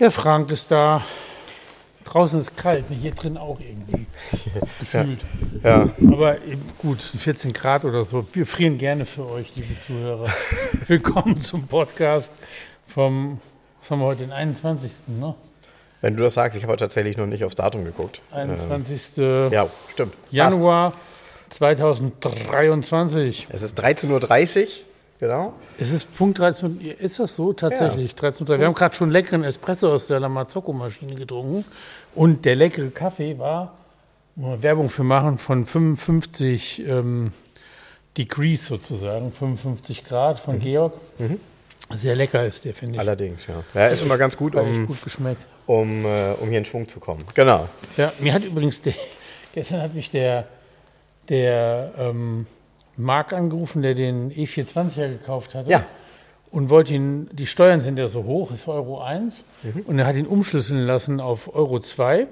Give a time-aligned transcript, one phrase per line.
[0.00, 1.04] Der Frank ist da.
[2.06, 2.96] Draußen ist kalt, ne?
[2.96, 4.06] hier drin auch irgendwie
[4.80, 5.20] gefühlt.
[5.62, 8.26] Ja, Aber eben gut, 14 Grad oder so.
[8.32, 10.32] Wir frieren gerne für euch, liebe Zuhörer.
[10.86, 12.32] Willkommen zum Podcast
[12.86, 13.40] vom,
[13.82, 14.90] was haben wir heute, den 21.
[15.08, 15.34] Ne?
[16.00, 18.22] wenn du das sagst, ich habe tatsächlich noch nicht aufs Datum geguckt.
[18.32, 19.18] 21.
[19.18, 20.14] Äh, ja, stimmt.
[20.30, 20.94] Januar
[21.50, 23.48] 2023.
[23.48, 23.54] Passt.
[23.54, 24.08] Es ist 13.30
[24.62, 24.66] Uhr,
[25.20, 25.52] genau.
[25.78, 27.00] Es ist Punkt 13 Uhr.
[27.00, 27.52] Ist das so?
[27.52, 28.14] Tatsächlich.
[28.14, 28.58] 13 Uhr.
[28.58, 31.64] Wir haben gerade schon leckeren Espresso aus der Lamazocco-Maschine getrunken.
[32.14, 33.74] Und der leckere Kaffee war,
[34.34, 37.32] Werbung für machen, von 55 ähm,
[38.16, 40.94] Degrees sozusagen, 55 Grad von Georg.
[41.94, 42.98] Sehr lecker ist der, finde ich.
[43.00, 43.62] Allerdings, ja.
[43.74, 45.44] Ja, ist immer ganz gut, um, gut geschmeckt.
[45.66, 47.24] um, äh, um hier in Schwung zu kommen.
[47.34, 47.68] Genau.
[47.96, 48.94] Ja, mir hat übrigens, der,
[49.54, 50.46] gestern hat mich der,
[51.28, 52.46] der ähm,
[53.00, 55.70] Marc angerufen, der den E420er gekauft hatte.
[55.70, 55.84] Ja.
[56.50, 59.44] Und wollte ihn, die Steuern sind ja so hoch, ist Euro 1.
[59.62, 59.82] Mhm.
[59.86, 62.26] Und er hat ihn umschlüsseln lassen auf Euro 2.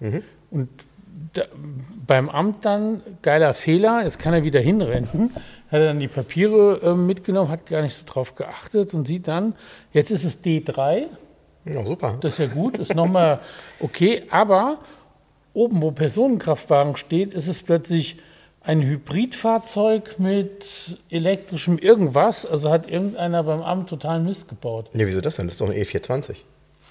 [0.00, 0.22] Mhm.
[0.50, 0.68] Und
[1.32, 1.42] da,
[2.06, 5.30] beim Amt dann, geiler Fehler, jetzt kann er wieder hinrennen.
[5.70, 9.28] Hat er dann die Papiere äh, mitgenommen, hat gar nicht so drauf geachtet und sieht
[9.28, 9.54] dann,
[9.92, 11.06] jetzt ist es D3.
[11.64, 12.18] Ja, super.
[12.20, 13.40] Das ist ja gut, ist nochmal
[13.80, 14.78] okay, aber
[15.54, 18.18] oben, wo Personenkraftwagen steht, ist es plötzlich
[18.66, 22.46] ein Hybridfahrzeug mit elektrischem irgendwas.
[22.46, 24.86] Also hat irgendeiner beim Amt total Mist gebaut.
[24.94, 25.46] Ja, wieso das denn?
[25.46, 26.36] Das ist doch ein E420.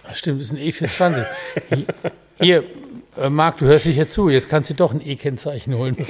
[0.07, 1.25] Ach, stimmt, das ist ein E420.
[1.73, 1.85] Hier-
[2.39, 2.63] Hier,
[3.21, 5.95] äh, Marc, du hörst dich jetzt zu, jetzt kannst du doch ein E-Kennzeichen holen.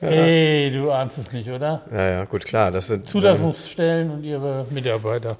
[0.00, 1.82] Hey, du ahnst es nicht, oder?
[1.90, 2.70] Ja, ja, gut, klar.
[2.70, 5.38] Das sind, Zulassungsstellen und ihre Mitarbeiter.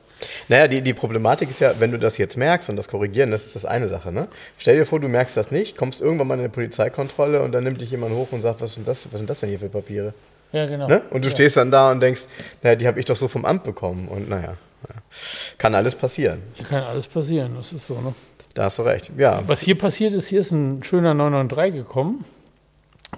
[0.48, 3.46] Naja, die, die Problematik ist ja, wenn du das jetzt merkst und das korrigieren, das
[3.46, 4.12] ist das eine Sache.
[4.12, 4.26] Ne?
[4.58, 7.62] Stell dir vor, du merkst das nicht, kommst irgendwann mal in eine Polizeikontrolle und dann
[7.62, 9.69] nimmt dich jemand hoch und sagt, was sind das, was sind das denn hier für
[9.69, 10.12] Papiere?
[10.50, 10.88] Ja, genau.
[10.88, 11.02] Ne?
[11.10, 11.34] Und du ja.
[11.34, 12.22] stehst dann da und denkst,
[12.62, 14.08] naja, die habe ich doch so vom Amt bekommen.
[14.08, 14.54] Und naja,
[14.88, 14.94] ja.
[15.56, 16.42] kann alles passieren.
[16.54, 18.12] Hier kann alles passieren, das ist so, ne?
[18.54, 19.12] Da hast du recht.
[19.16, 22.25] Ja, Was hier passiert ist, hier ist ein schöner 993 gekommen.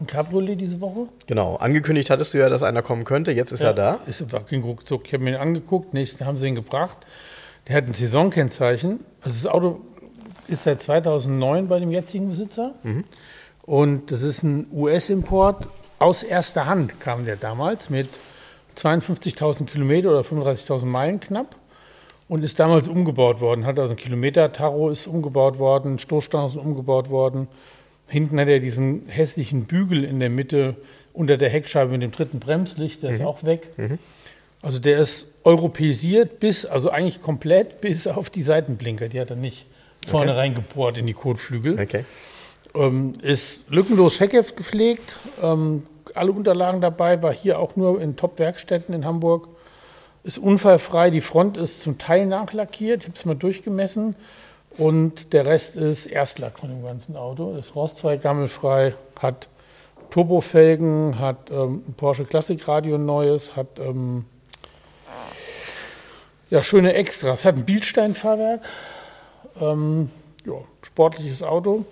[0.01, 1.09] Ein Cabriolet diese Woche.
[1.27, 1.57] genau.
[1.57, 3.33] Angekündigt hattest du ja, dass einer kommen könnte.
[3.33, 4.01] Jetzt ist er da.
[4.07, 5.07] Ist, war kein ruckzuck.
[5.07, 5.93] Ich habe mir ihn angeguckt.
[5.93, 6.99] Nächsten haben sie ihn gebracht.
[7.69, 9.01] Der hat ein Saisonkennzeichen.
[9.21, 9.81] Also das Auto
[10.49, 12.73] ist seit 2009 bei dem jetzigen Besitzer.
[13.63, 15.69] Und das ist ein US-Import.
[15.99, 18.09] Aus erster Hand kam der damals mit
[18.79, 21.57] 52.000 Kilometer oder 35.000 Meilen knapp.
[22.27, 23.67] Und ist damals umgebaut worden.
[23.67, 27.49] Hat also ein Kilometer-Taro ist umgebaut worden, Stoßstangen sind umgebaut worden.
[28.11, 30.77] Hinten hat er diesen hässlichen Bügel in der Mitte
[31.13, 33.71] unter der Heckscheibe mit dem dritten Bremslicht, der ist auch weg.
[34.63, 39.09] Also der ist europäisiert bis, also eigentlich komplett bis auf die Seitenblinker.
[39.09, 39.65] Die hat er nicht
[40.07, 41.81] vorne reingebohrt in die Kotflügel.
[41.81, 42.05] Okay.
[42.75, 45.17] Ähm, ist lückenlos Scheckheft gepflegt.
[45.43, 45.85] Ähm,
[46.15, 49.49] alle Unterlagen dabei, war hier auch nur in Top-Werkstätten in Hamburg.
[50.25, 54.17] Ist unfallfrei, die Front ist zum Teil nachlackiert, ich habe es mal durchgemessen.
[54.79, 57.55] Und der Rest ist Erstlack von dem ganzen Auto.
[57.57, 59.49] Ist rostfrei, gammelfrei, hat
[60.11, 64.25] Turbofelgen, hat ähm, ein Porsche Classic Radio neues, hat ähm,
[66.51, 68.63] ja, schöne Extras, hat ein Bildsteinfahrwerk,
[69.61, 70.11] ähm,
[70.45, 70.55] ja,
[70.85, 71.85] sportliches Auto.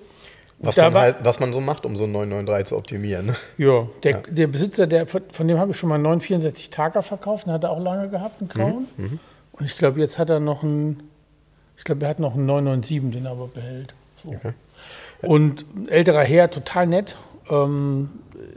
[0.60, 3.26] Was man, war- halt, was man so macht, um so einen 993 zu optimieren.
[3.26, 3.36] ne?
[3.58, 7.46] Ja, der, der Besitzer, der, von dem habe ich schon mal einen 964 Tager verkauft,
[7.46, 8.88] den hat er auch lange gehabt, einen grauen.
[9.52, 11.07] Und ich glaube, jetzt hat er noch einen,
[11.78, 13.94] ich glaube, er hat noch einen 997, den er aber behält.
[14.22, 14.34] So.
[15.22, 17.16] Und ein älterer Herr, total nett.
[17.48, 18.10] Ähm,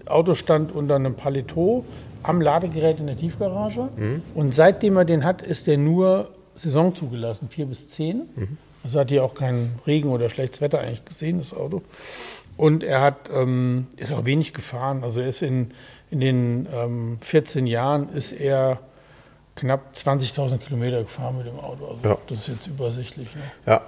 [0.06, 1.86] Auto stand unter einem Paletot
[2.24, 3.90] am Ladegerät in der Tiefgarage.
[4.36, 8.24] Und seitdem er den hat, ist der nur Saison zugelassen, vier bis zehn.
[8.84, 11.82] Also hat hier auch keinen Regen oder schlechtes Wetter eigentlich gesehen, das Auto.
[12.58, 15.04] Und er hat, ähm, ist auch wenig gefahren.
[15.04, 15.72] Also er ist in,
[16.10, 18.80] in den ähm, 14 Jahren ist er
[19.56, 21.86] knapp 20.000 Kilometer gefahren mit dem Auto.
[21.88, 22.18] Also Ja.
[22.28, 23.34] das ist jetzt übersichtlich.
[23.36, 23.42] Ne?
[23.66, 23.82] Ja.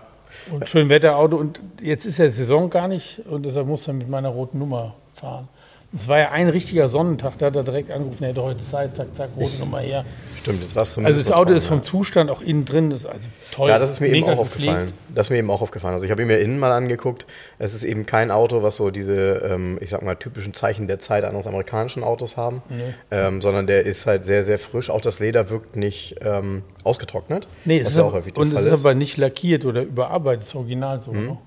[0.51, 1.37] Und schön Wetterauto.
[1.37, 4.95] Und jetzt ist ja Saison gar nicht und deshalb muss er mit meiner roten Nummer
[5.13, 5.47] fahren.
[5.95, 8.95] Es war ja ein richtiger Sonnentag, da hat er direkt angerufen, er hätte heute Zeit,
[8.95, 10.05] zack, zack, rote Nummer her.
[10.43, 13.69] Stimmt, das war Also das Auto ist vom Zustand auch innen drin, ist also toll.
[13.69, 14.87] Ja, das ist mir eben auch aufgefallen.
[14.87, 14.93] gepflegt.
[15.15, 15.93] Das ist mir eben auch aufgefallen.
[15.93, 17.25] Also ich habe ihn mir innen mal angeguckt.
[17.59, 20.99] Es ist eben kein Auto, was so diese, ähm, ich sag mal, typischen Zeichen der
[20.99, 22.61] Zeit eines amerikanischen Autos haben,
[23.09, 24.89] ähm, sondern der ist halt sehr, sehr frisch.
[24.89, 27.47] Auch das Leder wirkt nicht ähm, ausgetrocknet.
[27.63, 30.41] Nee, es ist ja auch aber, häufig und es ist aber nicht lackiert oder überarbeitet,
[30.41, 31.13] das Original so.
[31.13, 31.37] ne?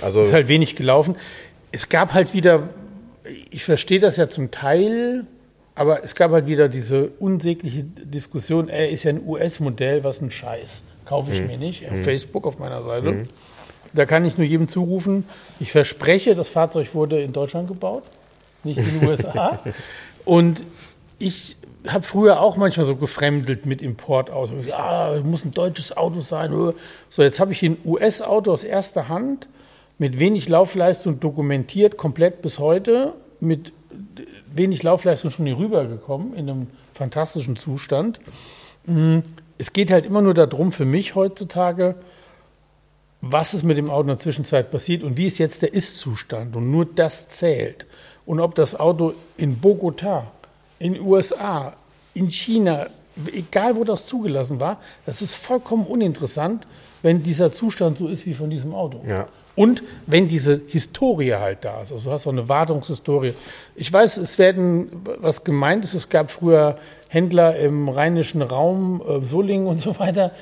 [0.00, 1.16] Also ist halt wenig gelaufen.
[1.72, 2.68] Es gab halt wieder,
[3.50, 5.26] ich verstehe das ja zum Teil,
[5.74, 10.30] aber es gab halt wieder diese unsägliche Diskussion, er ist ja ein US-Modell, was ein
[10.30, 10.82] Scheiß.
[11.04, 11.90] Kaufe ich mir nicht.
[11.90, 13.26] Auf Facebook auf meiner Seite.
[13.92, 15.24] Da kann ich nur jedem zurufen,
[15.60, 18.02] ich verspreche, das Fahrzeug wurde in Deutschland gebaut,
[18.64, 19.60] nicht in den USA.
[20.24, 20.64] Und
[21.18, 21.56] ich
[21.86, 24.66] habe früher auch manchmal so gefremdelt mit Importautos.
[24.66, 26.50] Ja, muss ein deutsches Auto sein.
[27.08, 29.46] So, jetzt habe ich ein US-Auto aus erster Hand
[29.98, 33.72] mit wenig Laufleistung dokumentiert, komplett bis heute, mit
[34.52, 38.20] wenig Laufleistung schon hier rübergekommen, in einem fantastischen Zustand.
[38.86, 39.18] Mm,
[39.56, 41.94] Es geht halt immer nur darum, für mich heutzutage,
[43.20, 46.56] was ist mit dem Auto in der Zwischenzeit passiert und wie ist jetzt der Ist-Zustand.
[46.56, 47.86] Und nur das zählt.
[48.26, 50.24] Und ob das Auto in Bogotá,
[50.78, 51.74] in USA,
[52.14, 52.88] in China,
[53.32, 56.66] egal wo das zugelassen war, das ist vollkommen uninteressant,
[57.02, 59.02] wenn dieser Zustand so ist wie von diesem Auto.
[59.06, 59.28] Ja.
[59.56, 63.34] Und wenn diese Historie halt da ist, also du hast auch eine Wartungshistorie.
[63.76, 64.88] Ich weiß, es werden,
[65.20, 66.76] was gemeint ist, es gab früher
[67.08, 70.32] Händler im rheinischen Raum, äh, Solingen und so weiter,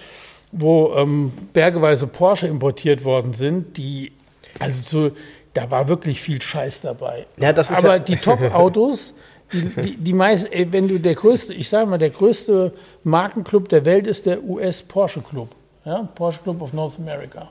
[0.50, 4.12] wo ähm, bergeweise Porsche importiert worden sind, die,
[4.58, 5.10] also so,
[5.52, 7.26] da war wirklich viel Scheiß dabei.
[7.38, 9.14] Ja, das ist Aber ja- die Top-Autos,
[9.52, 12.72] die, die, die meist, ey, wenn du der größte, ich sage mal, der größte
[13.04, 15.48] Markenclub der Welt ist der US Porsche Club,
[15.84, 17.50] ja, Porsche Club of North America.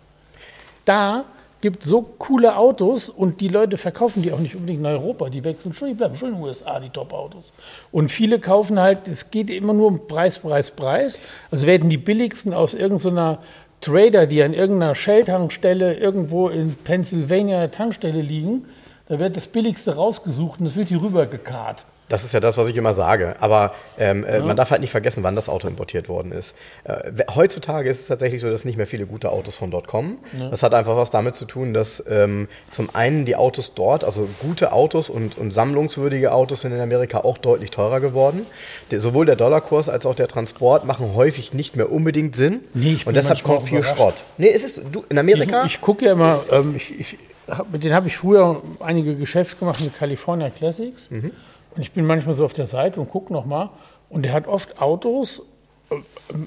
[0.85, 1.25] Da
[1.61, 5.43] gibt so coole Autos und die Leute verkaufen die auch nicht unbedingt in Europa, die
[5.43, 7.53] wechseln schon, die bleiben schon in den USA, die Top-Autos.
[7.91, 11.19] Und viele kaufen halt, es geht immer nur um Preis, Preis, Preis.
[11.51, 13.39] Also werden die billigsten aus irgendeiner
[13.79, 18.65] Trader, die an irgendeiner Shell-Tankstelle irgendwo in Pennsylvania Tankstelle liegen,
[19.07, 21.85] da wird das billigste rausgesucht und das wird hier rübergekarrt.
[22.11, 23.35] Das ist ja das, was ich immer sage.
[23.39, 26.55] Aber ähm, äh, man darf halt nicht vergessen, wann das Auto importiert worden ist.
[26.83, 30.17] Äh, heutzutage ist es tatsächlich so, dass nicht mehr viele gute Autos von dort kommen.
[30.49, 34.27] Das hat einfach was damit zu tun, dass ähm, zum einen die Autos dort, also
[34.41, 38.45] gute Autos und, und sammlungswürdige Autos sind in Amerika auch deutlich teurer geworden.
[38.91, 42.59] Der, sowohl der Dollarkurs als auch der Transport machen häufig nicht mehr unbedingt Sinn.
[42.73, 43.95] Nee, und deshalb kommt viel überrascht.
[43.95, 44.23] Schrott.
[44.37, 45.63] Nee, es ist du, in Amerika.
[45.65, 47.17] Ich, ich gucke ja immer, ähm, ich, ich,
[47.47, 51.09] hab, mit denen habe ich früher einige Geschäfte gemacht mit California Classics.
[51.09, 51.31] Mhm.
[51.75, 53.69] Und ich bin manchmal so auf der Seite und gucke nochmal.
[54.09, 55.43] Und der hat oft Autos,
[55.89, 55.95] äh,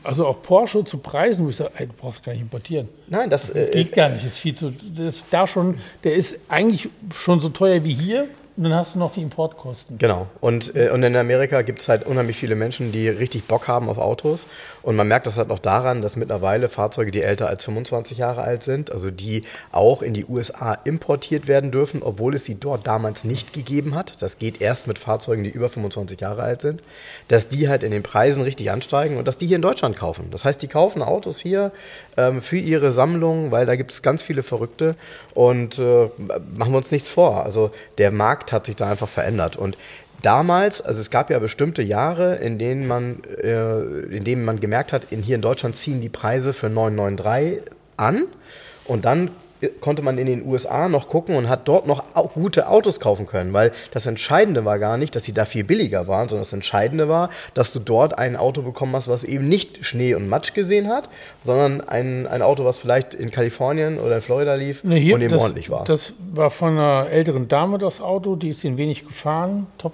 [0.02, 2.88] also auch Porsche zu Preisen, wo ich sage, ey, du brauchst gar nicht importieren.
[3.08, 4.70] nein, das äh, Geht gar nicht, ist viel zu.
[4.70, 8.28] Das ist da schon, der ist eigentlich schon so teuer wie hier.
[8.56, 9.98] Und dann hast du noch die Importkosten.
[9.98, 10.28] Genau.
[10.40, 13.88] Und, äh, und in Amerika gibt es halt unheimlich viele Menschen, die richtig Bock haben
[13.88, 14.46] auf Autos.
[14.82, 18.42] Und man merkt das halt auch daran, dass mittlerweile Fahrzeuge, die älter als 25 Jahre
[18.42, 19.42] alt sind, also die
[19.72, 24.22] auch in die USA importiert werden dürfen, obwohl es sie dort damals nicht gegeben hat.
[24.22, 26.80] Das geht erst mit Fahrzeugen, die über 25 Jahre alt sind,
[27.26, 30.28] dass die halt in den Preisen richtig ansteigen und dass die hier in Deutschland kaufen.
[30.30, 31.72] Das heißt, die kaufen Autos hier
[32.16, 34.94] ähm, für ihre Sammlung, weil da gibt es ganz viele Verrückte.
[35.34, 36.08] Und äh,
[36.56, 37.42] machen wir uns nichts vor.
[37.44, 39.56] Also der Markt hat sich da einfach verändert.
[39.56, 39.76] Und
[40.22, 43.80] damals, also es gab ja bestimmte Jahre, in denen man, äh,
[44.14, 47.62] in denen man gemerkt hat, in, hier in Deutschland ziehen die Preise für 993
[47.96, 48.24] an.
[48.84, 49.30] Und dann
[49.80, 53.52] konnte man in den USA noch gucken und hat dort noch gute Autos kaufen können,
[53.52, 57.08] weil das Entscheidende war gar nicht, dass sie da viel billiger waren, sondern das Entscheidende
[57.08, 60.88] war, dass du dort ein Auto bekommen hast, was eben nicht Schnee und Matsch gesehen
[60.88, 61.08] hat,
[61.44, 65.22] sondern ein, ein Auto, was vielleicht in Kalifornien oder in Florida lief Ne, hier, und
[65.22, 65.84] eben das, ordentlich war.
[65.84, 69.92] Das war von einer älteren Dame das Auto, die ist ihn wenig gefahren, top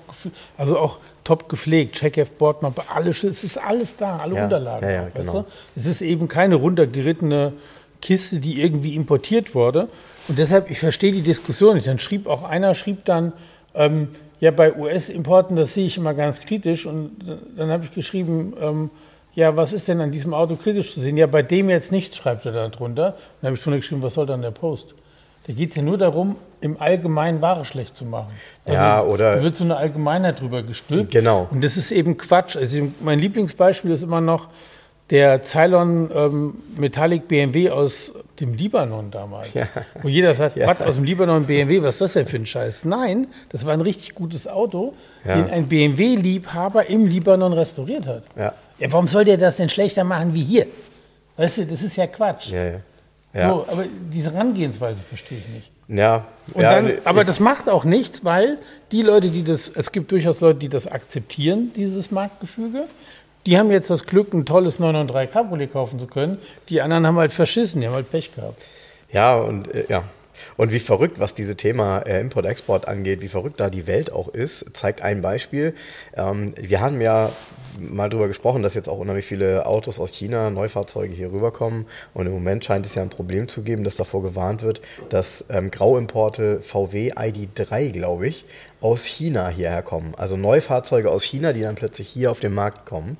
[0.56, 4.86] also auch top gepflegt, Check-F, Bordmappe, alles, es ist alles da, alle Ja, Unterlagen.
[4.88, 5.44] ja, ja, genau.
[5.76, 7.52] Es ist eben keine runtergerittene
[8.00, 9.88] Kiste, die irgendwie importiert wurde.
[10.28, 11.86] Und deshalb, ich verstehe die Diskussion nicht.
[11.86, 13.32] Dann schrieb auch einer, schrieb dann,
[13.74, 14.08] ähm,
[14.40, 16.86] ja, bei US-Importen, das sehe ich immer ganz kritisch.
[16.86, 17.10] Und
[17.56, 18.90] dann habe ich geschrieben, ähm,
[19.34, 21.16] ja, was ist denn an diesem Auto kritisch zu sehen?
[21.16, 23.16] Ja, bei dem jetzt nicht, schreibt er da drunter.
[23.40, 24.94] Dann habe ich drunter geschrieben, was soll dann der Post?
[25.46, 28.30] Da geht es ja nur darum, im Allgemeinen Ware schlecht zu machen.
[28.66, 31.12] Ja, oder- Da wird so eine Allgemeinheit drüber gestülpt.
[31.12, 31.48] Genau.
[31.50, 32.56] Und das ist eben Quatsch.
[32.56, 34.48] Also mein Lieblingsbeispiel ist immer noch
[35.10, 39.48] der Cylon ähm, Metallic BMW aus dem Libanon damals.
[40.02, 40.66] Wo jeder sagt, Ja.
[40.68, 42.84] was aus dem Libanon BMW, was ist das denn für ein Scheiß?
[42.84, 45.36] Nein, das war ein richtig gutes Auto, Ja.
[45.36, 48.22] den ein BMW-Liebhaber im Libanon restauriert hat.
[48.36, 48.52] Ja.
[48.78, 48.92] ja.
[48.92, 50.66] Warum soll der das denn schlechter machen wie hier?
[51.36, 52.48] Weißt du, das ist ja Quatsch.
[52.50, 52.80] ja, ja.
[53.32, 53.48] Ja.
[53.50, 55.70] So, aber diese Herangehensweise verstehe ich nicht.
[55.86, 56.24] Ja,
[56.56, 58.58] ja dann, aber das macht auch nichts, weil
[58.90, 62.86] die Leute, die das, es gibt durchaus Leute, die das akzeptieren, dieses Marktgefüge.
[63.46, 66.38] Die haben jetzt das Glück, ein tolles 993 Cabriolet kaufen zu können.
[66.68, 68.60] Die anderen haben halt verschissen, die haben halt Pech gehabt.
[69.10, 70.04] Ja, und äh, ja.
[70.56, 74.28] Und wie verrückt, was diese Thema äh, Import-Export angeht, wie verrückt da die Welt auch
[74.28, 75.74] ist, zeigt ein Beispiel.
[76.16, 77.30] Ähm, wir haben ja
[77.78, 81.86] mal darüber gesprochen, dass jetzt auch unheimlich viele Autos aus China, Neufahrzeuge hier rüberkommen.
[82.14, 85.44] Und im Moment scheint es ja ein Problem zu geben, dass davor gewarnt wird, dass
[85.50, 88.44] ähm, Grauimporte VW ID3, glaube ich,
[88.80, 90.14] aus China hierher kommen.
[90.16, 93.18] Also Neufahrzeuge aus China, die dann plötzlich hier auf den Markt kommen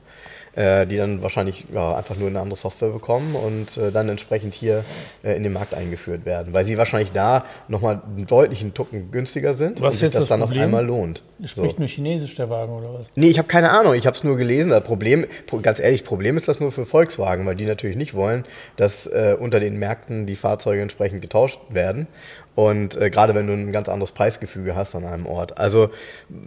[0.55, 4.55] äh, die dann wahrscheinlich ja, einfach nur eine andere Software bekommen und äh, dann entsprechend
[4.55, 4.85] hier
[5.23, 9.55] äh, in den Markt eingeführt werden, weil sie wahrscheinlich da nochmal einen deutlichen Tucken günstiger
[9.55, 10.65] sind Was und sich das, das dann auf Problem?
[10.65, 11.23] einmal lohnt.
[11.45, 13.07] Spricht nur Chinesisch der Wagen oder was?
[13.15, 13.95] Nee, ich habe keine Ahnung.
[13.95, 14.71] Ich habe es nur gelesen.
[14.71, 15.25] Das Problem,
[15.63, 18.45] ganz ehrlich, Problem ist das nur für Volkswagen, weil die natürlich nicht wollen,
[18.77, 22.07] dass äh, unter den Märkten die Fahrzeuge entsprechend getauscht werden.
[22.57, 25.57] Und äh, gerade wenn du ein ganz anderes Preisgefüge hast an einem Ort.
[25.59, 25.91] Also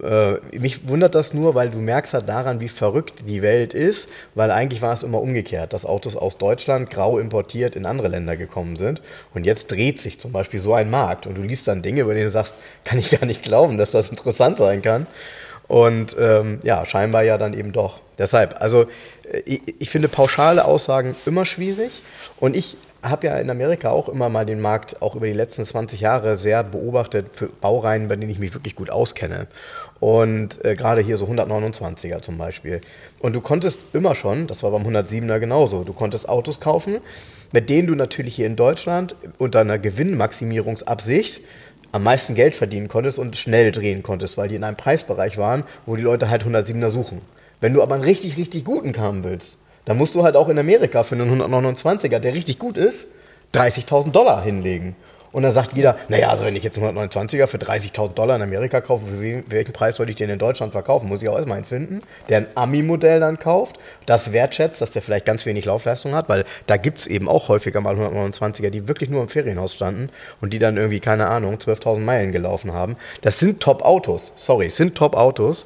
[0.03, 4.09] äh, mich wundert das nur, weil du merkst halt daran, wie verrückt die Welt ist,
[4.35, 8.35] weil eigentlich war es immer umgekehrt, dass Autos aus Deutschland grau importiert in andere Länder
[8.35, 9.01] gekommen sind.
[9.33, 12.13] Und jetzt dreht sich zum Beispiel so ein Markt und du liest dann Dinge, über
[12.13, 15.07] die du sagst, kann ich gar nicht glauben, dass das interessant sein kann.
[15.69, 18.01] Und ähm, ja, scheinbar ja dann eben doch.
[18.17, 18.83] Deshalb, also
[19.31, 22.01] äh, ich, ich finde pauschale Aussagen immer schwierig.
[22.39, 25.65] Und ich habe ja in Amerika auch immer mal den Markt auch über die letzten
[25.65, 29.47] 20 Jahre sehr beobachtet für Baureihen, bei denen ich mich wirklich gut auskenne.
[29.99, 32.81] Und äh, gerade hier so 129er zum Beispiel.
[33.19, 36.99] Und du konntest immer schon, das war beim 107er genauso, du konntest Autos kaufen,
[37.51, 41.41] mit denen du natürlich hier in Deutschland unter einer Gewinnmaximierungsabsicht
[41.91, 45.63] am meisten Geld verdienen konntest und schnell drehen konntest, weil die in einem Preisbereich waren,
[45.85, 47.21] wo die Leute halt 107er suchen.
[47.61, 50.59] Wenn du aber einen richtig, richtig guten haben willst, dann musst du halt auch in
[50.59, 53.07] Amerika für einen 129er, der richtig gut ist,
[53.53, 54.95] 30.000 Dollar hinlegen.
[55.33, 58.43] Und dann sagt jeder, naja, also wenn ich jetzt einen 129er für 30.000 Dollar in
[58.43, 61.09] Amerika kaufe, für welchen Preis soll ich den in Deutschland verkaufen?
[61.09, 65.01] Muss ich auch erstmal einen finden, der ein Ami-Modell dann kauft, das wertschätzt, dass der
[65.01, 68.87] vielleicht ganz wenig Laufleistung hat, weil da gibt es eben auch häufiger mal 129er, die
[68.87, 70.09] wirklich nur im Ferienhaus standen
[70.39, 72.95] und die dann irgendwie, keine Ahnung, 12.000 Meilen gelaufen haben.
[73.21, 75.65] Das sind Top-Autos, sorry, sind Top-Autos.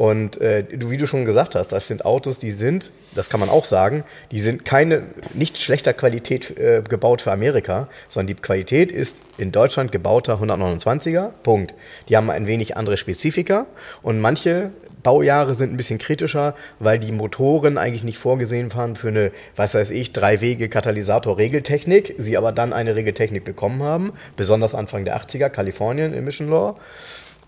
[0.00, 3.50] Und äh, wie du schon gesagt hast, das sind Autos, die sind, das kann man
[3.50, 5.02] auch sagen, die sind keine,
[5.34, 11.32] nicht schlechter Qualität äh, gebaut für Amerika, sondern die Qualität ist in Deutschland gebauter 129er,
[11.42, 11.74] Punkt.
[12.08, 13.66] Die haben ein wenig andere Spezifika
[14.00, 14.70] und manche
[15.02, 19.74] Baujahre sind ein bisschen kritischer, weil die Motoren eigentlich nicht vorgesehen waren für eine, was
[19.74, 26.14] weiß ich, Drei-Wege-Katalysator-Regeltechnik, sie aber dann eine Regeltechnik bekommen haben, besonders Anfang der 80er, Kalifornien
[26.14, 26.76] Emission Law.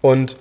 [0.03, 0.37] Und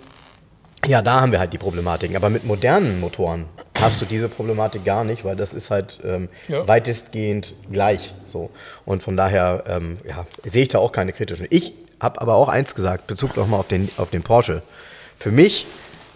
[0.86, 2.16] ja, da haben wir halt die Problematiken.
[2.16, 3.46] Aber mit modernen Motoren
[3.80, 6.68] hast du diese Problematik gar nicht, weil das ist halt ähm, Ja.
[6.68, 8.50] weitestgehend gleich so.
[8.86, 11.48] Und von daher ähm, ja, sehe ich da auch keine kritischen.
[11.50, 14.62] Ich habe aber auch eins gesagt, Bezug nochmal auf den, auf den Porsche.
[15.20, 15.68] Für mich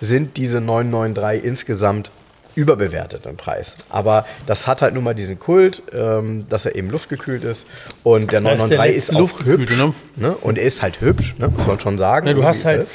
[0.01, 2.11] sind diese 993 insgesamt
[2.55, 3.75] überbewertet im Preis.
[3.89, 7.67] Aber das hat halt nun mal diesen Kult, ähm, dass er eben luftgekühlt ist.
[8.03, 9.77] Und der Da ist der 993 ist, auch hübsch.
[10.15, 10.31] Ne?
[10.41, 11.49] Und er ist halt hübsch, ne?
[11.49, 12.27] muss man schon sagen.
[12.27, 12.91] Ja, du hast halt, hübsch.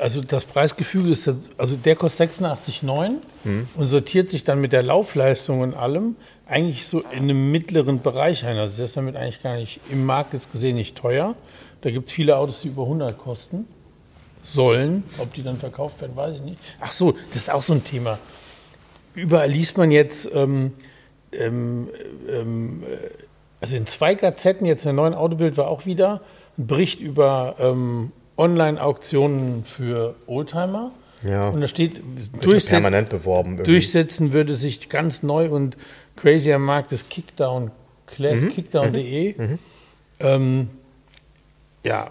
[0.00, 3.68] Also das Preisgefüge ist, also der kostet 86,9 Hm.
[3.76, 8.44] und sortiert sich dann mit der Laufleistung und allem eigentlich so in einem mittleren Bereich
[8.44, 8.56] ein.
[8.58, 11.34] Also der ist damit eigentlich gar nicht im Markt jetzt gesehen nicht teuer.
[11.82, 13.66] Da gibt es viele Autos, die über 100 kosten
[14.44, 15.04] sollen.
[15.18, 16.58] Ob die dann verkauft werden, weiß ich nicht.
[16.80, 18.18] Ach so, das ist auch so ein Thema.
[19.14, 20.72] Überall liest man jetzt, ähm,
[21.32, 21.88] ähm,
[22.28, 23.08] ähm, äh,
[23.60, 26.20] also in zwei Gazetten, jetzt in der neuen Autobild war auch wieder
[26.58, 30.92] ein Bericht über ähm, Online-Auktionen für Oldtimer.
[31.22, 31.48] Ja.
[31.48, 32.02] Und da steht,
[32.42, 33.52] durchset permanent beworben.
[33.52, 33.72] irgendwie.
[33.72, 35.76] durchsetzen würde sich ganz neu und
[36.16, 37.70] crazy am Markt das Kickdown,
[38.18, 38.50] Mhm.
[38.50, 39.34] kickdown.de.
[40.20, 40.68] Ähm,
[41.84, 42.10] ja,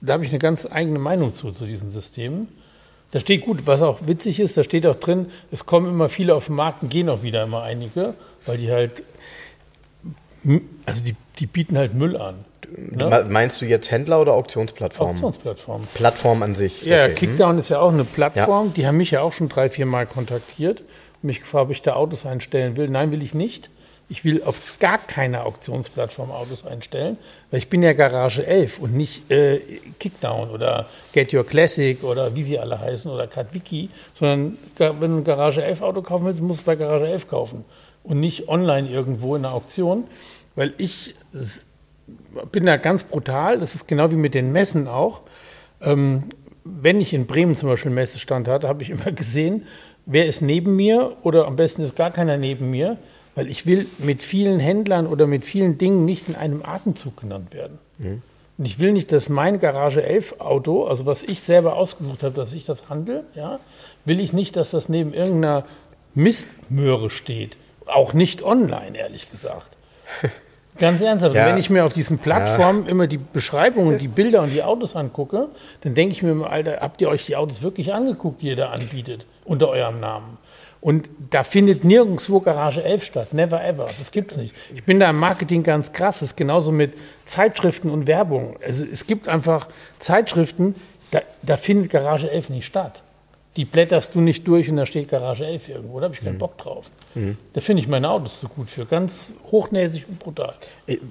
[0.00, 2.48] da habe ich eine ganz eigene Meinung zu, zu diesen Systemen.
[3.10, 6.34] Da steht gut, was auch witzig ist, da steht auch drin, es kommen immer viele
[6.34, 8.14] auf den Markt und gehen auch wieder immer einige,
[8.46, 9.02] weil die halt,
[10.86, 12.44] also die, die bieten halt Müll an.
[12.76, 13.06] Ne?
[13.06, 15.14] Me- Meinst du jetzt Händler oder Auktionsplattformen?
[15.14, 15.86] Auktionsplattformen.
[15.94, 16.82] Plattform an sich.
[16.84, 17.14] Ja, Okay.
[17.14, 18.72] Kickdown ist ja auch eine Plattform.
[18.74, 21.82] Die haben mich ja auch schon drei, vier Mal kontaktiert und mich gefragt, ob ich
[21.82, 22.88] da Autos einstellen will.
[22.88, 23.70] Nein, will ich nicht.
[24.08, 27.18] Ich will auf gar keine Auktionsplattform Autos einstellen,
[27.50, 29.58] weil ich bin ja Garage 11 und nicht äh,
[29.98, 35.16] Kickdown oder Get Your Classic oder wie sie alle heißen oder Katwiki, sondern wenn du
[35.18, 37.64] ein Garage 11 Auto kaufen willst, musst du bei Garage 11 kaufen
[38.04, 40.04] und nicht online irgendwo in einer Auktion,
[40.54, 41.16] weil ich
[42.52, 43.60] bin da ganz brutal.
[43.60, 45.22] Das ist genau wie mit den Messen auch.
[45.80, 46.24] Ähm,
[46.64, 49.64] wenn ich in Bremen zum Beispiel einen Messestand hatte, habe ich immer gesehen,
[50.04, 52.98] wer ist neben mir oder am besten ist gar keiner neben mir,
[53.34, 57.52] weil ich will mit vielen Händlern oder mit vielen Dingen nicht in einem Atemzug genannt
[57.52, 57.78] werden.
[58.58, 62.34] Und ich will nicht, dass mein Garage 11 Auto, also was ich selber ausgesucht habe,
[62.34, 63.60] dass ich das handle, ja,
[64.06, 65.66] will ich nicht, dass das neben irgendeiner
[66.14, 67.58] Mistmöhre steht.
[67.84, 69.76] Auch nicht online, ehrlich gesagt.
[70.78, 71.46] Ganz ernsthaft, Ja.
[71.46, 75.48] wenn ich mir auf diesen Plattformen immer die Beschreibungen, die Bilder und die Autos angucke,
[75.82, 78.56] dann denke ich mir immer, Alter, habt ihr euch die Autos wirklich angeguckt, die ihr
[78.56, 80.38] da anbietet, unter eurem Namen?
[80.80, 83.32] Und da findet nirgendwo Garage 11 statt.
[83.32, 83.88] Never ever.
[83.98, 84.54] Das gibt's nicht.
[84.74, 86.20] Ich bin da im Marketing ganz krass.
[86.20, 88.56] Das ist genauso mit Zeitschriften und Werbung.
[88.64, 89.66] Also es gibt einfach
[89.98, 90.76] Zeitschriften,
[91.10, 93.02] da, da findet Garage 11 nicht statt.
[93.56, 95.98] Die blätterst du nicht durch und da steht Garage 11 irgendwo.
[95.98, 96.86] Da habe ich keinen Bock drauf.
[97.54, 98.84] Da finde ich meine Autos so gut für.
[98.84, 100.54] Ganz hochnäsig und brutal.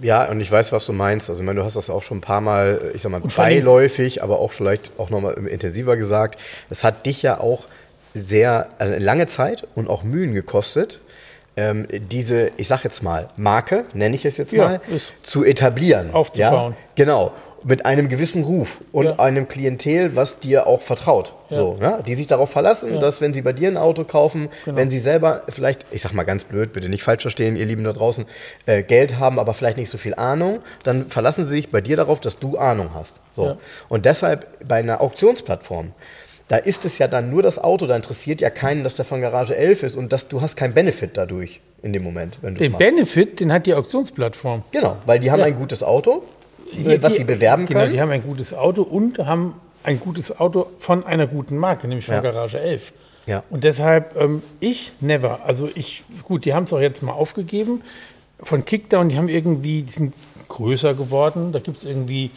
[0.01, 1.29] Ja, und ich weiß, was du meinst.
[1.29, 4.21] Also, ich meine, du hast das auch schon ein paar Mal, ich sag mal, beiläufig,
[4.21, 6.39] aber auch vielleicht auch nochmal intensiver gesagt.
[6.69, 7.63] Es hat dich ja auch
[8.13, 10.99] sehr also lange Zeit und auch Mühen gekostet,
[11.57, 15.43] ähm, diese, ich sag jetzt mal, Marke, nenne ich es jetzt Ja, mal, ist- zu
[15.43, 16.11] etablieren.
[16.13, 16.73] Aufzubauen.
[16.73, 16.77] Ja?
[16.95, 17.31] Genau.
[17.67, 19.15] Mit einem gewissen Ruf und Ja.
[19.17, 21.33] einem Klientel, was dir auch vertraut.
[21.49, 21.57] Ja.
[21.57, 22.03] So, ne?
[22.05, 24.77] Die sich darauf verlassen, dass wenn sie bei dir ein Auto kaufen, Genau.
[24.77, 27.83] wenn sie selber vielleicht, ich sag mal ganz blöd, bitte nicht falsch verstehen, ihr Lieben
[27.83, 28.25] da draußen,
[28.67, 31.97] äh, Geld haben, aber vielleicht nicht so viel Ahnung, dann verlassen sie sich bei dir
[31.97, 33.19] darauf, dass du Ahnung hast.
[33.31, 33.45] So.
[33.45, 33.57] Ja.
[33.89, 35.93] Und deshalb bei einer Auktionsplattform,
[36.47, 39.21] da ist es ja dann nur das Auto, da interessiert ja keinen, dass der von
[39.21, 42.59] Garage 11 ist und dass du hast keinen Benefit dadurch in dem Moment, wenn du
[42.61, 44.61] Den Benefit, den hat die Auktionsplattform.
[44.71, 45.45] Genau, weil die haben Ja.
[45.45, 46.23] ein gutes Auto,
[46.83, 47.93] Hier- was die- sie bewerben Genau, können.
[47.93, 49.53] die haben ein gutes Auto und haben
[49.83, 52.21] ein gutes Auto von einer guten Marke, nämlich von Ja.
[52.21, 52.91] Garage 11.
[53.27, 53.43] Ja.
[53.49, 55.39] Und deshalb, ähm, ich never.
[55.45, 57.81] Also ich, gut, die haben es auch jetzt mal aufgegeben.
[58.41, 60.13] Von Kickdown, die haben irgendwie, die sind
[60.47, 61.51] größer geworden.
[61.51, 62.29] Da gibt es irgendwie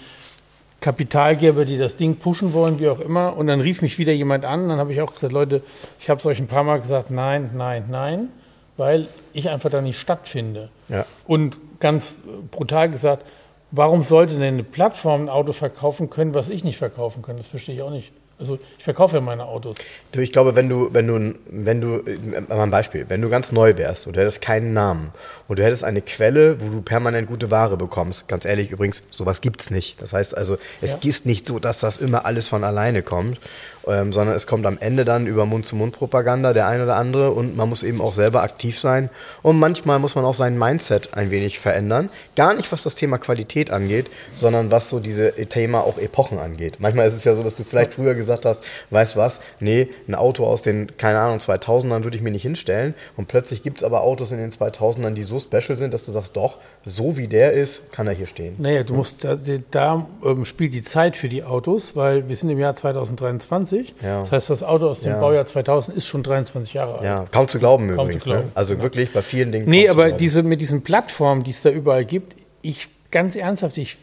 [0.81, 3.37] Kapitalgeber, die das Ding pushen wollen, wie auch immer.
[3.37, 4.69] Und dann rief mich wieder jemand an.
[4.69, 5.63] Dann habe ich auch gesagt, Leute,
[5.99, 8.29] ich habe es euch ein paar Mal gesagt, nein, nein, nein,
[8.77, 10.69] weil ich einfach da nicht stattfinde.
[10.89, 11.05] Ja.
[11.27, 12.15] Und ganz
[12.53, 13.25] brutal gesagt,
[13.71, 17.37] warum sollte denn eine Plattform ein Auto verkaufen können, was ich nicht verkaufen kann?
[17.37, 18.13] Das verstehe ich auch nicht.
[18.41, 19.79] Also ich verkaufe ja meine Autos.
[20.13, 23.29] Du, ich glaube, wenn du, wenn du, wenn du, äh, mal ein Beispiel, wenn du
[23.29, 25.11] ganz neu wärst und du hättest keinen Namen
[25.49, 29.41] und du hättest eine Quelle, wo du permanent gute Ware bekommst, ganz ehrlich, übrigens, sowas
[29.41, 30.01] gibt's nicht.
[30.01, 30.99] Das heißt also, es Ja.
[31.09, 33.41] ist nicht so, dass das immer alles von alleine kommt,
[33.89, 37.69] ähm, sondern es kommt am Ende dann über Mund-zu-Mund-Propaganda, der eine oder andere, und man
[37.69, 39.11] muss eben auch selber aktiv sein.
[39.43, 42.11] Und manchmal muss man auch sein Mindset ein wenig verändern.
[42.37, 46.77] Gar nicht, was das Thema Qualität angeht, sondern was so diese Thema auch Epochen angeht.
[46.79, 50.15] Manchmal ist es ja so, dass du vielleicht früher gesagt hast, weißt was, nee, ein
[50.15, 52.95] Auto aus den, keine Ahnung, 2000ern würde ich mir nicht hinstellen.
[53.17, 56.13] Und plötzlich gibt es aber Autos in den 2000ern, die so special sind, dass du
[56.13, 58.55] sagst, doch, so wie der ist, kann er hier stehen.
[58.59, 59.39] Naja, du musst, da,
[59.71, 63.78] da ähm, spielt die Zeit für die Autos, weil wir sind im Jahr 2023.
[64.03, 64.21] Ja.
[64.23, 65.21] Das heißt, das Auto aus dem Ja.
[65.21, 67.05] Baujahr 2000 ist schon 23 Jahre alt.
[67.05, 68.23] Ja, kaum zu glauben Kaum übrigens.
[68.25, 68.47] zu glauben.
[68.47, 68.53] Ne?
[68.55, 69.69] Also wirklich bei vielen Dingen.
[69.69, 73.97] Nee, aber diese, mit diesen Plattformen, die es da überall gibt, ich ganz ernsthaft, ich,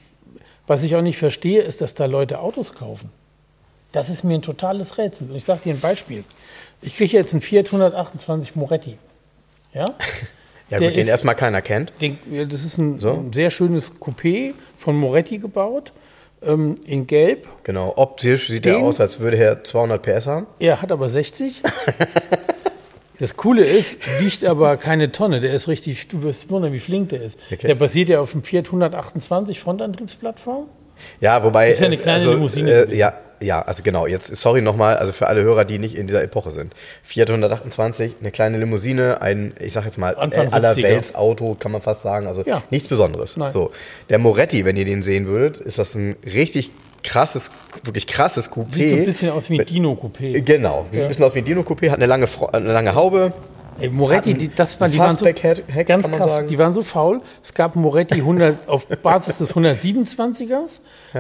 [0.67, 3.11] was ich auch nicht verstehe, ist, dass da Leute Autos kaufen.
[3.91, 5.29] Das ist mir ein totales Rätsel.
[5.29, 6.23] Und ich sage dir ein Beispiel.
[6.81, 8.97] Ich kriege jetzt einen Fiat 128 Moretti.
[9.73, 9.85] Ja?
[10.67, 11.93] Ja, der gut, den ist- erstmal keiner kennt.
[12.01, 13.11] Den, ja, das ist ein, So.
[13.11, 15.93] ein sehr schönes Coupé von Moretti gebaut,
[16.43, 17.47] ähm, in Gelb.
[17.63, 20.47] Genau, optisch sieht er Den- aus, als würde er 200 PS haben.
[20.59, 21.61] Er hat aber 60.
[23.17, 25.39] Das Coole ist, wiegt aber keine Tonne.
[25.39, 27.39] Der ist richtig, du wirst wundern, wie flink der ist.
[27.49, 27.67] Okay.
[27.67, 30.67] Der basiert ja auf dem Fiat 128 Frontantriebsplattform.
[31.21, 31.71] Ja, wobei.
[31.71, 34.07] Ist ja eine kleine also, Limousine Äh, ja, ja, also genau.
[34.07, 36.73] Jetzt, sorry nochmal, also für alle Hörer, die nicht in dieser Epoche sind.
[37.03, 40.83] Fiat 128, eine kleine Limousine, ein, ich sag jetzt mal, Anfang aller 70er.
[40.83, 42.27] Weltsauto, kann man fast sagen.
[42.27, 42.61] Also Ja.
[42.69, 43.37] nichts Besonderes.
[43.37, 43.51] Nein.
[43.51, 43.71] So.
[44.09, 46.71] Der Moretti, wenn ihr den sehen würdet, ist das ein richtig
[47.03, 47.51] krasses,
[47.83, 48.73] wirklich krasses Coupé.
[48.73, 50.41] Sieht so ein bisschen aus wie ein Dino-Coupé.
[50.41, 51.01] Genau, sieht Ja.
[51.03, 53.31] ein bisschen aus wie ein Dino-Coupé, hat eine lange, eine lange Haube.
[53.79, 57.21] Ey, Moretti, die, das war, die waren so, Fastback-Heck, ganz krass, die waren so faul.
[57.43, 60.79] Es gab Moretti 100 auf Basis des 127ers,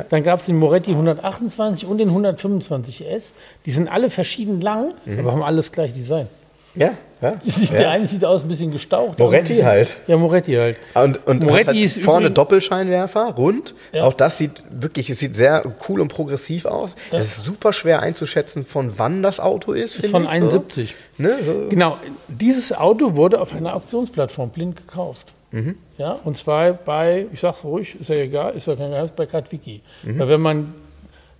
[0.09, 3.33] dann gab es den Moretti 128 und den 125S.
[3.65, 5.19] Die sind alle verschieden lang, Mhm.
[5.19, 6.27] aber haben alles gleich Design.
[6.75, 6.91] Ja,
[7.21, 7.33] ja.
[7.71, 7.89] Der ja.
[7.91, 9.19] eine sieht aus ein bisschen gestaucht.
[9.19, 9.93] Moretti halt.
[10.07, 10.77] Ja, Moretti halt.
[10.93, 13.73] Und, und Moretti halt ist vorne Doppelscheinwerfer, rund.
[13.93, 14.03] Ja.
[14.03, 16.95] Auch das sieht wirklich, es sieht sehr cool und progressiv aus.
[17.11, 19.97] Es ist super schwer einzuschätzen, von wann das Auto ist.
[19.97, 20.95] Ist von ich, 71.
[21.17, 21.23] So.
[21.23, 21.67] Ne, so.
[21.69, 21.97] Genau,
[22.27, 25.31] dieses Auto wurde auf einer Auktionsplattform blind gekauft.
[25.51, 25.77] Mhm.
[25.97, 29.25] Ja, und zwar bei, ich sag's ruhig, ist ja egal, ist ja kein Geheimnis, bei
[29.25, 29.81] Katwiki.
[30.03, 30.19] Mhm.
[30.19, 30.73] Weil wenn man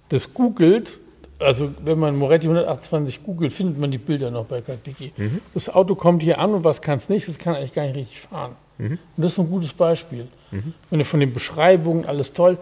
[0.10, 1.00] das googelt,
[1.40, 5.12] also wenn man Moretti 128 googelt, findet man die Bilder noch bei Katwiki.
[5.18, 5.42] Mhm.
[5.54, 7.28] Das Auto kommt hier an und was kann es nicht?
[7.28, 8.56] Das kann eigentlich gar nicht richtig fahren.
[8.78, 9.00] Mhm.
[9.18, 10.28] Und das ist ein gutes Beispiel.
[10.90, 12.58] Wenn du von den Beschreibungen, alles toll,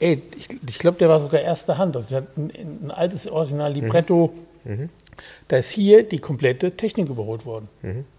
[0.00, 1.94] ey, ich, ich glaube, der war sogar erster Hand.
[1.94, 4.32] Also der hat ein, ein altes Original Libretto.
[5.48, 7.68] Da ist hier die komplette Technik überholt worden.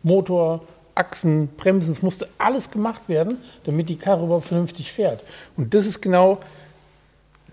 [0.03, 0.61] Motor,
[0.93, 5.23] Achsen, Bremsen, es musste alles gemacht werden, damit die Karre überhaupt vernünftig fährt.
[5.57, 6.39] Und das ist genau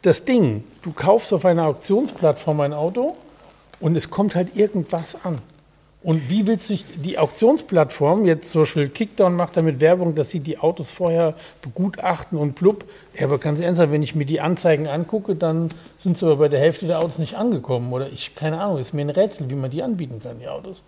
[0.03, 3.17] das Ding, du kaufst auf einer Auktionsplattform ein Auto
[3.81, 5.39] und es kommt halt irgendwas an.
[6.03, 10.41] Und wie willst du die Auktionsplattform, jetzt zum Beispiel Kickdown macht damit Werbung, dass sie
[10.41, 12.85] die Autos vorher begutachten und blub.
[13.15, 16.49] Ja, aber ganz ernsthaft, wenn ich mir die Anzeigen angucke, dann sind sie aber bei
[16.49, 17.93] der Hälfte der Autos nicht angekommen.
[17.93, 20.83] Oder ich, keine Ahnung, ist mir ein Rätsel, wie man die anbieten kann, die Autos.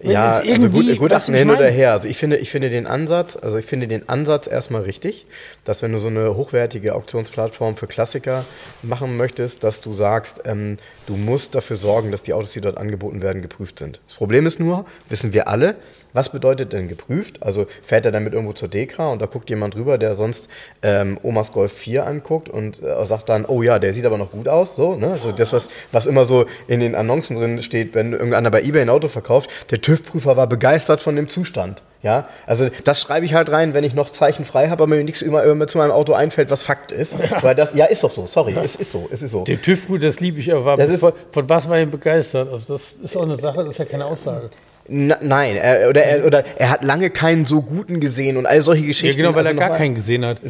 [0.00, 1.92] Ja, also gut, Gutachten hin oder her.
[1.92, 5.24] Also ich finde, ich finde den Ansatz, also ich finde den Ansatz erstmal richtig,
[5.64, 8.44] dass wenn du so eine hochwertige Auktionsplattform für Klassiker
[8.82, 12.76] machen möchtest, dass du sagst, ähm, du musst dafür sorgen, dass die Autos, die dort
[12.76, 14.00] angeboten werden, geprüft sind.
[14.06, 15.76] Das Problem ist nur, wissen wir alle,
[16.14, 17.42] was bedeutet denn geprüft?
[17.42, 20.48] Also fährt er damit irgendwo zur Dekra und da guckt jemand drüber, der sonst
[20.82, 24.30] ähm, Omas Golf 4 anguckt und äh, sagt dann, oh ja, der sieht aber noch
[24.30, 24.76] gut aus.
[24.76, 25.16] So, ne?
[25.16, 28.82] so das, was, was immer so in den Annoncen drin steht, wenn irgendeiner bei eBay
[28.82, 31.82] ein Auto verkauft, der TÜV-Prüfer war begeistert von dem Zustand.
[32.04, 35.02] Ja, also das schreibe ich halt rein, wenn ich noch Zeichen frei habe, aber mir
[35.02, 37.14] nichts immer, immer zu meinem Auto einfällt, was Fakt ist.
[37.14, 37.42] Ja.
[37.42, 39.44] Weil das, ja, ist doch so, sorry, es ist so, es ist so.
[39.44, 42.52] Der TÜV, das liebe ich, aber von, von, was war er begeistert?
[42.52, 44.50] Also das ist auch eine Sache, das ist ja keine Aussage.
[44.86, 48.84] Nein, er, oder, er, oder er hat lange keinen so guten gesehen und all solche
[48.84, 49.18] Geschichten.
[49.18, 50.40] Ja, genau, weil also er gar keinen gesehen hat.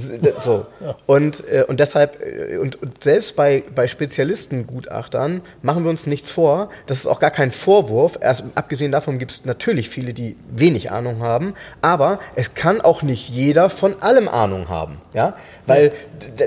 [0.42, 0.66] So.
[0.80, 0.96] Ja.
[1.06, 6.32] Und, äh, und deshalb, äh, und, und, selbst bei, bei Spezialistengutachtern machen wir uns nichts
[6.32, 6.70] vor.
[6.86, 8.18] Das ist auch gar kein Vorwurf.
[8.20, 11.54] Erst abgesehen davon gibt es natürlich viele, die wenig Ahnung haben.
[11.80, 14.98] Aber es kann auch nicht jeder von allem Ahnung haben.
[15.12, 15.34] Ja?
[15.66, 15.92] Weil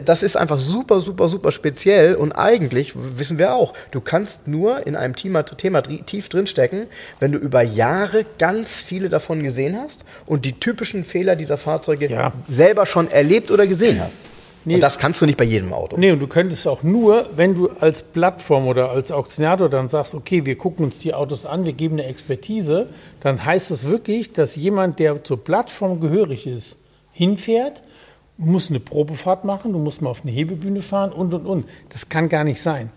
[0.05, 2.15] das ist einfach super, super, super speziell.
[2.15, 6.87] Und eigentlich wissen wir auch, du kannst nur in einem Thema, Thema tief drinstecken,
[7.19, 12.07] wenn du über Jahre ganz viele davon gesehen hast und die typischen Fehler dieser Fahrzeuge
[12.07, 12.33] ja.
[12.47, 14.17] selber schon erlebt oder gesehen hast.
[14.67, 14.75] Nee.
[14.75, 15.95] Und das kannst du nicht bei jedem Auto.
[15.97, 20.13] Nee, und du könntest auch nur, wenn du als Plattform oder als Auktionator dann sagst,
[20.13, 22.89] okay, wir gucken uns die Autos an, wir geben eine Expertise,
[23.21, 26.79] dann heißt das wirklich, dass jemand, der zur Plattform gehörig ist,
[27.13, 27.81] hinfährt,
[28.37, 31.65] muss eine Probefahrt machen, du musst mal auf eine Hebebühne fahren und, und, und.
[31.89, 32.91] Das kann gar nicht sein.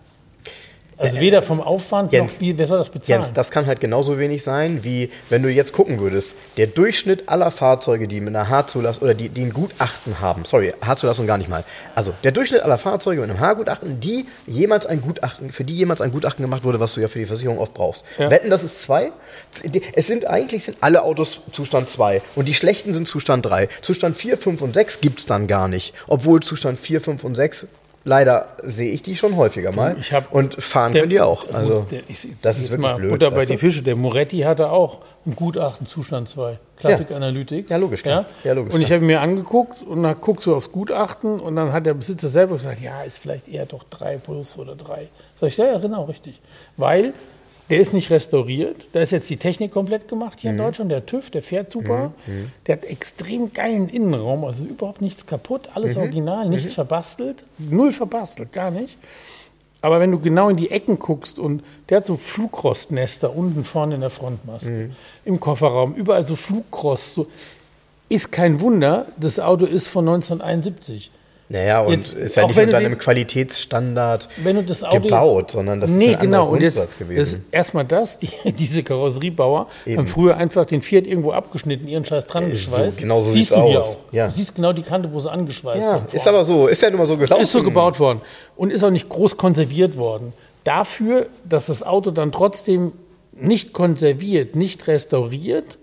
[1.00, 3.22] Also weder vom Aufwand Jens, noch wie, wer soll das bezahlen?
[3.22, 7.28] Jens, das kann halt genauso wenig sein, wie wenn du jetzt gucken würdest, der Durchschnitt
[7.28, 11.38] aller Fahrzeuge, die mit einer H-Zulassung oder die, die ein Gutachten haben, sorry, H-Zulassung gar
[11.38, 15.64] nicht mal, also der Durchschnitt aller Fahrzeuge mit einem H-Gutachten, die jemals ein Gutachten, für
[15.64, 18.04] die jemals ein Gutachten gemacht wurde, was du ja für die Versicherung oft brauchst.
[18.18, 18.30] Ja.
[18.30, 19.12] Wetten, das ist zwei?
[19.94, 23.68] Es sind eigentlich sind alle Autos Zustand 2 und die schlechten sind Zustand 3.
[23.80, 27.34] Zustand 4, 5 und 6 gibt es dann gar nicht, obwohl Zustand 4, 5 und
[27.34, 27.66] 6
[28.04, 29.96] leider sehe ich die schon häufiger mal.
[30.30, 31.52] und fahren der, können die auch.
[31.52, 33.10] Also der, ich, das ist wirklich blöd.
[33.10, 33.82] Butter bei die Fische.
[33.82, 36.58] Der Moretti hatte auch ein Gutachten Zustand 2.
[36.76, 37.16] Classic ja.
[37.16, 37.70] Analytics.
[37.70, 38.04] Ja, logisch.
[38.04, 38.24] Ja?
[38.42, 38.74] ja logisch.
[38.74, 41.94] Und ich habe mir angeguckt und dann guckst du aufs Gutachten und dann hat der
[41.94, 45.08] Besitzer selber gesagt, ja, ist vielleicht eher doch 3 plus oder 3.
[45.38, 46.40] Sag ich, ja, ja, genau, richtig.
[46.78, 47.12] Weil
[47.70, 48.86] der ist nicht restauriert.
[48.92, 50.58] Da ist jetzt die Technik komplett gemacht hier mhm.
[50.58, 50.90] in Deutschland.
[50.90, 52.12] Der TÜV, der fährt super.
[52.26, 52.34] Mhm.
[52.34, 52.52] mhm.
[52.66, 56.02] Der hat extrem geilen Innenraum, also überhaupt nichts kaputt, alles mhm.
[56.02, 56.74] original, nichts mhm.
[56.74, 57.44] verbastelt.
[57.58, 58.98] Null verbastelt, gar nicht.
[59.82, 63.94] Aber wenn du genau in die Ecken guckst und der hat so Flugrostnester unten vorne
[63.94, 64.96] in der Frontmaske, mhm.
[65.24, 67.14] im Kofferraum, überall so Flugrost.
[67.14, 67.26] So.
[68.08, 71.10] Ist kein Wunder, das Auto ist von 1971.
[71.52, 74.28] Naja, und Jetzt, ist ja nicht unter einem Qualitätsstandard
[74.82, 76.48] Auto, gebaut, sondern das nee, ist ein genau.
[76.48, 77.20] und jetzt gewesen.
[77.20, 79.98] Ist erstmal das, die, diese Karosseriebauer Eben.
[79.98, 82.98] haben früher einfach den Fiat irgendwo abgeschnitten, ihren Scheiß dran äh, geschweißt.
[82.98, 83.96] So, genau so sieht es aus.
[84.12, 84.28] Ja.
[84.28, 87.00] Du siehst genau die Kante, wo sie angeschweißt ja, Ist aber so, ist ja nun
[87.00, 87.42] mal so gelaufen.
[87.42, 88.20] Ist so gebaut worden
[88.54, 90.34] und ist auch nicht groß konserviert worden.
[90.62, 92.92] Dafür, dass das Auto dann trotzdem
[93.32, 95.78] nicht konserviert, nicht restauriert,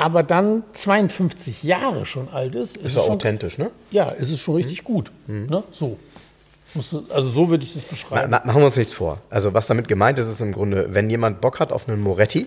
[0.00, 2.78] aber dann 52 Jahre schon alt ist.
[2.78, 3.70] Ist, ist ja authentisch, ne?
[3.90, 4.86] Ja, ist es schon richtig mhm.
[4.86, 5.10] gut.
[5.26, 5.46] Mhm.
[5.46, 5.62] Ne?
[5.70, 5.98] So.
[7.10, 8.30] Also so würde ich das beschreiben.
[8.30, 9.18] Ma machen wir uns nichts vor.
[9.28, 12.46] Also was damit gemeint ist, ist im Grunde, wenn jemand Bock hat auf einen Moretti,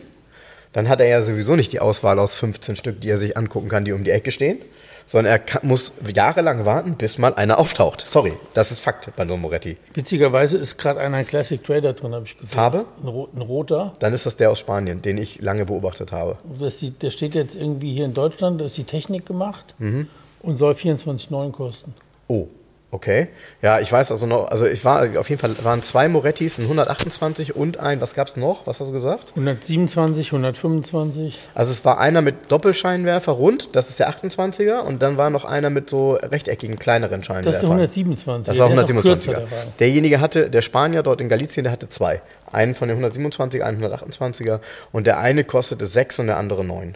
[0.71, 3.69] dann hat er ja sowieso nicht die Auswahl aus 15 Stück, die er sich angucken
[3.69, 4.57] kann, die um die Ecke stehen,
[5.05, 8.05] sondern er muss jahrelang warten, bis mal einer auftaucht.
[8.07, 9.77] Sorry, das ist Fakt bei so Moretti.
[9.93, 12.55] Witzigerweise ist gerade einer Classic Trader drin, habe ich gesehen.
[12.55, 12.85] Farbe?
[13.01, 13.93] Ein, ein, roter.
[13.99, 16.37] Dann ist das der aus Spanien, den ich lange beobachtet habe.
[16.81, 20.07] Die, der steht jetzt irgendwie hier in Deutschland, da ist die Technik gemacht mhm.
[20.41, 21.93] und soll 24,9 kosten.
[22.27, 22.47] Oh,
[22.93, 23.29] Okay.
[23.63, 26.65] Ja, ich weiß also noch, also ich war auf jeden Fall waren zwei Morettis, ein
[26.65, 28.67] 128 und ein, was gab es noch?
[28.67, 29.31] Was hast du gesagt?
[29.31, 31.39] 127, 125.
[31.55, 35.43] Also es war einer mit Doppelscheinwerfer rund, das ist der 28er, und dann war noch
[35.43, 37.51] einer mit so rechteckigen kleineren Scheinwerfern.
[37.51, 38.45] Das ist der 127.
[38.45, 39.31] Das war 127er.
[39.31, 39.43] Der
[39.79, 42.21] Derjenige hatte, der Spanier dort in Galicien, der hatte zwei.
[42.51, 44.59] Einen von den 127, einen 128er
[44.91, 46.95] und der eine kostete sechs und der andere neun.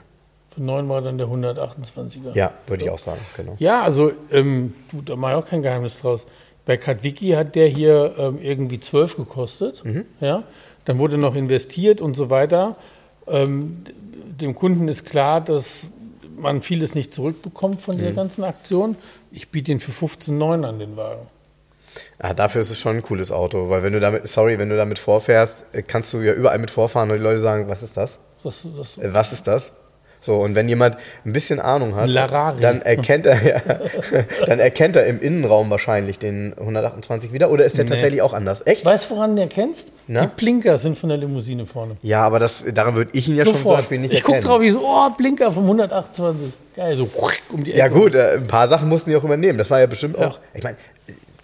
[0.60, 2.34] 9 war dann der 128er.
[2.34, 3.56] Ja, würde ich auch sagen, genau.
[3.60, 4.74] Ja, also ähm,
[5.06, 6.28] da mache ich auch kein Geheimnis draus.
[6.66, 9.84] Bei Katwiki hat der hier ähm, irgendwie 12 gekostet.
[9.86, 10.06] Mhm.
[10.20, 10.44] Ja?
[10.86, 12.76] Dann wurde noch investiert und so weiter.
[13.28, 13.84] Ähm,
[14.42, 15.90] dem Kunden ist klar, dass
[16.38, 18.02] man vieles nicht zurückbekommt von mhm.
[18.02, 18.96] der ganzen Aktion.
[19.32, 21.28] Ich biete ihn für 15,9 an den Wagen.
[22.22, 24.78] Ja, dafür ist es schon ein cooles Auto, weil wenn du damit, sorry, wenn du
[24.78, 27.98] damit vorfährst, äh, kannst du ja überall mit vorfahren und die Leute sagen, was ist
[27.98, 28.20] das?
[28.44, 29.72] Das, das, Äh, Was ist das?
[30.28, 32.60] So, und wenn jemand ein bisschen Ahnung hat, Larari.
[32.60, 33.62] dann erkennt er ja,
[34.46, 37.92] dann erkennt er im Innenraum wahrscheinlich den 128 wieder oder ist der Nee.
[37.92, 38.62] tatsächlich auch anders?
[38.68, 38.84] Echt?
[38.84, 39.94] weißt du, woran du erkennst?
[40.08, 40.26] Na?
[40.26, 41.96] Die Blinker sind von der Limousine vorne.
[42.02, 44.52] Ja, aber das, daran würde ich ihn ja schon zum Beispiel nicht ich gucke erkennen.
[44.54, 46.52] drauf, ich so, oh, Blinker vom 128.
[46.76, 47.10] Geil, so
[47.50, 47.80] um die Ecke.
[47.80, 49.58] Ja gut, äh, ein paar Sachen mussten die auch übernehmen.
[49.58, 50.28] Das war ja bestimmt Ja.
[50.28, 50.40] auch.
[50.54, 50.76] Ich meine,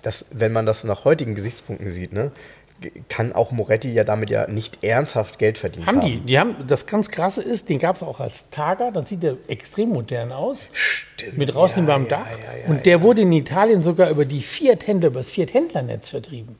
[0.01, 2.31] das, wenn man das nach heutigen Gesichtspunkten sieht, ne,
[3.09, 6.01] kann auch Moretti ja damit ja nicht ernsthaft Geld verdient haben.
[6.01, 9.05] Haben die, die haben, das ganz krasse ist, den gab es auch als Targa, dann
[9.05, 10.67] sieht der extrem modern aus.
[10.71, 11.37] Stimmt.
[11.37, 12.25] Mit rausnehmbarem ja, Dach.
[12.31, 16.57] Ja, ja, und der wurde in Italien sogar über die Fiat-Händler, über das Fiat-Händlernetz vertrieben.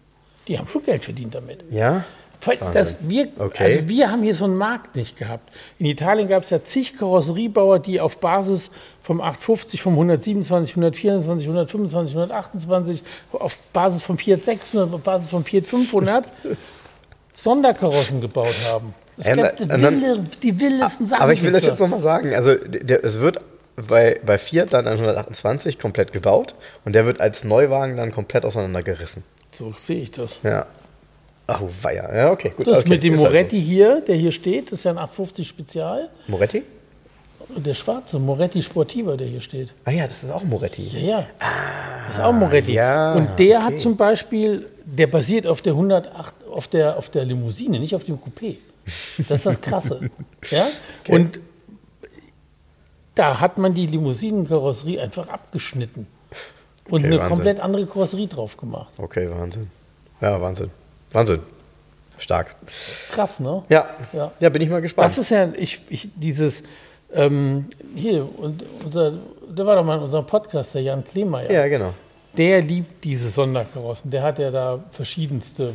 [0.47, 1.63] Die haben schon Geld verdient damit.
[1.69, 2.05] ja.
[2.73, 3.63] Das, wir, Okay.
[3.63, 5.49] Also wir haben hier so einen Markt nicht gehabt.
[5.79, 11.47] In Italien gab es ja zig Karosseriebauer, die auf Basis vom 850, vom 127, 124,
[11.47, 13.03] 125, 128,
[13.33, 16.27] auf Basis vom Fiat 600, auf Basis vom Fiat 500
[17.33, 18.93] Sonderkarossen gebaut haben.
[19.17, 21.21] Es Ähm, gab die, wilde, die wildesten Sachen.
[21.21, 22.33] Aber ich will das jetzt nochmal sagen.
[22.33, 23.39] Also der, es wird
[23.75, 28.45] bei, bei Fiat dann ein 128 komplett gebaut und der wird als Neuwagen dann komplett
[28.45, 29.23] auseinandergerissen.
[29.51, 30.39] So sehe ich das.
[30.43, 30.65] Ja.
[31.47, 32.15] Oh, weia.
[32.15, 32.67] Ja, okay, gut.
[32.67, 35.47] Das okay, mit dem halt Moretti hier, der hier steht, das ist ja ein 850
[35.47, 36.09] Spezial.
[36.27, 36.63] Moretti?
[37.55, 39.73] Der schwarze Moretti Sportiva, der hier steht.
[39.83, 40.87] Ah ja, das ist auch Moretti.
[40.87, 41.27] Ja, ja.
[42.07, 42.73] das ist auch Moretti.
[42.73, 43.65] ja, und der okay.
[43.65, 48.05] hat zum Beispiel, der basiert auf der 108, auf der, auf der Limousine, nicht auf
[48.05, 48.55] dem Coupé.
[49.27, 50.09] Das ist das Krasse.
[50.49, 50.67] ja?
[51.09, 51.39] Und
[53.15, 56.07] da hat man die Limousinenkarosserie einfach abgeschnitten
[56.89, 57.35] und Okay, eine Wahnsinn.
[57.35, 58.91] komplett andere Karosserie drauf gemacht.
[58.97, 59.69] Okay, Wahnsinn.
[60.21, 60.71] Ja, Wahnsinn.
[61.13, 61.39] Wahnsinn.
[62.17, 62.55] Stark.
[63.11, 63.63] Krass, ne?
[63.69, 63.85] Ja.
[64.13, 64.31] Ja.
[64.39, 65.07] Ja, bin ich mal gespannt.
[65.07, 66.63] Das ist ja, ich, ich dieses,
[67.13, 69.13] ähm, hier, und unser,
[69.47, 71.93] der war doch mal in unserem Podcast, der Jan Klemer, ja, genau.
[72.37, 74.11] der liebt diese Sonderkarossen.
[74.11, 75.73] Der hat ja da verschiedenste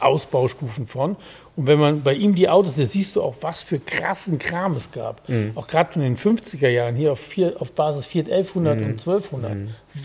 [0.00, 1.16] Ausbaustufen von.
[1.56, 4.76] Und wenn man bei ihm die Autos, da siehst du auch, was für krassen Kram
[4.76, 5.22] es gab.
[5.56, 9.52] Auch gerade in den 50er Jahren hier auf, vier, auf Basis Fiat 1100 und 1200.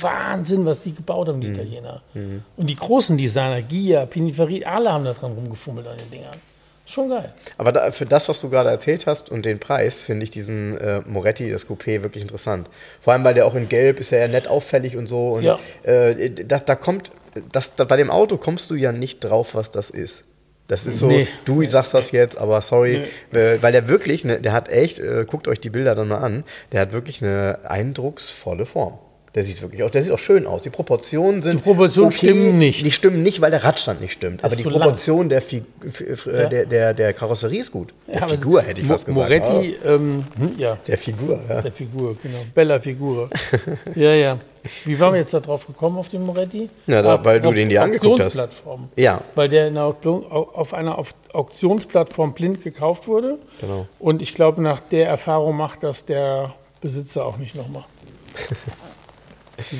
[0.02, 2.02] Wahnsinn, was die gebaut haben, die Italiener.
[2.58, 6.38] Und die großen Designer, Gia, Pininfarina, alle haben da dran rumgefummelt an den Dingern.
[6.88, 7.34] Schon geil.
[7.58, 10.78] Aber da, für das, was du gerade erzählt hast und den Preis, finde ich diesen
[10.78, 12.70] äh, Moretti, das Coupé, wirklich interessant.
[13.02, 15.34] Vor allem, weil der auch in Gelb ist ja ja nett auffällig und so.
[15.34, 15.60] Und Ja.
[15.84, 17.12] äh, das, da kommt,
[17.52, 20.24] das, da, bei dem Auto kommst du ja nicht drauf, was das ist.
[20.68, 21.28] Das ist so, Nee.
[21.46, 25.24] du sagst das jetzt, aber sorry, äh, weil der wirklich, ne, der hat echt, äh,
[25.28, 28.98] guckt euch die Bilder dann mal an, der hat wirklich eine eindrucksvolle Form.
[29.36, 30.62] Der sieht wirklich auch, der sieht auch schön aus.
[30.62, 31.60] Die Proportionen sind.
[31.60, 32.86] Die Proportionen stimmen nicht.
[32.86, 34.44] Die stimmen nicht, weil der Radstand nicht stimmt.
[34.46, 34.64] Aber die.
[34.64, 35.62] Proportion der, äh,
[36.26, 36.46] Ja.
[36.48, 37.94] der, der, der Karosserie ist gut.
[38.08, 39.30] Der Ja, Figur hätte ich Mo- fast gesagt.
[39.30, 41.62] Moretti, ähm, hm, ja, der Figur, ja.
[41.62, 42.38] der Figur, genau.
[42.54, 43.30] Bella Figur.
[43.96, 44.38] ja, ja.
[44.86, 46.70] Wie waren wir jetzt da drauf gekommen auf den Moretti?
[46.88, 48.40] Ja, da- weil du den dir angeguckt hast.
[48.40, 48.90] Auktionsplattform.
[48.96, 49.20] Ja.
[49.36, 50.98] Weil der der auf einer
[51.34, 53.38] Auktionsplattform blind gekauft wurde.
[53.60, 53.86] Genau.
[54.00, 57.84] Und ich glaube, nach der Erfahrung macht das der Besitzer auch nicht nochmal.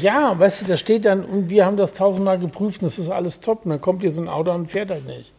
[0.02, 3.10] ja, weißt du, da steht dann, und wir haben das tausendmal geprüft und das ist
[3.10, 3.66] alles top.
[3.66, 5.32] Und dann kommt hier so ein Auto und fährt halt nicht.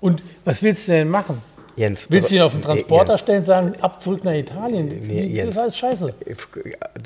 [0.00, 1.42] Und was willst du denn machen?
[1.76, 2.06] Jens.
[2.10, 3.20] Willst du ihn auf den Transporter Jens.
[3.20, 4.86] stellen und sagen, ab zurück nach Italien?
[5.06, 5.56] Nee, das Jens.
[5.56, 6.14] ist alles scheiße.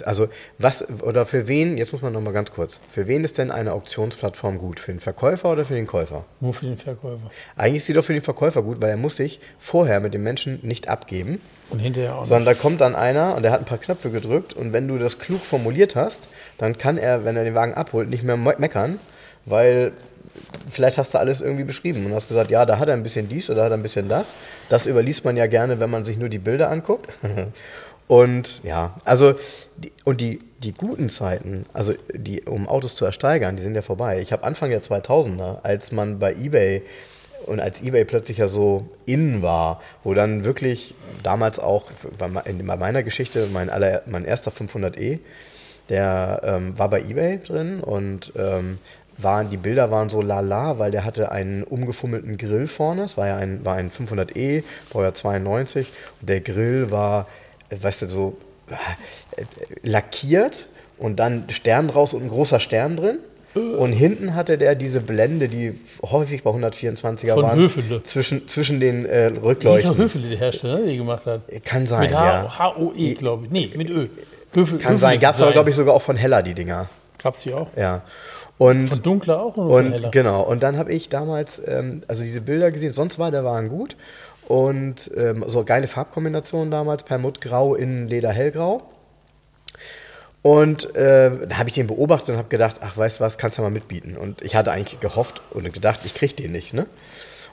[0.04, 0.28] Also,
[0.58, 3.50] was, oder für wen, jetzt muss man noch mal ganz kurz, für wen ist denn
[3.50, 4.78] eine Auktionsplattform gut?
[4.80, 6.24] Für den Verkäufer oder für den Käufer?
[6.40, 7.30] Nur für den Verkäufer.
[7.56, 10.22] Eigentlich ist sie doch für den Verkäufer gut, weil er muss sich vorher mit dem
[10.22, 13.66] Menschen nicht abgeben, Und hinterher auch sondern da kommt dann einer und der hat ein
[13.66, 16.28] paar Knöpfe gedrückt und wenn du das klug formuliert hast,
[16.58, 18.98] dann kann er, wenn er den Wagen abholt, nicht mehr me- meckern,
[19.46, 19.92] weil
[20.68, 23.28] vielleicht hast du alles irgendwie beschrieben und hast gesagt, ja, da hat er ein bisschen
[23.28, 24.34] dies oder hat er ein bisschen das.
[24.68, 27.08] Das überliest man ja gerne, wenn man sich nur die Bilder anguckt.
[28.10, 29.34] Und ja, also
[29.76, 33.82] die, und die, die guten Zeiten, also die, um Autos zu ersteigern, die sind ja
[33.82, 34.18] vorbei.
[34.20, 36.82] Ich habe Anfang der 2000er, als man bei eBay
[37.46, 41.84] und als eBay plötzlich ja so in war, wo dann wirklich damals auch
[42.18, 45.20] bei bei meiner Geschichte mein, aller, mein erster 500e,
[45.88, 48.78] der ähm, war bei eBay drin und ähm,
[49.22, 53.02] waren, die Bilder waren so lala, weil der hatte einen umgefummelten Grill vorne.
[53.04, 55.88] Es war ja ein, war ein 500e, Baujahr 92.
[56.20, 57.26] Und der Grill war,
[57.70, 58.36] weißt du, so
[58.70, 59.44] äh,
[59.82, 60.66] lackiert
[60.98, 63.18] und dann Stern draus und ein großer Stern drin.
[63.54, 68.00] Und hinten hatte der diese Blende, die häufig bei 124er Von waren, Höfele.
[68.04, 69.96] zwischen, zwischen den äh, Dieser Rückleuchten.
[69.96, 71.42] Höfele, der Hersteller, der die gemacht hat.
[71.64, 72.58] Kann sein, Mit ja.
[72.58, 73.50] H-O-E, glaube ich.
[73.50, 74.06] Nee, mit Ö.
[74.52, 75.18] Höfel, Kann sein.
[75.18, 76.88] Gab es aber, glaube ich, sogar auch von Heller, die Dinger.
[77.20, 77.66] Gab es die auch.
[77.76, 78.02] Ja.
[78.60, 80.10] Und Von dunkler auch oder Und heller?
[80.10, 83.70] genau, und dann habe ich damals ähm, also diese Bilder gesehen, sonst war der Wagen
[83.70, 83.96] gut.
[84.48, 88.82] Und ähm, so geile Farbkombinationen damals, Perlmuttgrau in Leder hellgrau.
[90.42, 93.56] Und äh, da habe ich den beobachtet und habe gedacht, ach, weißt du was, kannst
[93.56, 94.18] du mal mitbieten.
[94.18, 96.84] Und ich hatte eigentlich gehofft und gedacht, ich kriege den nicht, ne?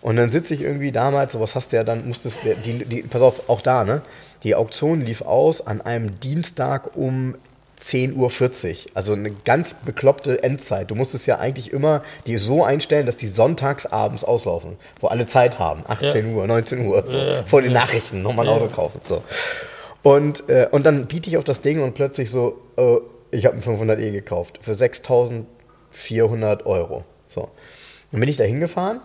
[0.02, 3.22] Und dann sitze ich irgendwie damals, sowas hast du ja dann, musstest, die, die, pass
[3.22, 4.02] auf, auch da, ne?
[4.44, 7.36] Die Auktion lief aus an einem Dienstag um
[7.82, 8.92] 10.40 Uhr.
[8.94, 10.90] Also eine ganz bekloppte Endzeit.
[10.90, 15.28] Du musstest ja eigentlich immer die so einstellen, dass die sonntags abends auslaufen, wo alle
[15.28, 15.84] Zeit haben.
[15.88, 16.36] 18 ja.
[16.36, 17.44] Uhr, 19 Uhr, so, ja.
[17.44, 19.02] vor den Nachrichten nochmal ein Auto kaufen.
[19.04, 19.22] So.
[20.04, 22.98] Und, äh, und dann biete ich auf das Ding und plötzlich so, äh,
[23.32, 27.04] ich habe ein 500e gekauft für 6.400 Euro.
[27.28, 27.50] So.
[28.12, 29.02] Dann bin ich da hingefahren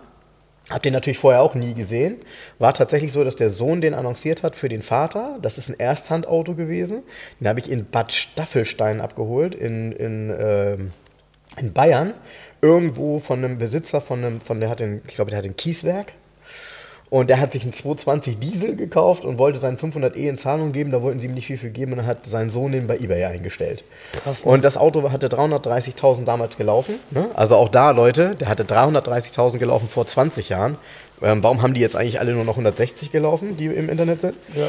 [0.71, 2.17] hab den natürlich vorher auch nie gesehen.
[2.59, 5.39] War tatsächlich so, dass der Sohn den annonciert hat für den Vater.
[5.43, 7.03] Das ist ein Ersthandauto gewesen.
[7.41, 10.75] Den habe ich in Bad Staffelstein abgeholt, in, in, äh,
[11.59, 12.15] in Bayern.
[12.61, 15.57] Irgendwo von einem Besitzer, von einem, von der hat den, ich glaube, der hat ein
[15.57, 16.13] Kieswerk.
[17.13, 20.93] Und der hat sich einen 220 Diesel gekauft und wollte seinen 500e in Zahlung geben.
[20.93, 22.97] Da wollten sie ihm nicht viel für geben und dann hat sein Sohn den bei
[22.97, 23.85] eBay eingestellt.
[24.13, 24.47] Krass.
[24.47, 24.51] Ne?
[24.51, 26.95] Und das Auto hatte 330.000 damals gelaufen.
[27.11, 27.29] Ne?
[27.35, 30.79] Also auch da, Leute, der hatte 330.000 gelaufen vor 20 Jahren.
[31.21, 34.35] Ähm, warum haben die jetzt eigentlich alle nur noch 160 gelaufen, die im Internet sind?
[34.55, 34.69] Ja.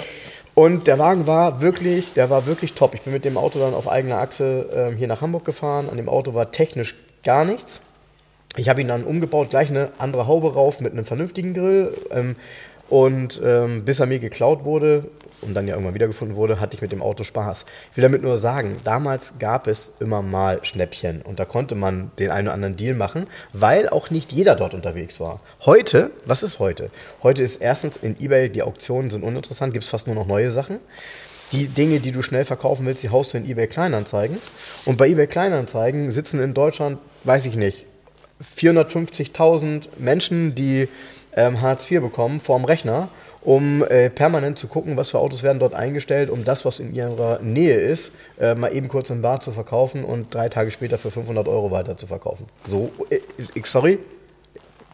[0.54, 2.94] Und der Wagen war wirklich, der war wirklich top.
[2.94, 5.88] Ich bin mit dem Auto dann auf eigener Achse ähm, hier nach Hamburg gefahren.
[5.90, 7.80] An dem Auto war technisch gar nichts.
[8.56, 11.94] Ich habe ihn dann umgebaut, gleich eine andere Haube rauf mit einem vernünftigen Grill.
[12.12, 12.36] Ähm,
[12.90, 15.06] und ähm, bis er mir geklaut wurde
[15.42, 17.66] und dann ja irgendwann wiedergefunden wurde, hatte ich mit dem Auto Spaß.
[17.92, 22.12] Ich will damit nur sagen, damals gab es immer mal Schnäppchen und da konnte man
[22.20, 25.40] den einen oder anderen Deal machen, weil auch nicht jeder dort unterwegs war.
[25.66, 26.92] Heute, was ist heute?
[27.24, 30.52] Heute ist erstens in eBay, die Auktionen sind uninteressant, gibt es fast nur noch neue
[30.52, 30.80] Sachen.
[31.52, 34.38] Die Dinge, die du schnell verkaufen willst, die haust du in eBay Kleinanzeigen.
[34.86, 37.86] Und bei eBay Kleinanzeigen sitzen in Deutschland, weiß ich nicht,
[38.42, 40.88] 450.000 Menschen, die
[41.36, 43.10] ähm, Hartz IV bekommen, vorm Rechner,
[43.42, 46.94] um äh, permanent zu gucken, was für Autos werden dort eingestellt, um das, was in
[46.94, 50.98] ihrer Nähe ist, äh, mal eben kurz im Bar zu verkaufen und drei Tage später
[50.98, 52.46] für 500 Euro weiter zu verkaufen.
[52.66, 53.20] So, äh,
[53.64, 54.00] sorry,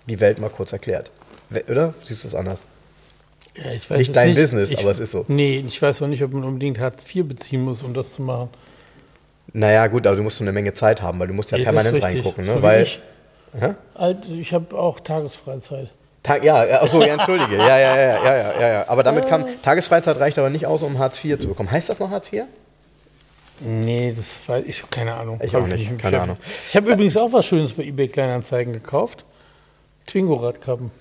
[0.08, 1.12] die Welt mal kurz erklärt.
[1.70, 1.94] Oder?
[2.04, 2.66] Siehst du es anders?
[3.56, 4.40] Ja, ich weiß nicht dein nicht.
[4.40, 5.26] Business, ich, aber es ist so.
[5.28, 8.22] Nee, ich weiß auch nicht, ob man unbedingt Hartz IV beziehen muss, um das zu
[8.22, 8.50] machen.
[9.54, 11.64] Naja, gut, aber du musst so eine Menge Zeit haben, weil du musst ja, ja
[11.64, 12.46] permanent reingucken.
[12.46, 12.54] Ne?
[12.54, 12.88] So weil,
[13.54, 15.90] ich halt, ich habe auch Tagesfreizeit.
[16.24, 17.56] Tag, ja, achso, ja, entschuldige.
[17.56, 21.00] Ja, ja, ja, ja, ja, ja, Aber damit kam, Tagesfreizeit reicht aber nicht aus, um
[21.00, 21.72] Hartz IV zu bekommen.
[21.72, 22.44] Heißt das noch Hartz IV?
[23.62, 25.40] Nee, das weiß ich, keine Ahnung.
[25.44, 26.38] Ich auch nicht, keine ich Ahnung.
[26.70, 29.26] Ich habe übrigens auch was Schönes bei eBay Kleinanzeigen gekauft.
[30.08, 30.92] Twingo-Radkappen.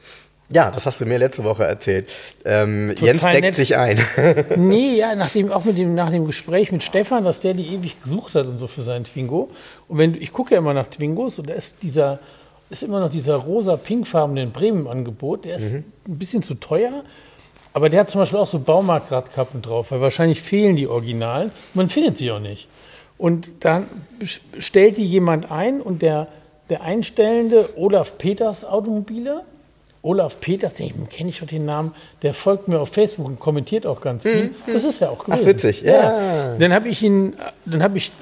[0.50, 2.10] Ja, das hast du mir letzte Woche erzählt.
[2.44, 3.54] Ähm, Jens deckt nett.
[3.54, 4.00] sich ein.
[4.56, 8.02] nee, ja, nachdem, auch mit dem, nach dem Gespräch mit Stefan, dass der die ewig
[8.02, 9.50] gesucht hat und so für seinen Twingo.
[9.88, 12.18] Und wenn ich gucke ja immer nach Twingos und da ist dieser,
[12.70, 15.44] ist immer noch dieser rosa-pinkfarbene Bremen-Angebot.
[15.44, 15.84] Der ist mhm.
[16.06, 17.04] ein bisschen zu teuer,
[17.72, 21.50] aber der hat zum Beispiel auch so Baumarktradkappen drauf, weil wahrscheinlich fehlen die Originalen.
[21.74, 22.68] Man findet sie auch nicht.
[23.16, 23.86] Und dann
[24.58, 26.28] stellt die jemand ein und der,
[26.70, 29.42] der Einstellende Olaf Peters Automobile
[30.02, 33.84] Olaf Peters, den kenne ich schon den Namen, der folgt mir auf Facebook und kommentiert
[33.84, 34.44] auch ganz viel.
[34.44, 34.72] Mhm.
[34.72, 35.40] Das ist ja auch gewesen.
[35.42, 35.92] Ach, witzig, ja.
[35.92, 36.56] ja.
[36.58, 37.34] Dann habe ich ihn,
[37.66, 38.12] dann habe ich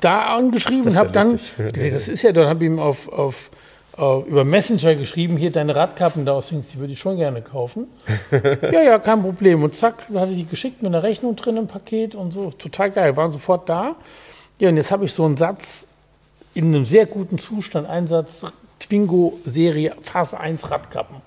[0.00, 3.50] da angeschrieben und habe dann, das ist ja, dann habe ich ihm auf, auf,
[3.96, 7.42] auf, über Messenger geschrieben, hier deine Radkappen da aus Dings, die würde ich schon gerne
[7.42, 7.86] kaufen.
[8.30, 9.62] ja, ja, kein Problem.
[9.62, 12.50] Und zack, hatte die geschickt mit einer Rechnung drin im Paket und so.
[12.50, 13.96] Total geil, waren sofort da.
[14.58, 15.88] Ja, und jetzt habe ich so einen Satz
[16.54, 18.42] in einem sehr guten Zustand, einen Satz
[18.80, 21.22] Twingo-Serie Phase 1 Radkappen.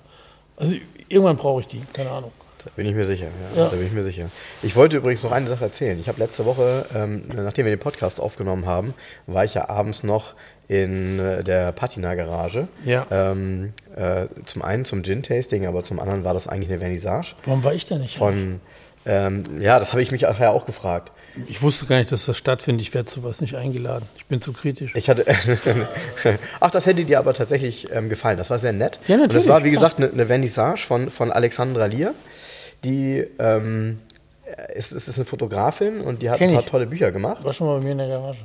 [0.56, 0.74] Also
[1.08, 2.32] irgendwann brauche ich die, keine Ahnung.
[2.64, 3.68] Da bin ich mir sicher, ja, ja.
[3.68, 4.26] Da bin ich mir sicher.
[4.62, 5.98] Ich wollte übrigens noch eine Sache erzählen.
[5.98, 8.94] Ich habe letzte Woche, ähm, nachdem wir den Podcast aufgenommen haben,
[9.26, 10.34] war ich ja abends noch
[10.68, 12.68] in äh, der Patina-Garage.
[12.84, 13.06] Ja.
[13.10, 17.34] Ähm, äh, zum einen zum Gin-Tasting, aber zum anderen war das eigentlich eine Vernissage.
[17.44, 18.16] Warum war ich da nicht?
[18.16, 18.60] Von,
[19.06, 21.10] ähm, ja, das habe ich mich nachher auch gefragt.
[21.48, 22.82] Ich wusste gar nicht, dass das stattfindet.
[22.82, 24.06] Ich werde zu was nicht eingeladen.
[24.16, 24.94] Ich bin zu kritisch.
[24.94, 25.24] Ich hatte.
[26.60, 28.36] Ach, das hätte dir aber tatsächlich ähm, gefallen.
[28.36, 29.00] Das war sehr nett.
[29.06, 29.22] Ja, natürlich.
[29.22, 32.14] Und das war, wie gesagt, eine, eine Vernissage von, von Alexandra Lier.
[32.84, 33.98] Die ähm,
[34.74, 36.70] ist, ist eine Fotografin und die hat Kenn ein paar ich.
[36.70, 37.44] tolle Bücher gemacht.
[37.44, 38.44] War schon mal bei mir in der Garage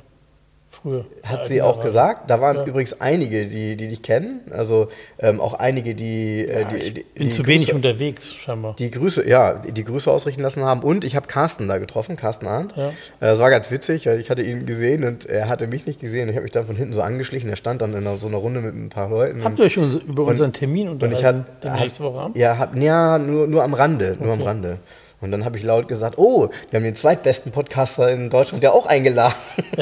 [0.86, 1.06] früher.
[1.24, 2.30] Hat sie auch gesagt.
[2.30, 2.66] Da waren ja.
[2.66, 4.42] übrigens einige, die, die dich kennen.
[4.52, 4.88] Also
[5.20, 6.46] ähm, auch einige, die.
[6.46, 8.76] Äh, ja, die, ich bin die zu Grüße, wenig unterwegs, scheinbar.
[8.78, 10.82] Die Grüße, ja, die, die, Grüße ausrichten lassen haben.
[10.82, 12.76] Und ich habe Carsten da getroffen, Carsten Arndt.
[12.76, 12.90] Ja.
[12.90, 16.00] Äh, das war ganz witzig, weil ich hatte ihn gesehen und er hatte mich nicht
[16.00, 16.30] gesehen.
[16.30, 17.50] Ich habe mich dann von hinten so angeschlichen.
[17.50, 19.44] Er stand dann in so einer Runde mit ein paar Leuten.
[19.44, 21.46] Habt ihr euch über und, unseren Termin unterhalten?
[21.62, 22.38] Und ich hat, nächste Woche Abend?
[22.38, 24.18] Ja, hab, ja nur, nur am Rande.
[24.20, 24.42] Nur okay.
[24.42, 24.78] am Rande.
[25.22, 28.72] Und dann habe ich laut gesagt, oh, wir haben den zweitbesten Podcaster in Deutschland ja
[28.72, 29.36] auch eingeladen.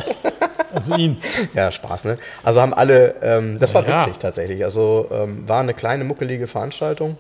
[0.74, 1.18] Also ihn.
[1.54, 2.18] ja, Spaß, ne?
[2.42, 4.02] Also haben alle, ähm, das war ja.
[4.02, 4.64] witzig tatsächlich.
[4.64, 7.18] Also ähm, war eine kleine, muckelige Veranstaltung.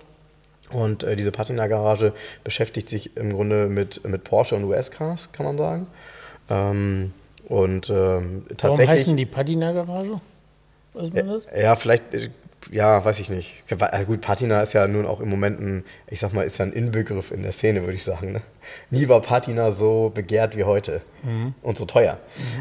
[0.71, 5.57] Und äh, diese Patina-Garage beschäftigt sich im Grunde mit, mit Porsche und US-Cars, kann man
[5.59, 5.87] sagen.
[6.49, 7.13] Ähm,
[7.47, 8.89] Und ähm, Warum tatsächlich.
[8.89, 10.19] heißen die Patina-Garage?
[10.93, 11.43] Weiß man das?
[11.55, 12.29] Ja, vielleicht, äh,
[12.71, 13.55] ja, weiß ich nicht.
[13.69, 16.65] Ja, gut, Patina ist ja nun auch im Moment ein, ich sag mal, ist ja
[16.65, 18.31] ein Inbegriff in der Szene, würde ich sagen.
[18.33, 18.41] Ne?
[18.89, 21.01] Nie war Patina so begehrt wie heute
[21.61, 22.17] und so teuer.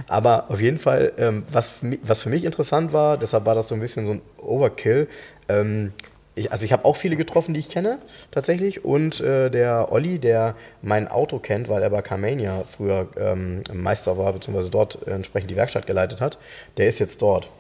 [0.09, 3.55] Aber auf jeden Fall, ähm, was, für mich, was für mich interessant war, deshalb war
[3.55, 5.09] das so ein bisschen so ein Overkill.
[5.48, 5.92] Ähm,
[6.34, 7.98] ich, also ich habe auch viele getroffen, die ich kenne,
[8.30, 8.84] tatsächlich.
[8.84, 14.16] Und äh, der Olli, der mein Auto kennt, weil er bei Carmania früher ähm, Meister
[14.16, 16.38] war, beziehungsweise dort äh, entsprechend die Werkstatt geleitet hat,
[16.78, 17.50] der ist jetzt dort.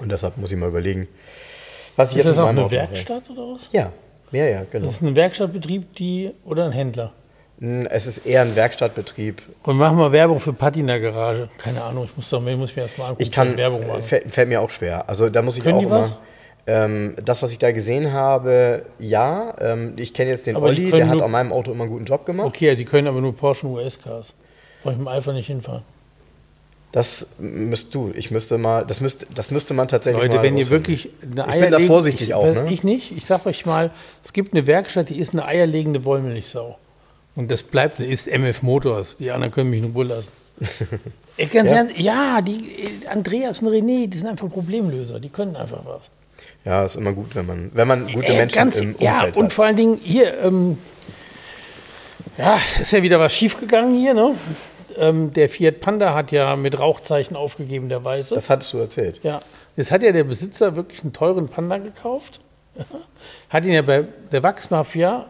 [0.00, 1.08] Und deshalb muss ich mal überlegen,
[1.96, 2.88] was ich Ist jetzt das auch eine Auto mache.
[2.92, 3.68] Werkstatt oder was?
[3.72, 3.90] Ja,
[4.32, 4.84] ja, ja, genau.
[4.84, 7.12] Das ist ein Werkstattbetrieb, die oder ein Händler.
[7.88, 9.40] Es ist eher ein Werkstattbetrieb.
[9.62, 11.48] Und machen wir Werbung für Patina Garage.
[11.56, 14.02] Keine Ahnung, ich muss doch ich muss mir erstmal angucken, Ich kann, Werbung machen.
[14.02, 15.08] fällt, fällt mir auch schwer.
[15.08, 16.00] Also da muss ich Können auch die immer.
[16.00, 16.12] was?
[16.66, 19.54] Ähm, das, was ich da gesehen habe, ja.
[19.60, 22.04] Ähm, ich kenne jetzt den Aber Olli, der hat an meinem Auto immer einen guten
[22.04, 22.46] Job gemacht.
[22.48, 24.34] Okay, die können aber nur Porsche und US-Cars.
[24.82, 25.82] Brauche ich mit dem Alpha nicht hinfahren.
[26.96, 28.10] Das müsst du.
[28.16, 31.54] Ich müsste mal, das müsste, das müsste man tatsächlich Leute, mal wenn ihr wirklich eine
[31.54, 32.68] Ich bin da vorsichtig ich, auch, ne?
[32.70, 33.14] Ich nicht.
[33.14, 33.90] Ich sag euch mal,
[34.24, 36.78] es gibt eine Werkstatt, die ist eine eierlegende Wollmilchsau.
[37.34, 39.18] Und das bleibt, ist MF Motors.
[39.18, 40.32] Die anderen können mich nur Ruhe lassen.
[41.36, 41.76] Ich ganz Ja?
[41.76, 42.64] ernst, ja, die
[43.10, 45.20] Andreas und René, die sind einfach Problemlöser.
[45.20, 46.08] Die können einfach was.
[46.64, 49.36] Ja, ist immer gut, wenn man, wenn man gute Äh, Menschen ganz, im ja, Umfeld
[49.36, 49.52] und hat.
[49.52, 50.78] vor allen Dingen hier, ähm,
[52.38, 54.34] ja, ist ja wieder was schiefgegangen hier, ne?
[54.98, 58.34] Ähm, der Fiat Panda hat ja mit Rauchzeichen aufgegeben, der Weiße.
[58.34, 59.20] Das hattest du erzählt.
[59.22, 59.40] Ja,
[59.76, 62.40] jetzt hat ja der Besitzer wirklich einen teuren Panda gekauft,
[63.50, 65.26] hat ihn ja bei der Wachsmafia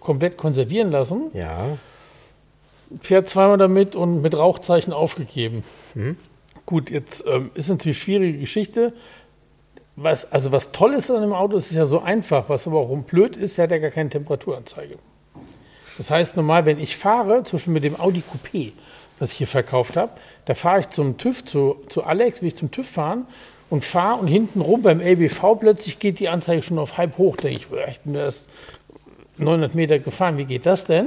[0.00, 1.76] komplett konservieren lassen, Ja.
[3.02, 5.64] fährt zweimal damit und mit Rauchzeichen aufgegeben.
[5.94, 6.16] Mhm.
[6.66, 8.92] Gut, jetzt ähm, ist natürlich eine schwierige Geschichte.
[9.96, 12.78] Was, also was toll ist an dem Auto, es ist ja so einfach, was aber
[12.78, 14.96] auch blöd ist, der hat ja gar keine Temperaturanzeige.
[15.98, 18.72] Das heißt, normal, wenn ich fahre, zum Beispiel mit dem Audi Coupé,
[19.20, 20.10] das ich hier verkauft habe,
[20.46, 23.26] da fahre ich zum TÜV, zu, zu Alex, will ich zum TÜV fahren
[23.68, 27.36] und fahre und hinten rum beim LBV plötzlich geht die Anzeige schon auf halb hoch.
[27.36, 28.48] Denke ich, ich bin erst
[29.36, 31.06] 900 Meter gefahren, wie geht das denn?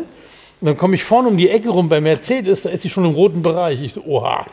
[0.62, 3.04] Und dann komme ich vorne um die Ecke rum bei Mercedes, da ist sie schon
[3.04, 3.82] im roten Bereich.
[3.82, 4.46] Ich so, oha,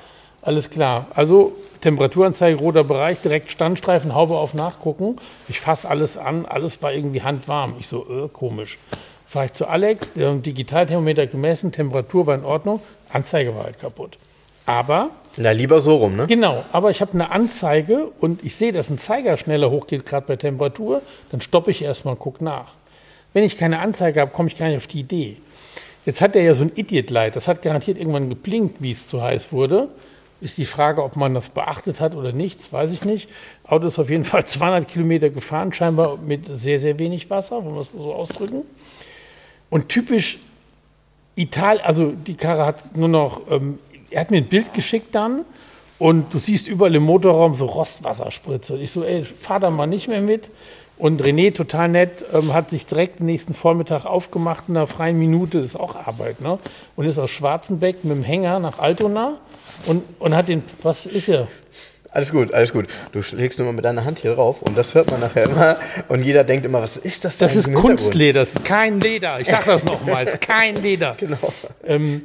[0.42, 1.06] alles klar.
[1.14, 1.52] Also
[1.82, 5.16] Temperaturanzeige, roter Bereich, direkt Standstreifen, Haube auf Nachgucken.
[5.48, 7.74] Ich fasse alles an, alles war irgendwie handwarm.
[7.78, 8.78] Ich so, äh, komisch.
[9.26, 12.80] Fahre ich zu Alex, der hat Digitalthermometer gemessen, Temperatur war in Ordnung,
[13.12, 14.18] Anzeige war halt kaputt.
[14.66, 16.26] Aber Na, lieber so rum, ne?
[16.26, 20.26] Genau, aber ich habe eine Anzeige und ich sehe, dass ein Zeiger schneller hochgeht, gerade
[20.26, 22.72] bei Temperatur, dann stoppe ich erstmal und gucke nach.
[23.32, 25.36] Wenn ich keine Anzeige habe, komme ich gar nicht auf die Idee.
[26.06, 29.22] Jetzt hat er ja so ein Idiot-Light, das hat garantiert irgendwann geblinkt, wie es zu
[29.22, 29.88] heiß wurde.
[30.40, 33.28] Ist die Frage, ob man das beachtet hat oder nicht, das weiß ich nicht.
[33.64, 37.74] Auto ist auf jeden Fall 200 Kilometer gefahren, scheinbar mit sehr, sehr wenig Wasser, wollen
[37.74, 38.62] wir es so ausdrücken.
[39.68, 40.38] Und typisch
[41.40, 43.78] Italien, also die Karre hat nur noch, ähm,
[44.10, 45.44] er hat mir ein Bild geschickt dann
[45.98, 48.74] und du siehst überall im Motorraum so Rostwasserspritze.
[48.74, 50.50] Und ich so, ey, fahr da mal nicht mehr mit.
[50.98, 55.58] Und René, total nett, ähm, hat sich direkt nächsten Vormittag aufgemacht in einer freien Minute,
[55.58, 56.58] das ist auch Arbeit, ne?
[56.94, 59.38] Und ist aus Schwarzenbeck mit dem Hänger nach Altona
[59.86, 61.48] und, und hat den, was ist er?
[62.12, 62.86] Alles gut, alles gut.
[63.12, 65.76] Du schlägst nur mal mit deiner Hand hier drauf und das hört man nachher immer.
[66.08, 67.72] Und jeder denkt immer, was ist das da Das ist?
[67.72, 69.38] Kunstleder, das ist kein Leder.
[69.38, 71.16] Ich sag das nochmals, kein Leder.
[71.18, 71.38] Genau.
[71.86, 72.22] Ähm,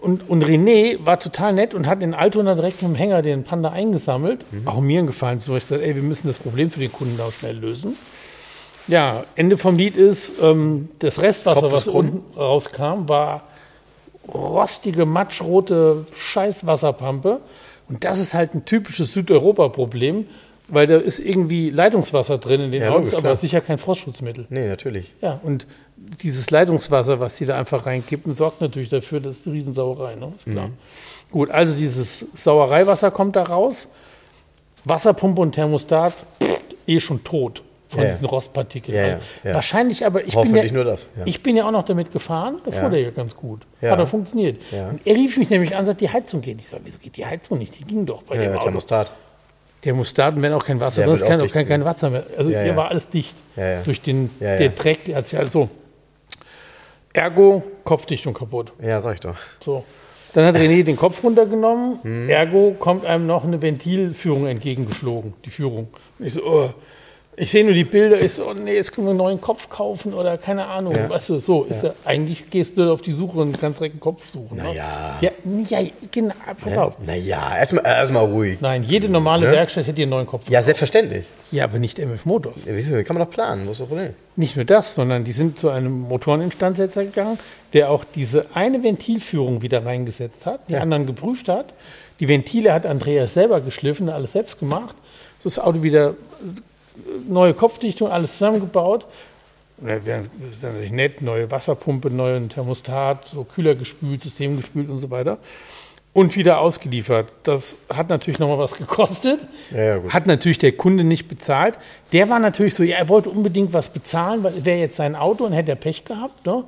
[0.00, 3.42] und, und René war total nett und hat in Altona direkt mit dem Hänger den
[3.42, 4.44] Panda eingesammelt.
[4.52, 4.68] Mhm.
[4.68, 5.40] Auch mir gefallen.
[5.40, 7.96] So ich gesagt, ey, wir müssen das Problem für den Kunden da schnell lösen.
[8.86, 11.96] Ja, Ende vom Lied ist, ähm, das Restwasser, Kopf was krumm.
[11.96, 13.42] unten rauskam, war
[14.32, 17.40] rostige, matschrote Scheißwasserpampe.
[17.88, 20.26] Und das ist halt ein typisches Südeuropa-Problem,
[20.68, 24.46] weil da ist irgendwie Leitungswasser drin in den Ja, logisch, aber sicher kein Frostschutzmittel.
[24.48, 25.12] Nee, natürlich.
[25.20, 25.66] Ja, und
[25.96, 30.32] dieses Leitungswasser, was die da einfach reinkippen, sorgt natürlich dafür, dass es eine Riesensauerei, ne?
[30.36, 30.52] Ist Mhm.
[30.52, 30.70] klar.
[31.30, 33.88] Gut, also dieses Sauereiwasser kommt da raus.
[34.84, 37.62] Wasserpumpe und Thermostat, pff, eh schon tot
[37.94, 38.12] von Ja, ja.
[38.14, 38.96] diesen Rostpartikeln.
[38.96, 39.54] Ja, ja, ja.
[39.54, 41.22] Wahrscheinlich aber, ich bin, ja, nur das, ja.
[41.24, 42.80] ich bin ja auch noch damit gefahren, da Ja.
[42.80, 43.62] fuhr der ja ganz gut.
[43.80, 43.92] Ja.
[43.92, 44.60] Hat er funktioniert.
[44.70, 44.88] Ja.
[44.90, 46.60] Und er rief mich nämlich an und sagt, die Heizung geht.
[46.60, 47.78] Ich sage, wieso geht die Heizung nicht?
[47.78, 48.64] Die ging doch bei dem Ja, Auto.
[48.64, 49.12] Thermostat.
[49.82, 52.24] Thermostat und wenn auch kein Wasser wird ist, kann auch kein, kein Wasser mehr.
[52.36, 52.76] Also Ja, hier ja.
[52.76, 53.36] war alles dicht.
[53.56, 53.80] Ja, ja.
[53.82, 54.56] Durch den, Ja, ja.
[54.58, 55.68] der Dreck, der hat sich also
[57.12, 58.72] Ergo, Kopfdichtung kaputt.
[58.82, 59.36] Ja, sag ich doch.
[59.60, 59.84] So.
[60.32, 61.98] Dann hat René den Kopf runtergenommen.
[62.02, 62.28] Hm.
[62.28, 65.88] Ergo kommt einem noch eine Ventilführung entgegengeflogen, die Führung.
[66.18, 66.70] Und ich so, oh.
[67.36, 69.68] Ich sehe nur die Bilder, ich so, oh nee, jetzt können wir einen neuen Kopf
[69.68, 70.94] kaufen oder keine Ahnung.
[70.94, 71.10] Ja.
[71.10, 71.92] Weißt du, so ist ja.
[72.04, 74.58] eigentlich gehst du auf die Suche und kannst direkt einen Kopf suchen.
[74.58, 75.18] Naja.
[75.20, 75.64] Ne?
[75.68, 76.94] Ja, ja, genau, pass auf.
[77.04, 78.60] Naja, erstmal erst mal ruhig.
[78.60, 79.52] Nein, jede normale Ne?
[79.52, 80.48] Werkstatt hätte einen neuen Kopf.
[80.48, 81.24] Ja, selbstverständlich.
[81.50, 82.64] ja, aber nicht MF Motors.
[82.66, 84.10] Ja, kann man doch planen, wo ist das Problem?
[84.36, 87.38] Nicht nur das, sondern die sind zu einem Motoreninstandsetzer gegangen,
[87.72, 90.80] der auch diese eine Ventilführung wieder reingesetzt hat, die Ja.
[90.80, 91.74] anderen geprüft hat.
[92.20, 94.94] Die Ventile hat Andreas selber geschliffen, alles selbst gemacht.
[95.40, 96.14] So ist das Auto wieder äh,
[97.28, 99.06] neue Kopfdichtung, alles zusammengebaut.
[99.78, 105.00] Und Das ist natürlich nett, neue Wasserpumpe, neuen Thermostat, so Kühler gespült, System gespült und
[105.00, 105.38] so weiter.
[106.12, 107.32] Und wieder ausgeliefert.
[107.42, 109.40] Das hat natürlich nochmal was gekostet.
[109.72, 110.12] Ja, ja, gut.
[110.12, 111.76] Hat natürlich der Kunde nicht bezahlt.
[112.12, 115.44] Der war natürlich so, ja, er wollte unbedingt was bezahlen, weil wäre jetzt sein Auto
[115.44, 116.46] und hätte er Pech gehabt.
[116.46, 116.62] Ne?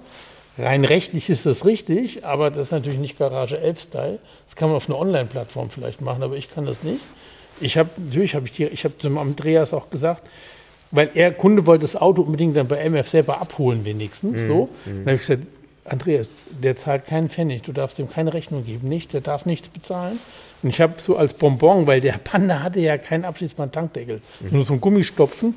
[0.59, 4.19] Rein rechtlich ist das richtig, aber das ist natürlich nicht Garage 11-Style.
[4.47, 7.01] Das kann man auf einer Online-Plattform vielleicht machen, aber ich kann das nicht.
[7.61, 10.23] Ich habe natürlich habe ich dir, ich habe zum Andreas auch gesagt,
[10.91, 14.47] weil er Kunde wollte das Auto unbedingt dann bei MF selber abholen wenigstens.
[14.47, 15.43] So, dann habe ich gesagt,
[15.85, 19.69] Andreas, der zahlt keinen Pfennig, du darfst ihm keine Rechnung geben, nichts, der darf nichts
[19.69, 20.19] bezahlen.
[20.63, 24.65] Und ich habe so als Bonbon, weil der Panda hatte ja keinen abschließbaren Tankdeckel, nur
[24.65, 25.55] so ein Gummistopfen.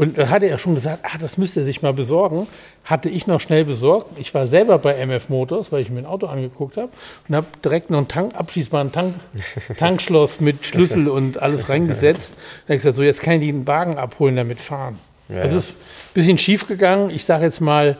[0.00, 2.46] Und da hatte er schon gesagt, ah, das müsste er sich mal besorgen.
[2.86, 4.18] Hatte ich noch schnell besorgt.
[4.18, 6.88] Ich war selber bei MF Motors, weil ich mir ein Auto angeguckt habe
[7.28, 9.16] und habe direkt noch einen Tank, abschließbaren Tank,
[9.76, 12.34] Tankschloss mit Schlüssel und alles reingesetzt.
[12.38, 14.98] Da habe ich gesagt, so jetzt kann ich den Wagen abholen, damit fahren.
[15.28, 17.10] Ja, also es ist ein bisschen schief gegangen.
[17.10, 17.98] Ich sage jetzt mal,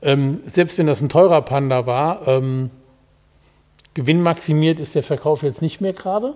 [0.00, 2.70] ähm, selbst wenn das ein teurer Panda war, ähm,
[3.92, 6.32] gewinnmaximiert ist der Verkauf jetzt nicht mehr gerade.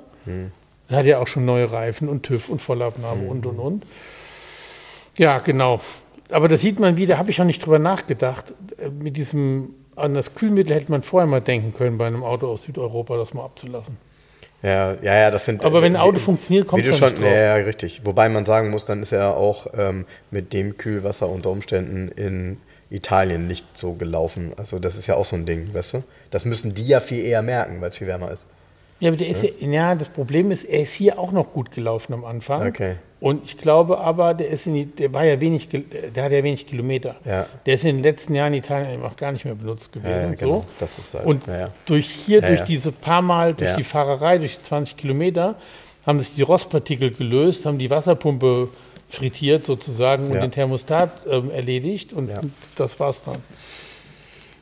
[0.90, 3.84] Er hat ja auch schon neue Reifen und TÜV und Vollabnahme und und und.
[5.18, 5.80] Ja, genau.
[6.30, 8.54] Aber da sieht man wieder, habe ich auch nicht drüber nachgedacht.
[8.78, 12.46] äh, Mit diesem, an das Kühlmittel hätte man vorher mal denken können, bei einem Auto
[12.48, 13.98] aus Südeuropa das mal abzulassen.
[14.62, 15.64] Ja, ja, ja, das sind.
[15.64, 17.30] Aber wenn ein Auto wie- funktioniert, kommt es schon, nicht drauf.
[17.30, 18.00] ja, ja, richtig.
[18.04, 22.56] Wobei man sagen muss, dann ist er auch ähm, mit dem Kühlwasser unter Umständen in
[22.90, 24.52] Italien nicht so gelaufen.
[24.56, 26.02] Also das ist ja auch so ein Ding, weißt du?
[26.30, 28.46] Das müssen die ja viel eher merken, weil es viel wärmer ist.
[29.00, 31.70] Ja, aber der ist ja, ja, das Problem ist, er ist hier auch noch gut
[31.70, 32.66] gelaufen am Anfang.
[32.66, 32.96] Okay.
[33.20, 36.44] Und ich glaube aber, der ist in die, der war ja wenig, der hat ja
[36.44, 37.16] wenig Kilometer.
[37.24, 37.46] Ja.
[37.66, 40.10] Der ist in den letzten Jahren in Italien auch gar nicht mehr benutzt gewesen.
[40.10, 40.60] Ja, ja, genau.
[40.60, 40.64] so.
[40.78, 41.70] Das halt, Und ja, ja.
[41.84, 42.64] durch hier, Ja, durch ja.
[42.66, 43.76] diese paar Mal, durch Ja.
[43.76, 45.56] die Fahrerei, durch die 20 Kilometer,
[46.06, 48.68] haben sich die Rostpartikel gelöst, haben die Wasserpumpe
[49.10, 50.42] frittiert sozusagen und Ja.
[50.42, 52.38] den Thermostat ähm, erledigt und, Ja.
[52.38, 53.42] und das war's dann.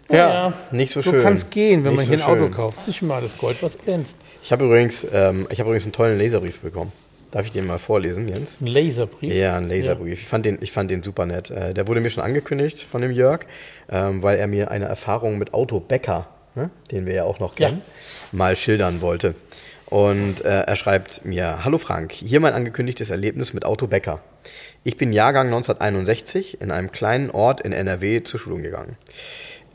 [0.08, 1.22] Ja, nicht so so schön.
[1.22, 2.50] kann es gehen, wenn Nicht man so hier ein Auto schön.
[2.52, 2.76] kauft.
[2.76, 4.16] Es ist nicht immer das Gold, was glänzt.
[4.42, 6.92] Ich habe übrigens, ähm, ich habe übrigens einen tollen Laserbrief bekommen.
[7.30, 8.56] Darf ich den mal vorlesen, Jens?
[8.60, 9.32] Ein Laserbrief.
[9.32, 10.20] Ja, ein Laserbrief.
[10.22, 11.50] Ich, fand den, ich fand den super nett.
[11.50, 13.40] Äh, der wurde mir schon angekündigt von dem Jörg,
[13.90, 17.58] ähm, weil er mir eine Erfahrung mit Auto Becker, ne, den wir ja auch noch
[17.58, 17.68] Ja.
[17.68, 17.82] kennen,
[18.32, 19.34] mal schildern wollte.
[19.86, 24.20] Und äh, er schreibt mir, Hallo Frank, hier mein angekündigtes Erlebnis mit Auto Becker.
[24.82, 28.96] Ich bin Jahrgang 1961 in einem kleinen Ort in NRW zur Schule gegangen.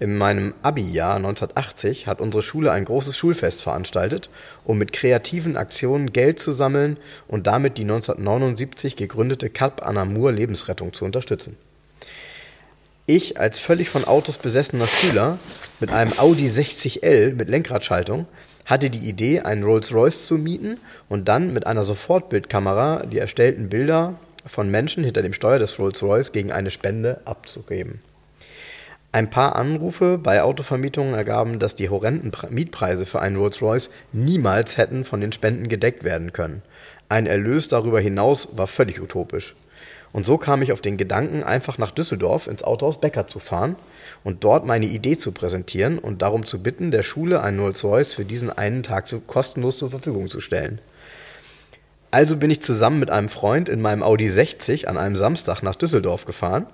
[0.02, 4.32] In meinem Abi-Jahr 1980 hat unsere Schule ein großes Schulfest veranstaltet,
[4.66, 6.98] um mit kreativen Aktionen Geld zu sammeln
[7.28, 11.56] und damit die 1979 gegründete Cap Anamur Lebensrettung zu unterstützen.
[13.06, 15.38] Ich als völlig von Autos besessener Schüler
[15.80, 18.26] mit einem Audi 60L mit Lenkradschaltung
[18.66, 20.80] hatte die Idee, einen Rolls-Royce zu mieten
[21.10, 24.16] und dann mit einer Sofortbildkamera die erstellten Bilder
[24.48, 28.02] von Menschen hinter dem Steuer des Rolls-Royce gegen eine Spende abzugeben.
[29.14, 34.78] Ein paar Anrufe bei Autovermietungen ergaben, dass die horrenden Pre- Mietpreise für einen Rolls-Royce niemals
[34.78, 36.62] hätten von den Spenden gedeckt werden können.
[37.10, 39.56] Ein Erlös darüber hinaus war völlig utopisch.
[40.14, 43.76] Und so kam ich auf den Gedanken, einfach nach Düsseldorf ins Autohaus Becker zu fahren
[44.24, 48.26] und dort meine Idee zu präsentieren und darum zu bitten, der Schule einen Rolls-Royce für
[48.26, 50.80] diesen einen Tag zu, kostenlos zur Verfügung zu stellen.
[52.12, 55.76] Also bin ich zusammen mit einem Freund in meinem Audi 60 an einem Samstag nach
[55.76, 56.66] Düsseldorf gefahren.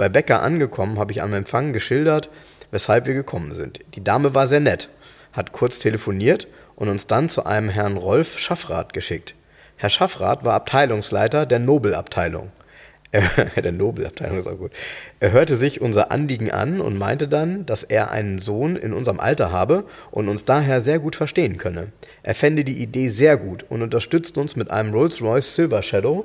[0.00, 2.30] Bei Becker angekommen habe ich am Empfang geschildert,
[2.70, 3.80] weshalb wir gekommen sind.
[3.94, 4.88] Die Dame war sehr nett,
[5.34, 9.34] hat kurz telefoniert und uns dann zu einem Herrn Rolf Schaffrath geschickt.
[9.76, 12.50] Herr Schaffrath war Abteilungsleiter der Nobelabteilung.
[13.12, 14.70] Er- der Nobelabteilung ist auch gut.
[15.18, 19.20] Er hörte sich unser Anliegen an und meinte dann, dass er einen Sohn in unserem
[19.20, 21.88] Alter habe und uns daher sehr gut verstehen könne.
[22.22, 26.24] Er fände die Idee sehr gut und unterstützt uns mit einem Rolls-Royce Silver Shadow,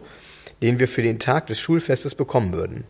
[0.62, 2.86] den wir für den Tag des Schulfestes bekommen würden.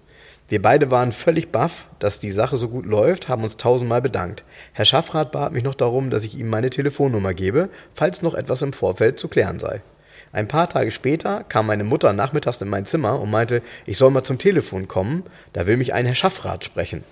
[0.48, 4.44] Wir beide waren völlig baff, dass die Sache so gut läuft, haben uns tausendmal bedankt.
[4.74, 8.62] Herr Schaffrath bat mich noch darum, dass ich ihm meine Telefonnummer gebe, falls noch etwas
[8.62, 9.82] im Vorfeld zu klären sei.
[10.32, 14.12] Ein paar Tage später kam meine Mutter nachmittags in mein Zimmer und meinte, ich soll
[14.12, 15.24] mal zum Telefon kommen,
[15.54, 17.04] da will mich ein Herr Schaffrath sprechen.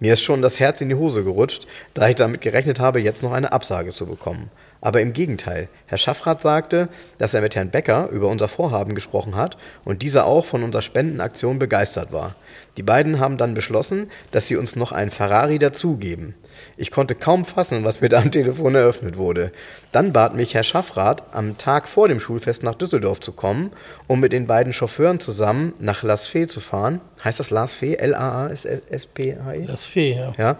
[0.00, 3.24] Mir ist schon das Herz in die Hose gerutscht, da ich damit gerechnet habe, jetzt
[3.24, 4.50] noch eine Absage zu bekommen.
[4.80, 9.34] Aber im Gegenteil, Herr Schaffrath sagte, dass er mit Herrn Becker über unser Vorhaben gesprochen
[9.34, 12.36] hat und dieser auch von unserer Spendenaktion begeistert war.
[12.78, 16.34] Die beiden haben dann beschlossen, dass sie uns noch einen Ferrari dazugeben.
[16.76, 19.50] Ich konnte kaum fassen, was mir da am Telefon eröffnet wurde.
[19.90, 23.72] Dann bat mich Herr Schaffrath, am Tag vor dem Schulfest nach Düsseldorf zu kommen,
[24.06, 27.00] um mit den beiden Chauffeuren zusammen nach Las Fee zu fahren.
[27.24, 27.96] Heißt das Las Fee?
[27.96, 29.64] L-A-A-S-S-P-H-E?
[29.64, 30.32] Las Fee, ja.
[30.38, 30.58] Ja,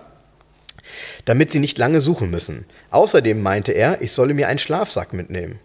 [1.24, 2.64] damit sie nicht lange suchen müssen.
[2.90, 5.60] Außerdem meinte er, ich solle mir einen Schlafsack mitnehmen.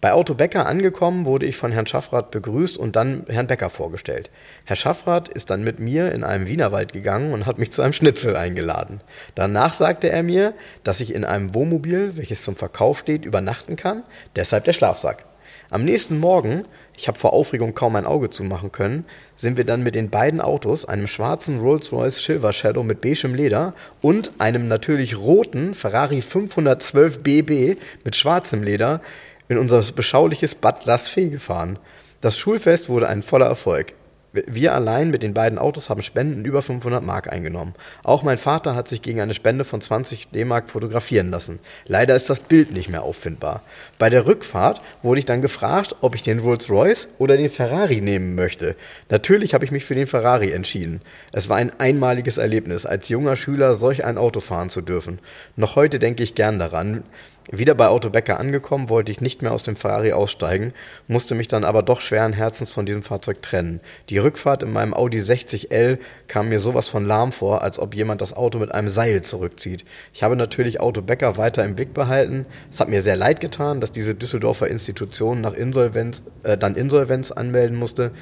[0.00, 4.30] Bei Auto Becker angekommen, wurde ich von Herrn Schaffrath begrüßt und dann Herrn Becker vorgestellt.
[4.64, 7.92] Herr Schaffrath ist dann mit mir in einem Wienerwald gegangen und hat mich zu einem
[7.92, 9.02] Schnitzel eingeladen.
[9.34, 14.02] Danach sagte er mir, dass ich in einem Wohnmobil, welches zum Verkauf steht, übernachten kann,
[14.36, 15.26] deshalb der Schlafsack.
[15.68, 16.64] Am nächsten Morgen,
[16.96, 19.04] ich habe vor Aufregung kaum ein Auge zumachen können,
[19.36, 23.74] sind wir dann mit den beiden Autos, einem schwarzen Rolls-Royce Silver Shadow mit beigem Leder
[24.00, 29.00] und einem natürlich roten Ferrari 512 BB mit schwarzem Leder,
[29.50, 31.78] in unser beschauliches Bad Las Fee gefahren.
[32.20, 33.94] Das Schulfest wurde ein voller Erfolg.
[34.32, 37.74] Wir allein mit den beiden Autos haben Spenden über 500 Mark eingenommen.
[38.04, 41.58] Auch mein Vater hat sich gegen eine Spende von 20 D-Mark fotografieren lassen.
[41.86, 43.62] Leider ist das Bild nicht mehr auffindbar.
[43.98, 48.36] Bei der Rückfahrt wurde ich dann gefragt, ob ich den Rolls-Royce oder den Ferrari nehmen
[48.36, 48.76] möchte.
[49.08, 51.00] Natürlich habe ich mich für den Ferrari entschieden.
[51.32, 55.18] Es war ein einmaliges Erlebnis, als junger Schüler solch ein Auto fahren zu dürfen.
[55.56, 57.02] Noch heute denke ich gern daran,
[57.50, 60.72] wieder bei Auto Becker angekommen, wollte ich nicht mehr aus dem Ferrari aussteigen,
[61.08, 63.80] musste mich dann aber doch schweren Herzens von diesem Fahrzeug trennen.
[64.08, 65.98] Die Rückfahrt in meinem Audi 60L
[66.28, 69.84] kam mir sowas von lahm vor, als ob jemand das Auto mit einem Seil zurückzieht.
[70.14, 72.46] Ich habe natürlich Auto Becker weiter im Blick behalten.
[72.70, 77.30] Es hat mir sehr leid getan, dass diese Düsseldorfer Institution nach Insolvenz, äh, dann Insolvenz
[77.30, 78.12] anmelden musste.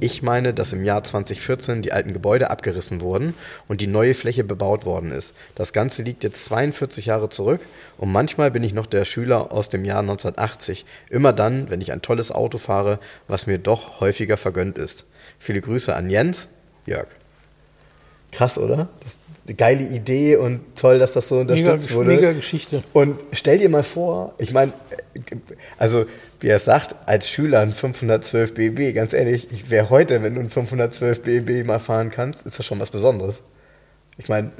[0.00, 3.34] Ich meine, dass im Jahr 2014 die alten Gebäude abgerissen wurden
[3.66, 5.34] und die neue Fläche bebaut worden ist.
[5.56, 7.60] Das Ganze liegt jetzt 42 Jahre zurück
[7.96, 10.84] und manchmal bin ich noch der Schüler aus dem Jahr 1980.
[11.10, 15.04] Immer dann, wenn ich ein tolles Auto fahre, was mir doch häufiger vergönnt ist.
[15.40, 16.48] Viele Grüße an Jens,
[16.86, 17.08] Jörg.
[18.32, 18.88] Krass, oder?
[19.00, 22.08] Das ist eine geile Idee und toll, dass das so unterstützt Mega, wurde.
[22.10, 22.82] mega Geschichte.
[22.92, 24.72] Und stell dir mal vor, ich meine,
[25.78, 26.04] also
[26.40, 30.40] wie er sagt, als Schüler ein 512 BB, ganz ehrlich, ich wäre heute, wenn du
[30.40, 33.42] ein 512 BB mal fahren kannst, ist das schon was Besonderes.
[34.18, 34.50] Ich meine,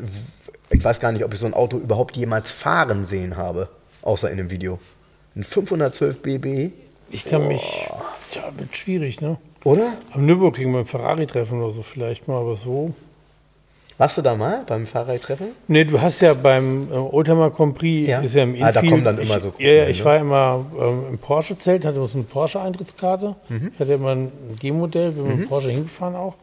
[0.71, 3.69] ich weiß gar nicht, ob ich so ein Auto überhaupt jemals fahren sehen habe,
[4.03, 4.79] außer in einem Video.
[5.37, 6.73] Ein 512 BB,
[7.11, 7.89] Ich kann mich.
[8.31, 9.39] Tja, wird schwierig, ne?
[9.65, 9.95] oder?
[10.13, 12.95] Am Nürburgring beim Ferrari-Treffen oder so vielleicht mal, aber so.
[13.99, 15.49] Warst du da mal beim Fahrradtreffen?
[15.67, 18.21] Nee, du hast ja beim äh, Oldtimer Grand Prix, Ja.
[18.21, 18.91] ist ja im Ah, da Infield.
[18.93, 20.05] kommen dann immer so Ja, ja, Gruppen, ich ne?
[20.05, 23.35] war immer ähm, im Porsche-Zelt, hatte so eine Porsche-Eintrittskarte.
[23.49, 23.73] Mhm.
[23.75, 24.31] Ich hatte immer ein
[24.61, 26.35] G-Modell, bin mit dem Porsche hingefahren auch.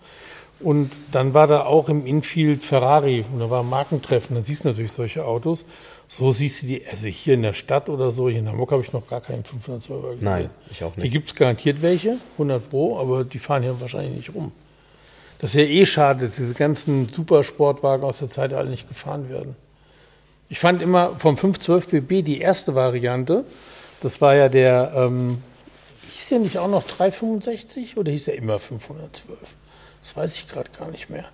[0.59, 4.35] Und dann war da auch im Infield Ferrari und da war ein Markentreffen.
[4.35, 5.65] Dann siehst du natürlich solche Autos.
[6.07, 8.81] So siehst du die, also hier in der Stadt oder so, hier in Hamburg habe
[8.81, 10.17] ich noch gar keinen 512er gesehen.
[10.21, 11.03] Nein, ich auch nicht.
[11.03, 14.51] Hier gibt es garantiert welche, 100 Pro, aber die fahren hier wahrscheinlich nicht rum.
[15.39, 19.29] Das ist ja eh schade, dass diese ganzen Supersportwagen aus der Zeit alle nicht gefahren
[19.29, 19.55] werden.
[20.49, 23.45] Ich fand immer vom 512 BB die erste Variante,
[24.01, 25.39] das war ja der, ähm,
[26.11, 29.39] hieß der nicht auch noch 365 oder hieß der immer 512?
[30.01, 31.25] Das weiß ich gerade gar nicht mehr.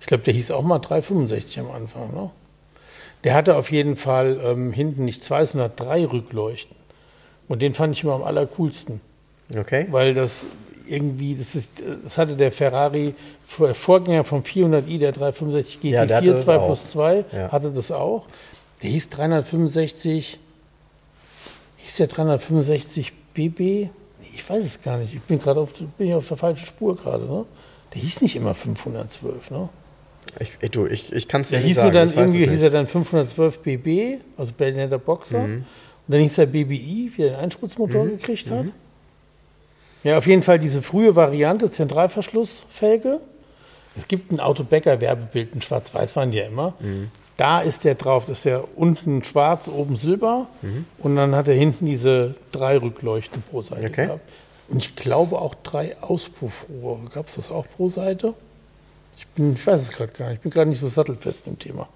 [0.00, 2.12] Ich glaube, der hieß auch mal 365 am Anfang.
[2.14, 2.30] Ne?
[3.24, 6.76] Der hatte auf jeden Fall ähm, hinten nicht zwei, sondern drei Rückleuchten.
[7.48, 9.00] Und den fand ich immer am allercoolsten
[9.56, 9.86] Okay.
[9.90, 10.46] weil das
[10.86, 13.14] irgendwie, das ist, das hatte der Ferrari
[13.50, 16.66] Vorgänger vom 400i, der 365 GT4 Ja, der hatte das 2 auch.
[16.66, 17.50] plus 2, Ja.
[17.52, 18.26] hatte das auch.
[18.82, 20.38] Der hieß 365,
[21.78, 23.90] hieß der 365 BB?
[24.34, 25.14] Ich weiß es gar nicht.
[25.14, 27.24] Ich bin gerade auf, bin auf der falschen Spur gerade.
[27.24, 27.44] Ne?
[27.92, 29.50] Der hieß nicht immer 512.
[29.50, 29.68] Ne?
[30.38, 31.92] Ich, ich, du, ich, ich kann es nicht hieß sagen.
[31.92, 35.46] dann irgendwie, hieß er dann 512 BB, also Berliner Boxer.
[35.46, 35.54] Mhm.
[36.06, 38.66] Und dann hieß er BBI, wie er den Einspritzmotor gekriegt hat.
[40.04, 43.20] Ja, auf jeden Fall diese frühe Variante, Zentralverschlussfelge.
[44.00, 46.72] Es gibt ein Autobäcker-Werbebild, ein Schwarz-Weiß waren die ja immer.
[46.80, 47.10] Mhm.
[47.36, 50.46] Da ist der drauf, das ist ja unten schwarz, oben silber.
[50.98, 54.06] Und dann hat er hinten diese drei Rückleuchten pro Seite Okay.
[54.06, 54.28] gehabt.
[54.68, 57.00] Und ich glaube auch drei Auspuffrohre.
[57.12, 58.34] Gab es das auch pro Seite?
[59.16, 60.36] Ich, bin, ich weiß es gerade gar nicht.
[60.36, 61.88] Ich bin gerade nicht so sattelfest im Thema.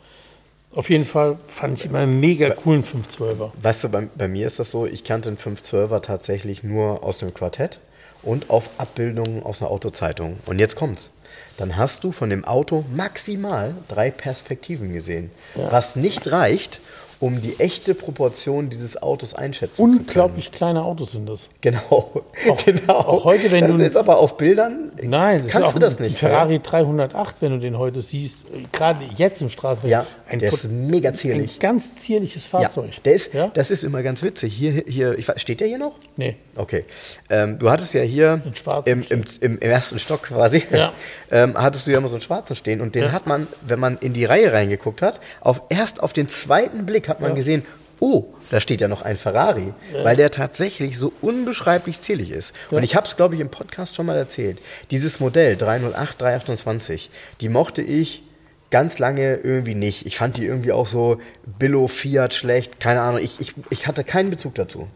[0.74, 3.50] Auf jeden Fall fand ich immer einen mega coolen 512er.
[3.62, 7.18] Weißt du, bei, bei mir ist das so, ich kannte den 512er tatsächlich nur aus
[7.18, 7.78] dem Quartett
[8.22, 10.38] und auf Abbildungen aus einer Autozeitung.
[10.46, 11.10] Und jetzt kommt's.
[11.56, 15.30] Dann hast du von dem Auto maximal drei Perspektiven gesehen.
[15.54, 16.80] Was nicht reicht,
[17.20, 21.42] um die echte Proportion dieses Autos einschätzen Unglaublich kleine Autos sind das.
[21.42, 21.78] zu können.
[21.88, 22.22] Genau.
[22.50, 22.92] Auch- genau.
[22.98, 25.80] auch heute, wenn das du- ist aber auf Bildern Nein, das kannst ist auch du
[25.80, 26.18] das ein nicht.
[26.18, 29.90] Ferrari 308, wenn du den heute siehst, äh, gerade jetzt im Straßenverkehr.
[30.00, 31.58] Ja, ein, der ist mega ein zierlich.
[31.58, 33.02] ganz zierliches Ja, Fahrzeug.
[33.04, 33.48] der ist, Ja?
[33.54, 34.54] das ist immer ganz witzig.
[34.54, 35.94] Hier, hier, ich, steht der hier noch?
[36.16, 36.36] Nee.
[36.56, 36.84] Okay.
[37.30, 38.40] Ähm, du hattest ja hier
[38.84, 40.92] im, im, im, ersten Stock quasi, Ja.
[41.30, 43.12] ähm, hattest du ja immer so einen schwarzen stehen und den Ja.
[43.12, 47.08] hat man, wenn man in die Reihe reingeguckt hat, auf, erst auf den zweiten Blick
[47.08, 47.36] hat man Ja.
[47.36, 47.64] gesehen,
[48.00, 49.72] oh, da steht ja noch ein Ferrari,
[50.02, 52.54] weil der tatsächlich so unbeschreiblich zierlich ist.
[52.70, 52.78] Ja.
[52.78, 54.58] Und ich habe es, glaube ich, im Podcast schon mal erzählt.
[54.90, 58.22] Dieses Modell 308, 328, die mochte ich
[58.70, 60.06] ganz lange irgendwie nicht.
[60.06, 61.20] Ich fand die irgendwie auch so
[61.58, 63.20] Billo, Fiat schlecht, keine Ahnung.
[63.22, 64.88] Ich, ich, ich hatte keinen Bezug dazu.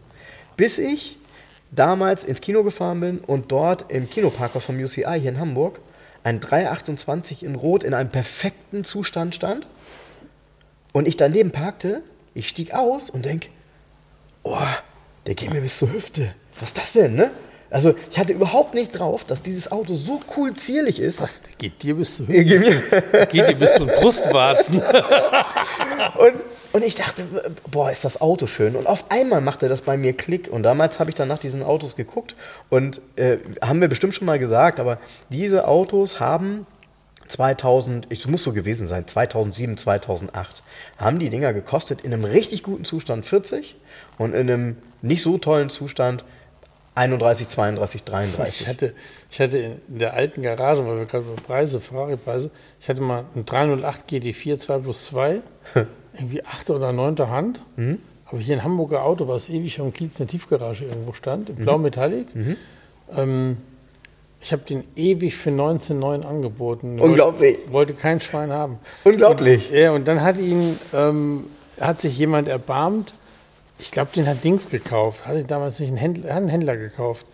[0.57, 1.17] Bis ich
[1.71, 5.79] damals ins Kino gefahren bin und dort im Kinoparkhaus vom UCI hier in Hamburg
[6.23, 9.67] ein 328 in Rot in einem perfekten Zustand stand
[10.91, 12.01] und ich daneben parkte,
[12.39, 13.49] ich stieg aus und denk,
[14.43, 14.57] oh,
[15.27, 16.33] der geht mir bis zur Hüfte.
[16.59, 17.31] Was ist das denn, ne?
[17.71, 21.21] Also ich hatte überhaupt nicht drauf, dass dieses Auto so cool zierlich ist.
[21.21, 21.43] Was?
[21.43, 22.81] Der geht dir bis zu Geht mir-
[23.27, 24.81] geht dir bis zu den Brustwarzen.
[26.17, 26.33] Und,
[26.73, 27.23] und ich dachte,
[27.69, 28.75] boah, ist das Auto schön.
[28.75, 30.47] Und auf einmal machte das bei mir Klick.
[30.51, 32.35] Und damals habe ich dann nach diesen Autos geguckt.
[32.69, 34.97] Und äh, haben wir bestimmt schon mal gesagt, aber
[35.29, 36.65] diese Autos haben
[37.29, 40.61] 2000, es muss so gewesen sein, 2007, 2008,
[40.97, 43.75] haben die Dinger gekostet in einem richtig guten Zustand 40
[44.17, 46.25] und in einem nicht so tollen Zustand
[46.95, 48.61] 31, 32, 33.
[48.61, 48.93] Ich hatte,
[49.31, 49.57] ich hatte
[49.87, 52.51] in der alten Garage, weil wir gerade über Preise, Ferrari-Preise,
[52.81, 55.41] ich hatte mal einen 308 GT4 2 plus 2,
[56.13, 57.61] irgendwie achte oder neunte Hand.
[57.77, 57.99] Mhm.
[58.25, 61.55] Aber hier in Hamburger Auto war es ewig um Kiez eine Tiefgarage irgendwo stand, in
[61.55, 61.83] Blau Mhm.
[61.83, 62.27] Metallic.
[63.15, 63.57] Ähm,
[64.41, 66.99] ich habe den ewig für 19,9 angeboten.
[66.99, 67.57] Unglaublich.
[67.57, 68.79] Wollte, wollte kein Schwein haben.
[69.03, 69.69] Unglaublich.
[69.69, 71.45] Und, ja, und dann hat ihn, ähm,
[71.79, 73.13] hat sich jemand erbarmt.
[73.79, 75.25] Ich glaube, den hat Dings gekauft.
[75.25, 77.25] Hatte damals nicht einen Händler, einen Händler gekauft.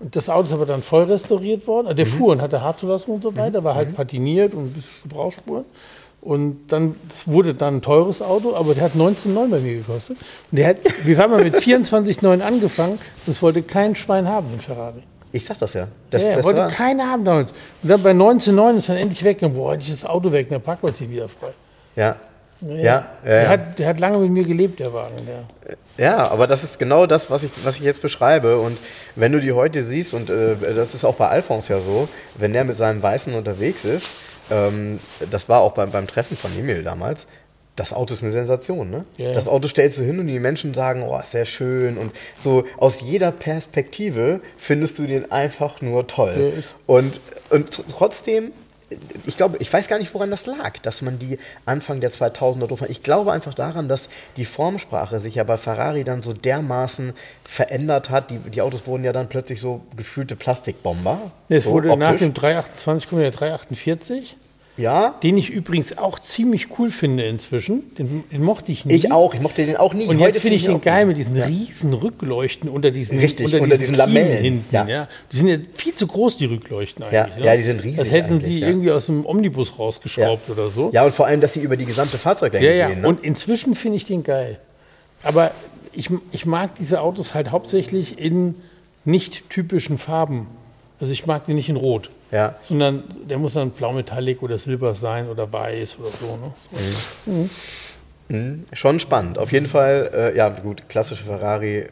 [0.00, 1.86] Und das Auto ist aber dann voll restauriert worden.
[1.86, 5.08] Also der fuhr und hatte Haarzulassung und so weiter, war halt patiniert und ein bisschen
[5.08, 5.64] Gebrauchsspuren.
[6.20, 10.16] Und dann, das wurde dann ein teures Auto, aber der hat 19,9 bei mir gekostet.
[10.50, 14.48] Und der hat, wir haben mal mit 24,9 angefangen und es wollte kein Schwein haben,
[14.50, 15.02] den Ferrari.
[15.34, 15.88] Ich sag das ja.
[16.10, 17.52] Das, ja, das wollte war- keiner haben damals.
[17.82, 19.42] Und dann bei 19,9 ist dann endlich weg.
[19.42, 21.48] Und boah, endlich ist das Auto weg, dann packen wir uns hier wieder frei.
[21.96, 22.16] ja.
[22.60, 23.48] Ja, ja, Der, ja.
[23.50, 25.16] Hat, der hat lange mit mir gelebt, der Wagen.
[25.26, 25.76] Der.
[26.02, 28.58] Ja, aber das ist genau das, was ich, was ich jetzt beschreibe.
[28.58, 28.78] Und
[29.16, 32.54] wenn du die heute siehst, und äh, das ist auch bei Alphons ja so, wenn
[32.54, 34.06] der mit seinem Weißen unterwegs ist,
[34.50, 34.98] ähm,
[35.30, 37.26] das war auch beim, beim Treffen von Emil damals,
[37.76, 39.04] das Auto ist eine Sensation, ne?
[39.16, 39.32] Ja.
[39.32, 41.98] Das Auto stellst du hin und die Menschen sagen, oh, ist sehr schön.
[41.98, 46.52] Und so aus jeder Perspektive findest du den einfach nur toll.
[46.58, 47.20] Ist- Und,
[47.50, 48.52] und tr- trotzdem,
[49.26, 52.68] ich glaube, ich weiß gar nicht, woran das lag, dass man die Anfang der 2000er
[52.68, 52.82] doof.
[52.88, 57.12] Ich glaube einfach daran, dass die Formsprache sich ja bei Ferrari dann so dermaßen
[57.44, 58.30] verändert hat.
[58.30, 61.32] Die, die Autos wurden ja dann plötzlich so gefühlte Plastikbomber.
[61.48, 62.20] Es so wurde nach optisch.
[62.20, 64.36] dem 328 kommt der 348,
[64.76, 67.94] Ja, den ich übrigens auch ziemlich cool finde inzwischen.
[67.94, 68.94] Den, den mochte ich nie.
[68.94, 69.32] ich auch.
[69.32, 70.06] Ich mochte den auch nie.
[70.06, 73.60] Und Heute jetzt finde ich den geil mit diesen riesen Rückleuchten unter diesen, Richtig, unter
[73.60, 74.42] unter diesen, diesen Lamellen.
[74.42, 74.74] Hinten.
[74.74, 74.86] Ja.
[74.88, 75.08] Ja.
[75.30, 77.38] Die sind ja viel zu groß, die Rückleuchten Ja, eigentlich.
[77.38, 77.46] ne?
[77.46, 78.66] ja, die sind riesig Das hätten ja.
[78.66, 80.90] irgendwie aus dem Omnibus rausgeschraubt oder so.
[80.92, 82.88] Ja, und vor allem, dass sie über die gesamte Fahrzeuglänge Ja, ja.
[82.88, 83.02] gehen.
[83.02, 83.08] Ne?
[83.08, 84.58] Und inzwischen finde ich den geil.
[85.22, 85.52] Aber
[85.92, 88.56] ich, ich mag diese Autos halt hauptsächlich in
[89.04, 90.48] nicht typischen Farben.
[91.00, 92.10] Also ich mag den nicht in Rot.
[92.30, 92.56] Ja.
[92.62, 96.36] Sondern der muss dann blau metallic oder silber sein oder weiß oder so.
[96.36, 97.48] Ne?
[98.28, 98.66] so.
[98.72, 99.38] Schon spannend.
[99.38, 101.86] Auf jeden Fall, äh, ja gut, klassische Ferrari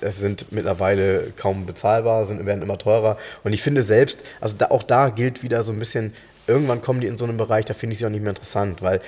[0.00, 3.18] äh, sind mittlerweile kaum bezahlbar, sind, werden immer teurer.
[3.44, 6.14] Und ich finde selbst, also da, auch da gilt wieder so ein bisschen,
[6.46, 8.82] irgendwann kommen die in so einen Bereich, da finde ich sie auch nicht mehr interessant,
[8.82, 9.00] weil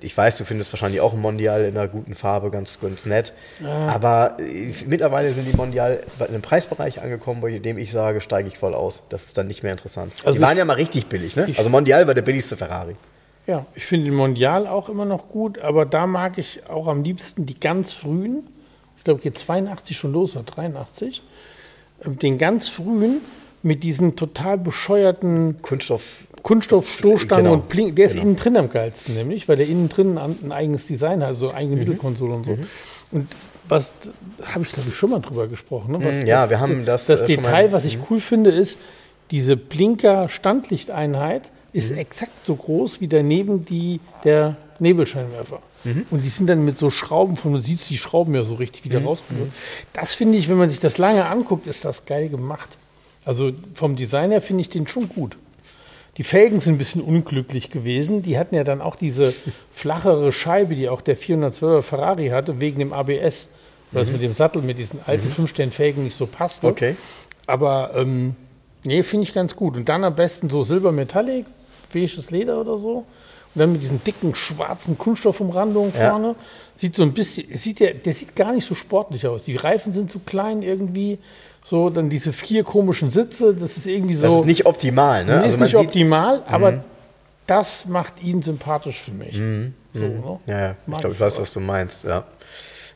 [0.00, 3.32] ich weiß, du findest wahrscheinlich auch ein Mondial in einer guten Farbe ganz, ganz nett.
[3.86, 8.48] Aber äh, mittlerweile sind die Mondial bei einem Preisbereich angekommen, bei dem ich sage, steige
[8.48, 9.02] ich voll aus.
[9.08, 10.12] Das ist dann nicht mehr interessant.
[10.24, 11.52] Also die waren ja mal richtig billig, ne?
[11.56, 12.94] Also Mondial war der billigste Ferrari.
[13.46, 17.02] Ja, ich finde den Mondial auch immer noch gut, aber da mag ich auch am
[17.02, 18.46] liebsten die ganz frühen.
[18.98, 21.22] Ich glaube, geht 82 schon los oder 83.
[22.04, 23.22] Ähm, Den ganz frühen
[23.62, 26.26] mit diesen total bescheuerten Kunststoff.
[26.42, 27.96] Kunststoffstoßstange Genau, und Blink.
[27.96, 28.24] Der ist genau.
[28.24, 31.52] innen drin am geilsten, nämlich, weil der innen drin ein, eigenes Design hat, so eine
[31.52, 31.58] Mhm.
[31.58, 32.58] eigene Mittelkonsole und so.
[33.12, 33.28] Und
[33.68, 33.92] was
[34.44, 35.92] habe ich, glaube ich, schon mal drüber gesprochen.
[35.92, 36.04] Ne?
[36.04, 38.50] Was, Mhm, ja, das, wir haben das, Das äh, Detail, mal- was ich cool finde,
[38.50, 38.78] ist,
[39.30, 41.48] diese Blinker-Standlichteinheit Mhm.
[41.78, 45.60] ist exakt so groß wie daneben die der Nebelscheinwerfer.
[45.84, 46.04] Mhm.
[46.10, 48.84] Und die sind dann mit so Schrauben von, man sieht die Schrauben ja so richtig
[48.84, 48.90] Mhm.
[48.90, 49.50] wieder rausgeholt.
[49.92, 52.68] Das finde ich, wenn man sich das lange anguckt, ist das geil gemacht.
[53.24, 55.36] Also vom Design her finde ich den schon gut.
[56.16, 58.22] Die Felgen sind ein bisschen unglücklich gewesen.
[58.22, 59.32] Die hatten ja dann auch diese
[59.72, 63.50] flachere Scheibe, die auch der 412er Ferrari hatte, wegen dem ABS,
[63.92, 66.66] weil es mit dem Sattel, mit diesen alten Fünfstern-Felgen nicht so passte.
[66.66, 66.96] Okay.
[67.46, 68.36] Aber ähm,
[68.84, 69.76] Nee, finde ich ganz gut.
[69.76, 71.46] Und dann am besten so Silbermetallic,
[71.92, 73.04] beiges Leder oder so.
[73.54, 76.10] Und dann mit diesen dicken schwarzen Kunststoffumrandungen Ja.
[76.10, 76.34] vorne.
[76.74, 79.44] Sieht so ein bisschen, sieht ja, der sieht gar nicht so sportlich aus.
[79.44, 81.18] Die Reifen sind zu klein irgendwie.
[81.62, 84.26] So, dann diese vier komischen Sitze, das ist irgendwie so.
[84.28, 85.44] Das ist nicht optimal, ne?
[85.44, 85.80] ist man nicht Mhm.
[85.80, 86.84] optimal, aber
[87.46, 89.34] das macht ihn sympathisch für mich.
[89.92, 90.38] So, ne?
[90.46, 90.76] Ja, ja.
[90.86, 92.24] ich glaube, ich weiß, was du meinst, ja.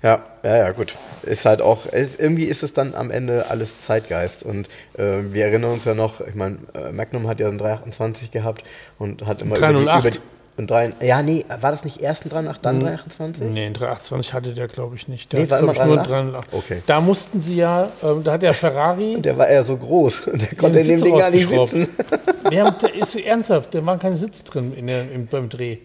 [0.03, 0.95] Ja, ja, ja, gut.
[1.23, 4.43] Ist halt auch, es, irgendwie ist es dann am Ende alles Zeitgeist.
[4.43, 8.31] Und äh, wir erinnern uns ja noch, ich meine, äh, Magnum hat ja einen 328
[8.31, 8.65] gehabt
[8.99, 10.01] und hat immer über die, 308.
[10.05, 10.21] über die
[10.57, 13.45] und drei, ja, nee, war das nicht erst ein 308, dann 328?
[13.47, 15.33] Nee, ein 328 hatte der, glaube ich, nicht.
[15.33, 16.49] Der Nee, war immer ich, nur 308?
[16.53, 16.83] Okay.
[16.87, 19.21] Da mussten sie ja, ähm, da hat der Ferrari.
[19.21, 21.89] Der war eher so groß und der konnte in dem Ding gar nicht sitzen.
[22.51, 25.49] Wir haben, der ist so ernsthaft, da waren keine Sitze drin in der, im, beim
[25.49, 25.79] Dreh.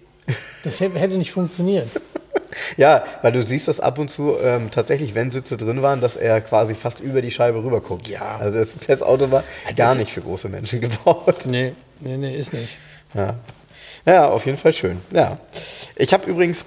[0.63, 1.87] Das hätte nicht funktioniert.
[2.77, 6.15] Ja, weil du siehst das ab und zu ähm, tatsächlich, wenn Sitze drin waren, dass
[6.15, 8.07] er quasi fast über die Scheibe rüber guckt.
[8.07, 8.37] Ja.
[8.39, 9.43] Also das, das Auto war
[9.75, 11.45] gar das- nicht für große Menschen gebaut.
[11.45, 12.77] Nee, nee, nee, ist nicht.
[13.13, 13.35] Ja.
[14.05, 15.01] Ja, auf jeden Fall schön.
[15.11, 15.37] Ja.
[15.95, 16.65] Ich habe übrigens.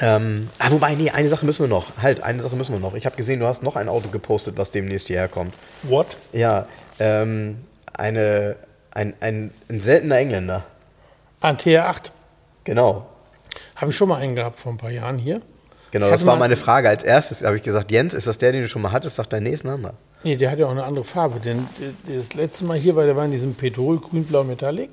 [0.00, 1.86] Ähm, ah, wobei, nee, eine Sache müssen wir noch.
[2.02, 2.94] Halt, eine Sache müssen wir noch.
[2.94, 5.54] Ich habe gesehen, du hast noch ein Auto gepostet, was demnächst hierher kommt.
[5.84, 6.18] What?
[6.34, 6.66] Ja,
[6.98, 7.56] ähm,
[7.94, 8.56] eine,
[8.90, 10.64] ein, ein, ein seltener Engländer.
[11.40, 12.10] Ein TR8.
[12.64, 13.06] Genau.
[13.74, 15.40] Habe ich schon mal einen gehabt vor ein paar Jahren hier.
[15.92, 16.88] Genau, das war meine Frage.
[16.90, 19.16] Als erstes habe ich gesagt, Jens, ist das der, den du schon mal hattest?
[19.16, 19.94] Sagt er, nee, ist ein anderer.
[20.24, 21.40] Nee, der hat ja auch eine andere Farbe.
[21.40, 24.90] Denn äh, das letzte Mal hier war, der war in diesem Petrol grün-blau Metallic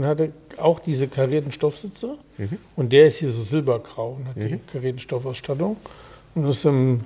[0.00, 2.16] und hatte auch diese karierten Stoffsitze.
[2.74, 5.76] Und der ist hier so silbergrau und hat die karierten Stoffausstattung.
[6.34, 7.00] Und ist im,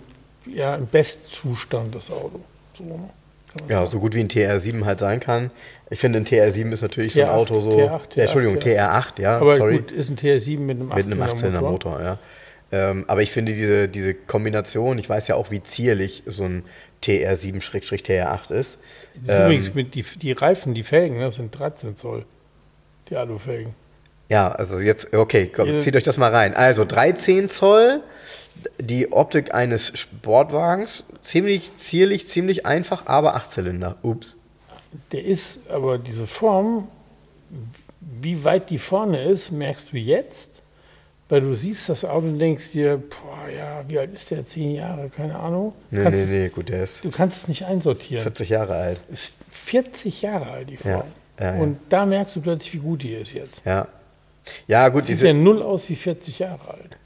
[0.47, 2.41] ja, im Bestzustand, das Auto.
[2.75, 3.11] So, ne?
[3.69, 3.91] Ja, sagen.
[3.91, 5.51] so gut wie ein TR7 halt sein kann.
[5.91, 7.71] Ich finde, ein TR7 ist natürlich so ein TR8, Auto so.
[7.71, 9.77] TR8, ja, Entschuldigung, TR8, ja, Aber sorry.
[9.79, 11.71] gut, ist ein TR7 mit einem 18er, Mit einem 18er Motor.
[11.71, 12.19] Motor, ja.
[12.73, 16.65] Ähm, aber ich finde diese, diese Kombination, ich weiß ja auch, wie zierlich so ein
[17.03, 18.79] TR7-TR8 ist.
[19.15, 22.25] Ist Übrigens, mit die, die Reifen, die Felgen, ne, das sind 13 Zoll.
[23.11, 23.75] Die Alufelgen.
[24.29, 26.55] Ja, also jetzt, okay, komm, zieht euch das mal rein.
[26.55, 28.03] Also 13 Zoll,
[28.81, 33.97] die Optik eines Sportwagens, ziemlich zierlich, ziemlich einfach, aber Achtzylinder.
[34.03, 34.37] Ups.
[35.13, 36.89] Der ist aber diese Form,
[38.01, 40.63] wie weit die vorne ist, merkst du jetzt,
[41.29, 44.47] weil du siehst das Auto und denkst dir, boah, ja, wie alt ist der?
[44.47, 45.75] Zehn Jahre, keine Ahnung.
[45.91, 48.23] Nee, kannst, nee, nee, gut, der ist Du kannst es nicht einsortieren.
[48.23, 48.99] 40 Jahre alt.
[49.11, 50.93] Ist 40 Jahre alt, die Form.
[50.93, 51.05] Ja,
[51.41, 51.61] ja, ja.
[51.61, 53.65] Und da merkst du plötzlich, wie gut die ist jetzt.
[53.65, 53.89] Ja.
[54.67, 56.97] Ja, gut, Sieht diese, ja null aus wie 40 Jahre alt.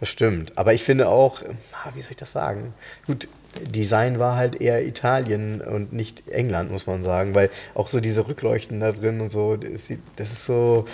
[0.00, 0.56] Das stimmt.
[0.56, 2.72] Aber ich finde auch, ah, wie soll ich das sagen?
[3.06, 3.28] Gut,
[3.62, 8.26] Design war halt eher Italien und nicht England, muss man sagen, weil auch so diese
[8.28, 10.86] Rückleuchten da drin und so, das, sieht- ist so.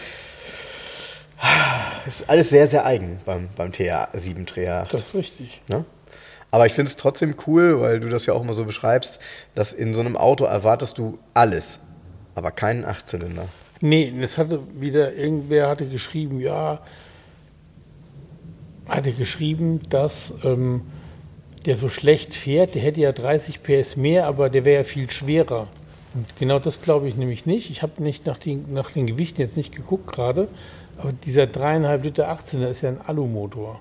[2.05, 4.91] Das ist alles sehr, sehr eigen beim, beim TR7 TR8.
[4.91, 5.61] Das ist richtig.
[5.68, 5.85] Ne?
[6.51, 9.18] Aber ich finde es trotzdem cool, weil du das ja auch immer so beschreibst,
[9.55, 11.79] dass in so einem Auto erwartest du alles,
[12.37, 13.49] aber keinen Achtzylinder.
[13.80, 16.80] Nee, es hatte wieder, irgendwer hatte geschrieben, ja,
[18.87, 20.82] hatte geschrieben, dass ähm,
[21.64, 25.11] der so schlecht fährt, der hätte ja 30 PS mehr, aber der wäre ja viel
[25.11, 25.66] schwerer.
[26.14, 27.70] Und genau das glaube ich nämlich nicht.
[27.70, 30.49] Ich habe nicht nach den, nach den Gewichten jetzt nicht geguckt gerade,
[30.99, 33.80] aber dieser 3,5 Liter 18er ist ja ein Alumotor.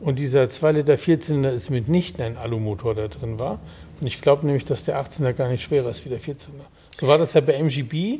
[0.00, 3.58] Und dieser 2 Liter 14er ist mitnichten ein Alumotor, der drin war.
[4.00, 6.66] Und ich glaube nämlich, dass der 18er gar nicht schwerer ist wie der 14er.
[6.98, 8.18] So war das ja bei MGB.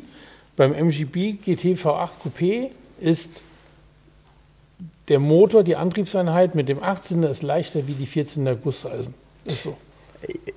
[0.55, 2.69] Beim MGB GT V8 Coupé
[2.99, 3.29] ist
[5.07, 9.13] der Motor, die Antriebseinheit mit dem 18er ist leichter wie die 14er Gusseisen.
[9.45, 9.77] Ist so.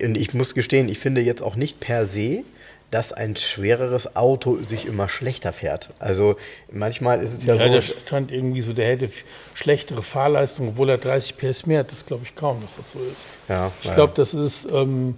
[0.01, 2.43] Und ich muss gestehen, ich finde jetzt auch nicht per se,
[2.91, 5.89] dass ein schwereres Auto sich immer schlechter fährt.
[5.99, 6.35] Also
[6.71, 7.93] manchmal ist es ja, Ja, der so.
[8.05, 9.09] stand irgendwie so, der hätte
[9.55, 11.91] schlechtere Fahrleistung, obwohl er 30 PS mehr hat.
[11.91, 13.25] Das glaube ich kaum, dass das so ist.
[13.49, 15.15] Ja, Ich glaube, das ist ähm,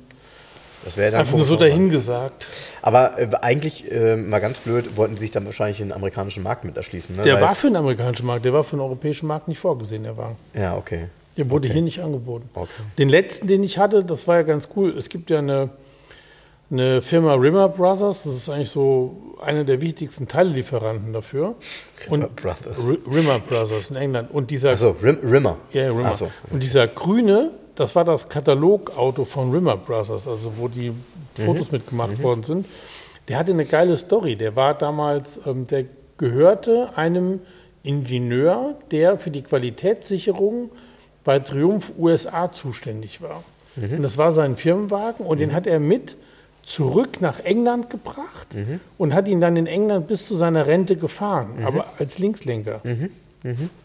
[0.86, 2.48] das wäre dann einfach nur so dahingesagt.
[2.82, 6.64] Aber äh, eigentlich, äh, mal ganz blöd, wollten sie sich dann wahrscheinlich den amerikanischen Markt
[6.64, 7.16] mit erschließen.
[7.16, 7.24] Ne?
[7.24, 10.04] Der Weil- war für den amerikanischen Markt, der war für den europäischen Markt nicht vorgesehen,
[10.04, 10.38] der Wagen.
[10.54, 11.08] Ja, okay.
[11.38, 12.50] Der wurde hier nicht angeboten.
[12.54, 12.70] Okay.
[12.98, 14.96] Den letzten, den ich hatte, das war ja ganz cool.
[14.98, 15.70] Es gibt ja eine,
[16.72, 21.56] eine Firma Rimmer Brothers, das ist eigentlich so einer der wichtigsten Teillieferanten dafür.
[22.10, 22.78] Rimmer Brothers.
[22.78, 24.32] R Rimmer Brothers in England.
[24.32, 25.58] Und dieser, Achso, Rim, Rimmer.
[25.74, 26.10] ja, Rimmer.
[26.12, 26.32] Ach so.
[26.52, 31.44] Und dieser grüne, das war das Katalogauto von Rimmer Brothers, also wo die Mhm.
[31.46, 32.66] Fotos mitgemacht worden sind.
[33.28, 34.36] Der hatte eine geile Story.
[34.36, 35.86] Der war damals, ähm, der
[36.18, 37.42] gehörte einem
[37.84, 40.72] Ingenieur, der für die Qualitätssicherung
[41.24, 43.44] bei Triumph USA zuständig war.
[43.76, 43.98] Mhm.
[43.98, 46.16] Und das war sein Firmenwagen und den hat er mit
[46.64, 48.80] zurück nach England gebracht Mhm.
[48.98, 52.82] und hat ihn dann in England bis zu seiner Rente gefahren, aber als Linkslenker.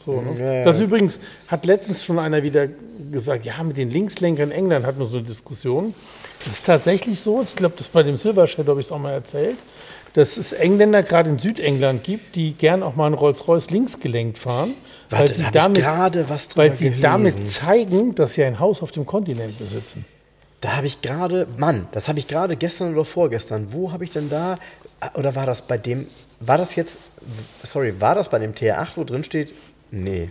[0.04, 0.40] So, ne?
[0.40, 0.64] Ja, ja.
[0.64, 2.68] Das übrigens hat letztens schon einer wieder
[3.10, 5.94] gesagt, ja, mit den Linkslenkern in England hatten wir so eine Diskussion.
[6.44, 8.98] Das ist tatsächlich so, ich glaube, das bei dem Silver Shadow habe ich es auch
[8.98, 9.58] mal erzählt,
[10.14, 14.38] dass es Engländer gerade in Südengland gibt, die gern auch mal einen Rolls-Royce links gelenkt
[14.38, 14.74] fahren,
[15.10, 15.84] Warte, weil sie damit,
[16.56, 20.04] weil sie damit zeigen, dass sie ein Haus auf dem Kontinent besitzen.
[20.60, 23.72] Da habe ich gerade, Mann, das habe ich gerade gestern oder vorgestern.
[23.72, 24.58] Wo habe ich denn da,
[25.14, 26.06] oder war das bei dem,
[26.40, 26.98] war das jetzt,
[27.62, 29.54] sorry, war das bei dem TR8, wo drin steht?
[29.90, 30.30] Nee.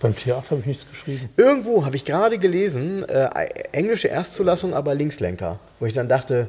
[0.00, 1.28] Beim T8 habe ich nichts geschrieben.
[1.36, 3.28] Irgendwo habe ich gerade gelesen, äh,
[3.72, 5.58] englische Erstzulassung, aber Linkslenker.
[5.78, 6.48] Wo ich dann dachte,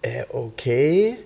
[0.00, 1.18] äh, okay.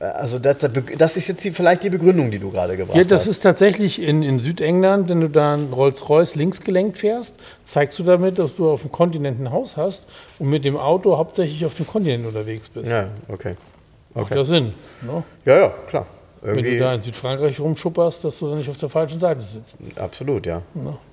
[0.00, 0.58] Äh, Also das,
[0.98, 3.28] das ist jetzt die, vielleicht die Begründung, die du gerade gebracht Ja, das hast.
[3.28, 8.02] ist tatsächlich in, in Südengland, wenn du da einen Rolls-Royce links gelenkt fährst, zeigst du
[8.02, 10.04] damit, dass du auf dem Kontinent ein Haus hast
[10.38, 12.90] und mit dem Auto hauptsächlich auf dem Kontinent unterwegs bist.
[12.90, 13.56] Ja, okay.
[14.14, 14.36] Macht okay.
[14.36, 14.74] ja Sinn.
[15.02, 15.22] Ne?
[15.44, 16.06] Ja, ja, klar.
[16.40, 19.40] Wenn du Irgendwie, da in Südfrankreich rumschupperst, dass du dann nicht auf der falschen Seite
[19.40, 19.76] sitzt.
[19.96, 20.62] absolut, ja.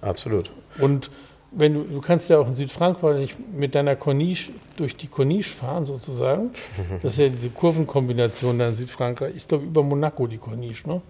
[0.02, 0.52] Absolut.
[0.78, 1.10] Und
[1.58, 5.86] wenn du, du kannst ja auch in Südfrankreich mit deiner Corniche durch die Corniche fahren
[5.86, 6.52] sozusagen.
[7.02, 9.36] Das ist ja diese Kurvenkombination da in Südfrankreich.
[9.36, 11.02] Ich glaube über Monaco die Corniche, ne?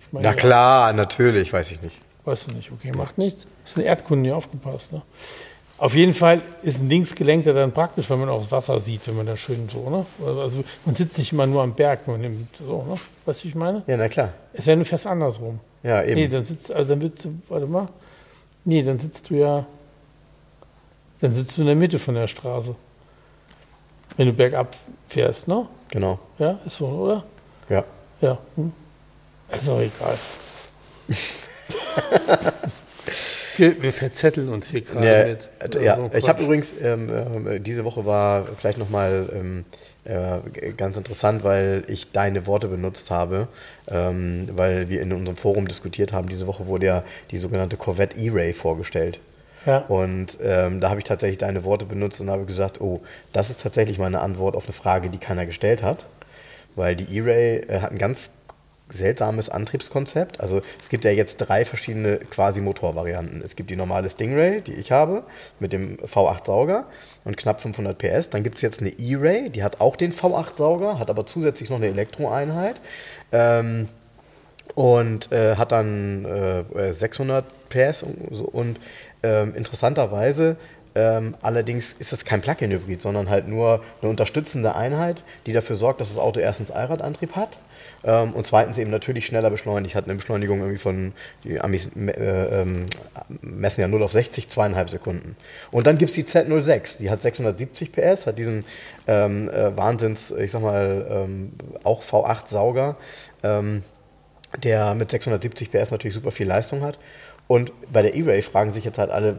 [0.00, 0.36] Ich meine, Na ja.
[0.36, 1.96] klar, natürlich, weiß ich nicht.
[2.24, 3.46] Weißt du nicht, okay, macht nichts.
[3.64, 4.92] Ist eine Erdkunde, hier aufgepasst.
[4.92, 5.02] Ne?
[5.76, 9.16] Auf jeden Fall ist ein Linksgelenkter dann praktisch, wenn man auch das Wasser sieht, wenn
[9.16, 10.06] man da schön so, ne?
[10.24, 12.94] Also man sitzt nicht immer nur am Berg, man nimmt so, ne?
[13.26, 13.82] Weißt du, wie ich meine?
[13.86, 14.32] Ja, na klar.
[14.52, 15.58] Ist ja nur fast andersrum.
[15.82, 16.14] Ja, eben.
[16.14, 17.88] Nee, dann sitzt, also dann willst du, warte mal.
[18.64, 19.66] Nee, dann sitzt du ja,
[21.20, 22.74] dann sitzt du in der Mitte von der Straße.
[24.16, 24.76] Wenn du bergab
[25.08, 25.66] fährst, ne?
[25.90, 26.18] Genau.
[26.38, 27.24] Ja, ist so, oder?
[27.68, 27.84] Ja.
[28.20, 28.38] Ja.
[28.56, 28.72] Hm?
[29.52, 30.16] Ist auch egal.
[33.56, 35.76] wir, wir verzetteln uns hier gerade Ja, mit.
[35.76, 35.96] äh, ja.
[35.96, 39.64] so ich habe übrigens, ähm, ähm, diese Woche war vielleicht nochmal ähm,
[40.04, 43.48] äh, ganz interessant, weil ich deine Worte benutzt habe,
[43.88, 46.28] ähm, weil wir in unserem Forum diskutiert haben.
[46.28, 49.20] Diese Woche wurde ja die sogenannte Corvette E-Ray vorgestellt.
[49.66, 49.78] Ja.
[49.78, 53.00] Und ähm, da habe ich tatsächlich deine Worte benutzt und habe gesagt, oh,
[53.32, 56.06] das ist tatsächlich meine Antwort auf eine Frage, die keiner gestellt hat.
[56.76, 58.30] Weil die E-Ray äh, hat ein ganz
[58.88, 60.40] seltsames Antriebskonzept.
[60.40, 63.42] Also es gibt ja jetzt drei verschiedene quasi Motorvarianten.
[63.42, 65.24] Es gibt die normale Stingray, die ich habe,
[65.58, 66.86] mit dem V8-Sauger
[67.24, 68.30] und knapp 500 PS.
[68.30, 71.78] Dann gibt es jetzt eine E-Ray, die hat auch den V8-Sauger, hat aber zusätzlich noch
[71.78, 72.80] eine Elektroeinheit.
[73.32, 73.88] Ähm,
[74.74, 78.44] und äh, hat dann äh, 600 PS und, so.
[78.44, 78.80] und
[79.24, 80.56] ähm, interessanterweise
[80.96, 86.00] ähm, allerdings ist das kein Plug-in-Hybrid, sondern halt nur eine unterstützende Einheit, die dafür sorgt,
[86.00, 87.58] dass das Auto erstens Allradantrieb hat
[88.04, 89.96] ähm, und zweitens eben natürlich schneller beschleunigt.
[89.96, 91.12] Hat eine Beschleunigung irgendwie von,
[91.42, 92.86] die Amis äh, ähm,
[93.40, 95.36] messen ja 0 auf 60, zweieinhalb Sekunden.
[95.72, 98.64] Und dann gibt es die Z06, die hat 670 PS, hat diesen
[99.08, 101.52] ähm, äh, Wahnsinns, ich sag mal, ähm,
[101.82, 102.96] auch V8-Sauger.
[103.42, 103.82] Ähm,
[104.62, 106.96] der mit 670 PS natürlich super viel Leistung hat.
[107.46, 109.36] Und bei der E-Ray fragen sich jetzt halt alle,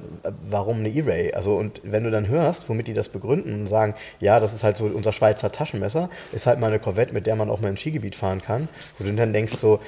[0.47, 1.33] warum eine E-Ray?
[1.33, 4.63] Also, und wenn du dann hörst, womit die das begründen und sagen, ja, das ist
[4.63, 7.69] halt so unser Schweizer Taschenmesser, ist halt mal eine Corvette, mit der man auch mal
[7.69, 8.67] im Skigebiet fahren kann,
[8.99, 9.79] wo du dann denkst so,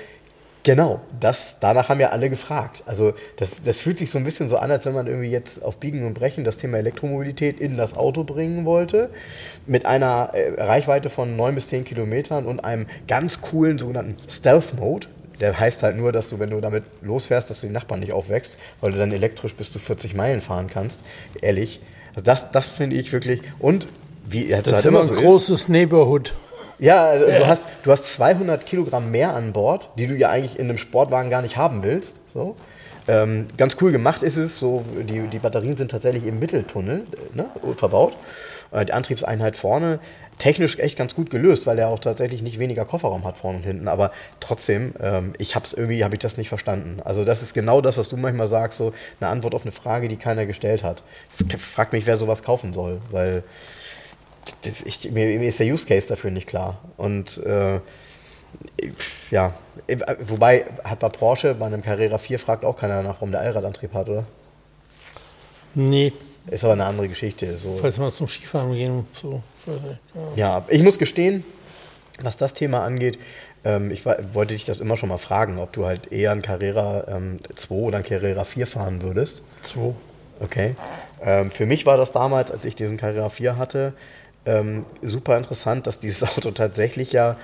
[0.68, 2.84] Genau, das, danach haben ja alle gefragt.
[2.86, 5.64] Also das, das fühlt sich so ein bisschen so an, als wenn man irgendwie jetzt
[5.64, 9.10] auf Biegen und Brechen das Thema Elektromobilität in das Auto bringen wollte,
[9.66, 15.08] mit einer äh, Reichweite von 9 bis 10 Kilometern und einem ganz coolen sogenannten Stealth-Mode.
[15.40, 18.14] Der heißt halt nur, dass du, wenn du damit losfährst, dass du die Nachbarn nicht
[18.14, 21.00] aufwächst, weil du dann elektrisch bis zu 40 Meilen fahren kannst.
[21.42, 21.80] Ehrlich.
[22.12, 23.42] Also das, das finde ich wirklich.
[23.60, 23.88] Und
[24.28, 26.34] wie Das halt ist immer immer ein so ist, großes Neighborhood.
[26.80, 27.40] ja, also Ja.
[27.40, 30.78] Du, hast, du hast 200 Kilogramm mehr an Bord, die du ja eigentlich in einem
[30.78, 32.18] Sportwagen gar nicht haben willst.
[32.34, 32.56] So.
[33.08, 37.46] Ähm, ganz cool gemacht ist es, so, die, die Batterien sind tatsächlich im Mitteltunnel ne,
[37.78, 38.18] verbaut.
[38.72, 40.00] Äh, die Antriebseinheit vorne,
[40.38, 43.64] technisch echt ganz gut gelöst, weil er auch tatsächlich nicht weniger Kofferraum hat vorne und
[43.64, 43.88] hinten.
[43.88, 47.02] Aber trotzdem, ähm, ich habe es irgendwie, habe ich das nicht verstanden.
[47.04, 50.08] Also das ist genau das, was du manchmal sagst, so eine Antwort auf eine Frage,
[50.08, 51.04] die keiner gestellt hat.
[51.58, 53.44] Frag mich, wer sowas kaufen soll, weil
[54.64, 56.80] das, ich, mir, mir ist der Use Case dafür nicht klar.
[56.98, 57.80] Und äh,
[59.32, 59.54] ja,
[60.20, 63.94] wobei hat bei Porsche bei einem Carrera 4 fragt auch keiner nach, warum der Allradantrieb
[63.94, 64.26] hat, oder?
[65.74, 66.14] Nee,
[66.50, 67.58] Ist aber eine andere Geschichte.
[67.58, 67.78] So.
[67.80, 69.42] falls man zum Skifahren gehen so.
[70.36, 70.60] Ja.
[70.60, 71.44] Ja, ich muss gestehen,
[72.22, 73.20] was das Thema angeht,
[73.66, 77.06] ähm, ich wollte dich das immer schon mal fragen, ob du halt eher ein Carrera
[77.08, 79.44] ähm, 2 oder ein Carrera 4 fahren würdest.
[79.64, 79.96] So.
[80.40, 80.76] Okay.
[81.22, 83.94] Ähm, für mich war das damals, als ich diesen Carrera 4 hatte,
[84.46, 87.36] ähm, super interessant, dass dieses Auto tatsächlich ja,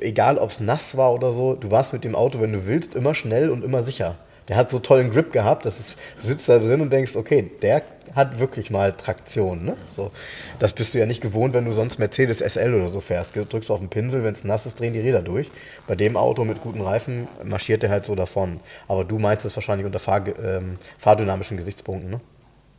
[0.00, 2.94] egal ob es nass war oder so, du warst mit dem Auto, wenn du willst,
[2.94, 4.16] immer schnell und immer sicher.
[4.48, 7.82] Der hat so tollen Grip gehabt, dass du sitzt da drin und denkst, okay, der
[8.16, 9.64] hat wirklich mal Traktion.
[9.64, 9.76] Ne?
[9.90, 10.10] So,
[10.58, 13.36] das bist du ja nicht gewohnt, wenn du sonst Mercedes SL oder so fährst.
[13.36, 15.50] Drückst du auf den Pinsel, wenn es nass ist, drehen die Räder durch.
[15.86, 18.60] Bei dem Auto mit guten Reifen marschiert der halt so davon.
[18.88, 22.20] Aber du meinst es wahrscheinlich unter Fahr ähm, fahrdynamischen Gesichtspunkten, ne?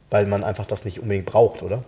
[0.09, 1.83] Weil man einfach das nicht unbedingt braucht, oder?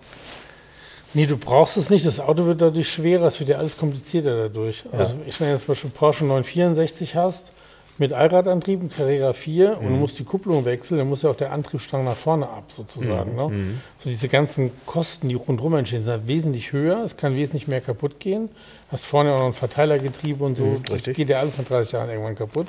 [1.13, 2.05] Nee, du brauchst es nicht.
[2.05, 4.83] Das Auto wird dadurch schwerer, es wird ja alles komplizierter dadurch.
[4.91, 4.99] Ja.
[4.99, 7.51] Also, ich meine, jetzt zum Beispiel Porsche 964 hast,
[7.99, 9.77] mit Allradantrieb, ein Carrera 4 mhm.
[9.77, 9.99] und du mhm.
[9.99, 13.31] musst die Kupplung wechseln, dann muss ja auch der Antriebsstrang nach vorne ab, sozusagen.
[13.31, 13.37] Mhm.
[13.37, 13.49] Ne?
[13.49, 13.81] Mhm.
[13.97, 17.03] So diese ganzen Kosten, die rundherum entstehen, sind wesentlich höher.
[17.03, 18.49] Es kann wesentlich mehr kaputt gehen.
[18.91, 20.65] Hast vorne auch noch ein Verteilergetriebe und so.
[20.65, 22.67] Mhm, das geht ja alles nach 30 Jahren irgendwann kaputt.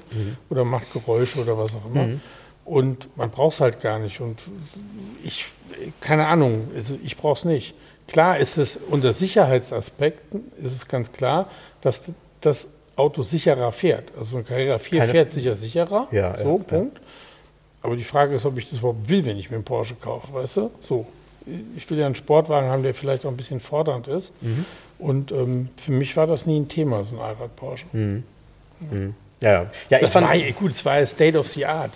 [0.50, 2.08] Oder macht Geräusche oder was auch immer.
[2.64, 4.20] Und man braucht es halt gar nicht.
[4.20, 4.38] Und
[5.24, 5.46] ich,
[6.00, 7.74] keine Ahnung, also ich brauche es nicht.
[8.06, 11.48] Klar ist es unter Sicherheitsaspekten, ist es ganz klar,
[11.80, 12.02] dass
[12.40, 14.12] das Auto sicherer fährt.
[14.18, 16.08] Also ein Carrera 4 Keine, fährt sicher sicherer.
[16.10, 16.98] Ja, so, ja, Punkt.
[16.98, 17.02] Ja.
[17.82, 20.32] Aber die Frage ist, ob ich das überhaupt will, wenn ich mir einen Porsche kaufe,
[20.32, 20.70] weißt du?
[20.80, 21.06] So.
[21.76, 24.32] Ich will ja einen Sportwagen haben, der vielleicht auch ein bisschen fordernd ist.
[24.42, 24.66] Mhm.
[24.98, 27.86] Und ähm, für mich war das nie ein Thema, so ein Allrad-Porsche.
[27.92, 28.24] Mhm.
[28.80, 29.14] Mhm.
[29.40, 29.66] Ja, ja.
[29.88, 31.92] ja ich das fand, war, gut, es war ja State of the Art.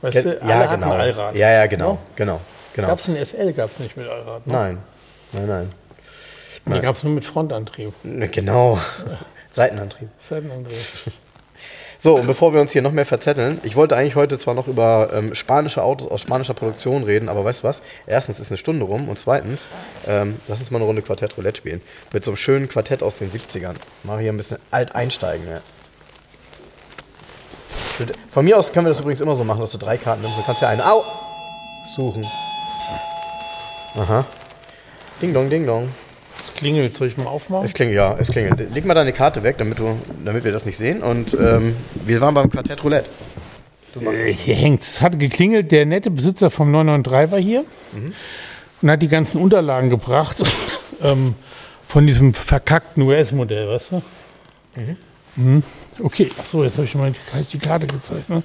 [0.00, 0.92] Weißt du, alle ja, genau.
[0.92, 1.36] Allrad.
[1.36, 1.98] Ja, ja, genau.
[2.16, 2.40] genau,
[2.74, 2.88] genau.
[2.88, 4.46] Gab es einen SL, gab es nicht mit Allrad?
[4.46, 4.52] Ne?
[4.52, 4.78] Nein,
[5.32, 5.70] nein, nein.
[6.66, 7.92] Die gab es nur mit Frontantrieb.
[8.02, 8.80] Genau.
[9.56, 10.10] Seitenantrieb.
[10.18, 10.76] Seitenantrieb.
[11.98, 14.68] So, und bevor wir uns hier noch mehr verzetteln, ich wollte eigentlich heute zwar noch
[14.68, 17.80] über ähm, spanische Autos aus spanischer Produktion reden, aber weißt du was?
[18.06, 19.66] Erstens ist eine Stunde rum und zweitens,
[20.06, 21.80] ähm, lass uns mal eine Runde Quartett Roulette spielen.
[22.12, 23.76] Mit so einem schönen Quartett aus den 70ern.
[24.02, 25.60] Mal hier ein bisschen alt einsteigen, ja.
[28.30, 30.38] Von mir aus können wir das übrigens immer so machen, dass du drei Karten nimmst.
[30.38, 31.02] Du kannst ja eine Au
[31.96, 32.26] suchen.
[33.94, 34.26] Aha.
[35.22, 35.88] Ding dong, ding dong
[36.54, 36.94] klingelt.
[36.96, 37.64] Soll ich mal aufmachen?
[37.64, 38.72] Es klingelt, ja, es klingelt.
[38.74, 41.02] Leg mal deine Karte weg, damit, du, damit wir das nicht sehen.
[41.02, 43.08] Und ähm, wir waren beim Quartett Roulette.
[44.00, 45.00] Äh, hier hängt es.
[45.00, 45.72] hat geklingelt.
[45.72, 48.12] Der nette Besitzer vom 993 war hier mhm.
[48.82, 50.42] und hat die ganzen Unterlagen gebracht
[51.02, 51.34] ähm,
[51.86, 54.02] von diesem verkackten US-Modell, weißt du?
[54.76, 54.96] Mhm.
[55.36, 55.62] Mhm.
[56.02, 57.12] Okay, achso, jetzt habe ich mal
[57.52, 58.28] die Karte gezeigt.
[58.28, 58.42] Ne?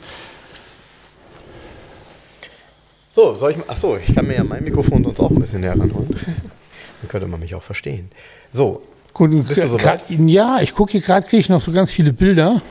[3.10, 5.78] So, soll ich Achso, ich kann mir ja mein Mikrofon sonst auch ein bisschen näher
[5.78, 6.16] ranholen.
[7.02, 8.12] Dann könnte man mich auch verstehen.
[8.52, 8.84] So,
[9.14, 11.92] Gut, bist du so grad, Ja, ich gucke hier gerade, kriege ich noch so ganz
[11.92, 12.62] viele Bilder.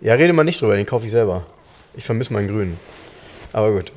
[0.00, 1.46] Ja, rede mal nicht drüber, den kaufe ich selber.
[1.96, 2.78] Ich vermisse meinen grünen.
[3.52, 3.92] Aber gut.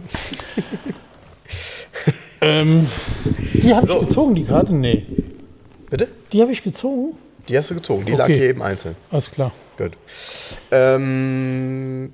[2.42, 2.88] ähm,
[3.54, 4.02] die habe so.
[4.02, 4.74] ich gezogen, die Karte?
[4.74, 5.06] Nee.
[5.90, 6.08] Bitte?
[6.32, 7.18] Die habe ich gezogen.
[7.48, 8.22] Die hast du gezogen, die okay.
[8.22, 8.96] lag hier eben einzeln.
[9.12, 9.52] Alles klar.
[9.78, 9.94] Gut.
[10.72, 12.14] Ähm,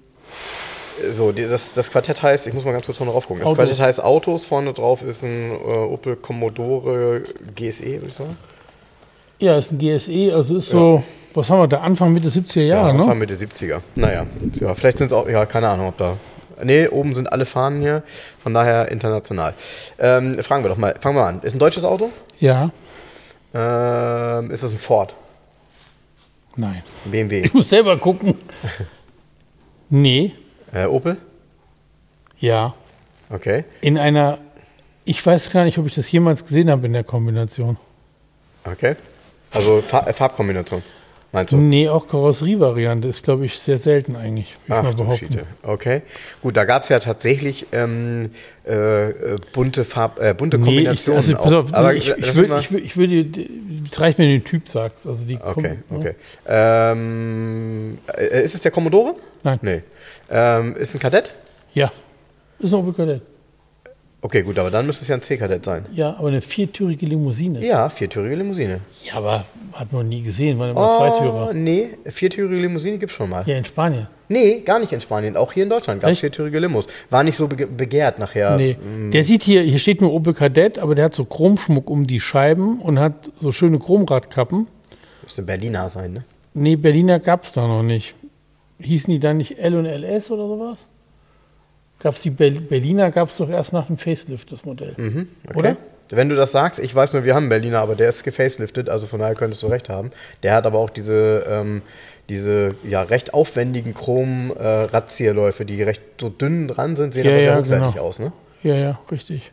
[1.12, 3.42] so, das, das Quartett heißt, ich muss mal ganz kurz vorne drauf gucken.
[3.42, 3.66] Das Autos.
[3.66, 7.24] Quartett heißt Autos, vorne drauf ist ein äh, Opel Commodore
[7.56, 8.38] GSE, würde ich sagen.
[9.40, 10.80] Ja, ist ein GSE, also ist ja.
[10.80, 13.00] so, was haben wir da, Anfang Mitte 70er Jahre, ja, ne?
[13.02, 13.82] Anfang Mitte 70er.
[13.96, 16.18] Naja, ja, vielleicht sind es auch, ja, keine Ahnung, ob da.
[16.64, 18.04] Nee, oben sind alle Fahnen hier,
[18.42, 19.54] von daher international.
[20.00, 21.42] Ähm, fragen wir doch mal, fangen wir an.
[21.42, 22.12] Ist ein deutsches Auto?
[22.40, 22.72] Ja.
[23.54, 25.16] Ähm, ist das ein Ford?
[26.56, 26.84] Nein.
[27.06, 27.42] Ein BMW?
[27.42, 28.36] Ich muss selber gucken.
[29.90, 30.34] nee.
[30.74, 31.18] Äh, Opel?
[32.40, 32.74] Ja.
[33.30, 33.64] Okay.
[33.82, 34.40] In einer,
[35.06, 37.78] ich weiß gar nicht, ob ich das jemals gesehen habe in der Kombination.
[38.64, 38.96] Okay.
[39.52, 40.82] Also Fa äh, Farbkombination,
[41.32, 41.58] meinst du?
[41.58, 45.42] Nee, auch Karosserievariante ist, glaube ich, sehr selten eigentlich, Ach, mal behaupten.
[45.62, 46.02] Okay.
[46.42, 48.32] Gut, da gab es ja tatsächlich ähm,
[48.66, 51.24] äh, äh, bunte, Farb, äh, bunte nee, Kombinationen.
[51.24, 54.40] Ich, also, pass auf, Aber ich, ich, würde, ich, würde, ich es reicht, wenn du
[54.40, 55.06] den Typ sagst.
[55.06, 56.16] Also die okay, okay.
[56.48, 59.16] Ähm, äh, ist es der Commodore?
[59.44, 59.60] Nein.
[59.62, 59.82] Nee.
[60.34, 61.34] Ähm, ist ein Kadett?
[61.74, 61.92] Ja.
[62.60, 63.22] Ist ein Opel Kadett.
[64.20, 65.86] Okay, gut, aber dann müsste es ja ein C-Kadett sein.
[65.92, 67.64] Ja, aber eine viertürige Limousine.
[67.64, 68.80] Ja, viertürige Limousine.
[69.04, 71.54] Ja, aber hat man nie gesehen, waren immer oh, Zweitürer.
[71.54, 73.44] Nee, viertürige Limousine gibt es schon mal.
[73.46, 74.08] Ja, in Spanien.
[74.30, 75.36] Nee, gar nicht in Spanien.
[75.36, 76.88] Auch hier in Deutschland gab es viertürige Limos.
[77.10, 78.56] War nicht so begehrt nachher.
[78.56, 78.78] Nee.
[78.82, 79.12] Mm.
[79.12, 82.22] Der sieht hier, hier steht nur Opel Kadett, aber der hat so Chromschmuck um die
[82.22, 84.68] Scheiben und hat so schöne Chromradkappen.
[85.22, 86.24] Müsste Berliner sein, ne?
[86.54, 88.16] Nee, Berliner gab es da noch nicht
[88.80, 90.86] hießen die dann nicht L und LS oder sowas?
[92.00, 94.94] Gab es die Berliner, gab es doch erst nach dem Facelift, das Modell.
[94.98, 95.58] Mhm, okay.
[95.58, 95.78] Oder?
[96.10, 98.90] Wenn du das sagst, ich weiß nur, wir haben einen Berliner, aber der ist gefaceliftet,
[98.90, 100.12] also von daher könntest du recht haben.
[100.44, 101.82] Der hat aber auch diese, ähm,
[102.30, 107.40] diese ja, recht aufwendigen Chrom-Radzierläufe, äh, die recht so dünn dran sind, sehen ja, aber
[107.40, 108.06] sehr ja, hochwertig genau.
[108.06, 108.32] aus, ne?
[108.64, 109.52] Ja, ja, richtig.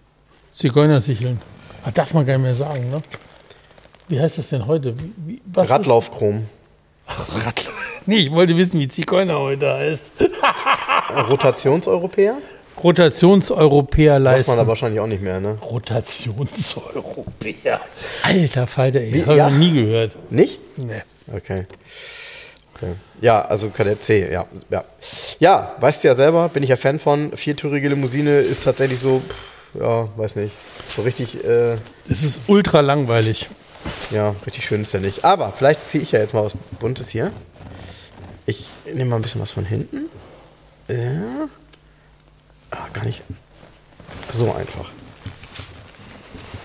[0.53, 1.41] Zigeunersicheln.
[1.85, 3.01] Das darf man gar nicht mehr sagen, ne?
[4.09, 4.95] Wie heißt das denn heute?
[5.55, 6.47] Radlaufchrom.
[7.07, 7.90] Radlauf.
[8.07, 10.13] Nee, ich wollte wissen, wie Zigeuner heute heißt.
[11.29, 12.37] Rotationseuropäer?
[12.83, 14.39] Rotationseuropäer leisten.
[14.39, 15.59] Weiß man da wahrscheinlich auch nicht mehr, ne?
[15.61, 17.81] Rotationseuropäer.
[18.23, 19.23] Alter Falter, ey.
[19.23, 20.13] Habe ich noch nie gehört.
[20.31, 20.59] Nicht?
[20.77, 21.03] Nee.
[21.33, 21.67] Okay.
[22.75, 22.95] okay.
[23.21, 24.47] Ja, also Kadett C, ja.
[24.71, 24.85] Ja,
[25.39, 27.37] ja weißt du ja selber, bin ich ja Fan von.
[27.37, 29.23] Viertürige Limousine ist tatsächlich so,
[29.79, 30.53] ja, weiß nicht.
[30.97, 31.75] So richtig, äh,
[32.09, 33.49] Es ist ultra langweilig.
[34.11, 35.25] ja, richtig schön ist der nicht.
[35.25, 37.31] Aber vielleicht ziehe ich ja jetzt mal was Buntes hier.
[38.91, 40.07] Ich nehme mal ein bisschen was von hinten.
[40.89, 41.49] Ja.
[42.73, 43.23] Ah, gar nicht
[44.33, 44.91] so einfach.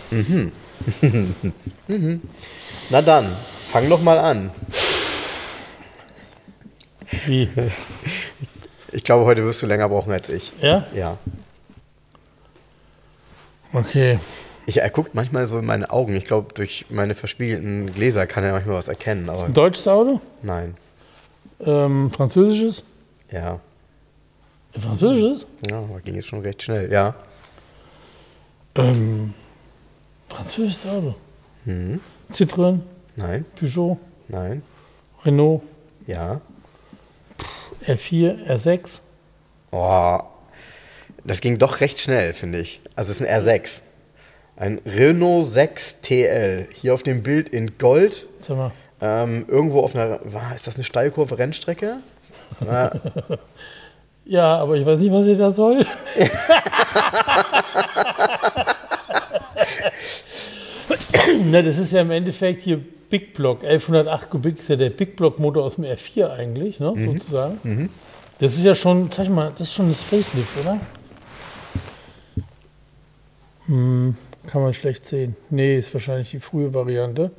[0.10, 0.52] Mhm.
[1.88, 2.22] mhm.
[2.89, 3.31] Na dann,
[3.72, 4.49] fang doch mal an.
[7.27, 7.47] Wie?
[8.91, 10.52] Ich glaube, heute wirst du länger brauchen als ich.
[10.61, 10.88] Ja?
[10.95, 11.18] Ja.
[13.72, 14.19] Okay.
[14.65, 16.15] Ich, er guckt manchmal so in meine Augen.
[16.15, 20.22] Ich glaube, durch meine verspiegelten Gläser kann er manchmal was erkennen, aber Ein deutsches Auto?
[20.41, 20.76] nein.
[21.60, 22.84] Ähm, französisches?
[23.32, 23.60] Ja.
[24.73, 25.45] Ein französisches?
[25.69, 26.91] Ja, aber ging jetzt schon recht schnell.
[26.91, 27.15] Ja.
[28.76, 29.34] Ähm,
[30.30, 31.15] französisches Auto.
[31.65, 31.99] Mhm.
[32.32, 32.80] Citroën,
[33.15, 33.45] Nein.
[33.56, 34.61] Peugeot, Nein.
[35.23, 35.61] Renault,
[36.07, 36.41] Ja.
[37.86, 39.02] R4, R6.
[39.72, 40.19] Oh,
[41.23, 42.82] das ging doch recht schnell, finde ich.
[42.95, 43.82] Also es ist ein R6.
[44.57, 46.68] Ein Renault 6 TL.
[46.72, 48.26] Hier auf dem Bild in Gold.
[48.40, 48.72] Sag mal.
[49.07, 51.98] Ähm, irgendwo auf einer, war, ist das eine Steilkurve Rennstrecke?
[52.65, 52.91] Ja,
[54.26, 55.80] Ja, aber ich weiß nicht, was ihr da soll.
[61.45, 63.64] Na, das ist ja im Endeffekt hier Big Block.
[63.64, 67.90] 1108 Kubik ist ja der Big Block Motor aus dem R4 eigentlich, ne, sozusagen.
[68.40, 70.80] Das ist ja schon, sag ich mal, das ist schon das Facelift, oder?
[73.68, 74.18] Hm,
[74.48, 75.36] kann man schlecht sehen.
[75.52, 77.30] Nee, ist wahrscheinlich die frühe Variante.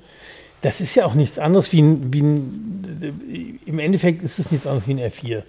[0.62, 4.66] Das ist ja auch nichts anderes wie ein, wie ein im Endeffekt ist es nichts
[4.66, 5.43] anderes wie ein R4.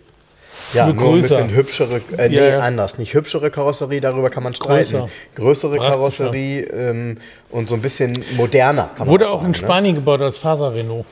[0.74, 2.60] ja Nur nur ein bisschen hübschere, äh, nee, Ja, ja.
[2.60, 2.98] anders.
[2.98, 4.92] Nicht hübschere Karosserie, darüber kann man streiten.
[5.00, 5.10] Größer.
[5.36, 5.78] Größere.
[5.78, 7.18] Karosserie ähm,
[7.50, 8.90] und so ein bisschen moderner.
[8.98, 11.00] Wurde auch auch in sagen, Spanien gebaut als Faser-Renault.
[11.00, 11.06] Ne?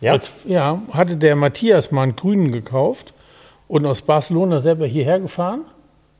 [0.00, 0.12] Ja?
[0.12, 3.14] Als, ja, hatte der Matthias mal einen grünen gekauft
[3.68, 5.64] und aus Barcelona selber hierher gefahren.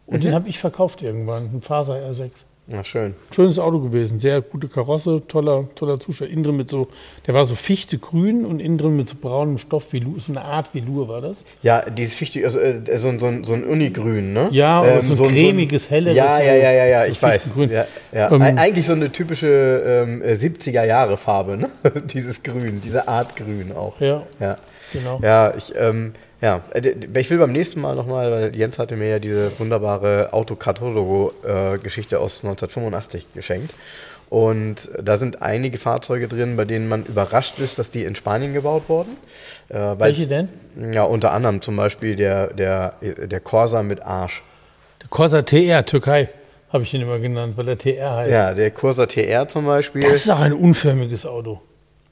[0.06, 0.22] Und Mhm.
[0.22, 2.30] den habe ich verkauft irgendwann, ein Faser R6.
[2.68, 3.14] Ja, schön.
[3.32, 6.30] Schönes Auto gewesen, sehr gute Karosse, toller, toller Zustand.
[6.32, 6.88] Innen drin mit so,
[7.26, 10.74] der war so fichtegrün und innen drin mit so braunem Stoff, wie so eine Art
[10.74, 11.38] Velour war das.
[11.62, 14.48] Ja, dieses Fichte, also, äh, so, ein- so, so ein Unigrün, ne?
[14.50, 17.52] Ja, aber so ein cremiges, helleres, Ja, ja, ja, ja, ja, so ich weiß.
[17.70, 18.32] Ja, ja.
[18.32, 21.70] Ähm, Eig- Eigentlich so eine typische ähm, äh, 70er-Jahre-Farbe, ne?
[22.12, 24.00] Dieses Grün, diese Art Grün auch.
[24.00, 24.58] Ja, Ja,
[24.92, 25.20] genau.
[25.22, 26.12] ja ich, ähm,
[26.46, 26.60] ja.
[26.72, 32.18] äh, Ich will beim nächsten Mal nochmal, weil Jens hatte mir ja diese wunderbare Autocatalogo-Geschichte
[32.20, 33.72] aus 1985 geschenkt.
[34.28, 38.52] Und da sind einige Fahrzeuge drin, bei denen man überrascht ist, dass die in Spanien
[38.54, 39.16] gebaut wurden.
[39.68, 40.48] Äh, Welche denn?
[40.92, 44.42] Ja, unter anderem zum Beispiel der, der, der Corsa mit Arsch.
[45.02, 46.28] Der Corsa TR, Türkei,
[46.72, 48.32] habe ich ihn immer genannt, weil er TR heißt.
[48.32, 50.02] Ja, der Corsa TR zum Beispiel.
[50.02, 51.60] Das ist auch ein unförmiges Auto.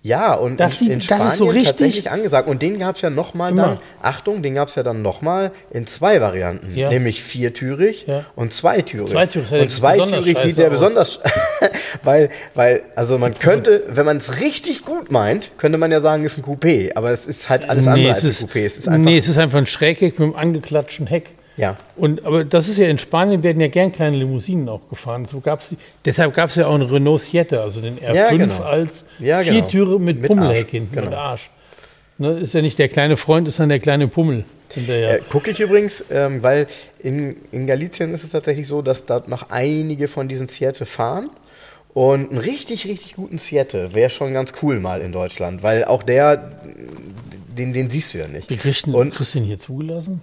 [0.07, 2.47] Ja, und Das in, sieht- in das Spanien ist so richtig- tatsächlich angesagt.
[2.47, 5.87] Und den gab es ja nochmal dann, Achtung, den gab es ja dann nochmal in
[5.87, 6.77] zwei Varianten.
[6.77, 6.91] Ja.
[6.91, 8.27] Nämlich viertürig Ja.
[8.37, 9.09] und zweitürig.
[9.11, 10.73] Zweitürig, das und sieht zweitürig sieht der aus.
[10.73, 11.21] besonders,
[12.03, 16.25] weil, weil, also man könnte, wenn man es richtig gut meint, könnte man ja sagen,
[16.27, 16.93] es ist ein Coupé.
[16.97, 18.67] Aber es ist halt alles andere als ein Coupé.
[18.67, 21.31] Es ist einfach, nee, es ist einfach ein Schrägheck mit einem angeklatschten Heck.
[21.57, 21.77] Ja.
[21.97, 25.25] Und, aber das ist ja in Spanien werden ja gern kleine Limousinen auch gefahren.
[25.25, 25.75] So gab's
[26.05, 28.63] deshalb gab es ja auch einen Renault Siete, also den R5 Ja, genau.
[28.63, 29.53] als Ja, genau.
[29.53, 31.07] Viertüre mit, Mit Pummelheck hinten genau.
[31.09, 31.51] und Arsch.
[32.19, 34.45] Ne, ist ja nicht der kleine Freund, ist dann der kleine Pummel.
[34.77, 36.67] Äh, Gucke ich übrigens, ähm, weil
[36.99, 41.31] in, in Galicien ist es tatsächlich so, dass da noch einige von diesen Siete fahren.
[41.93, 46.03] Und einen richtig, richtig guten Siete wäre schon ganz cool mal in Deutschland, weil auch
[46.03, 46.51] der,
[47.57, 48.51] den, den siehst du ja nicht.
[48.51, 48.93] Wie kriegst du
[49.33, 50.21] den hier zugelassen?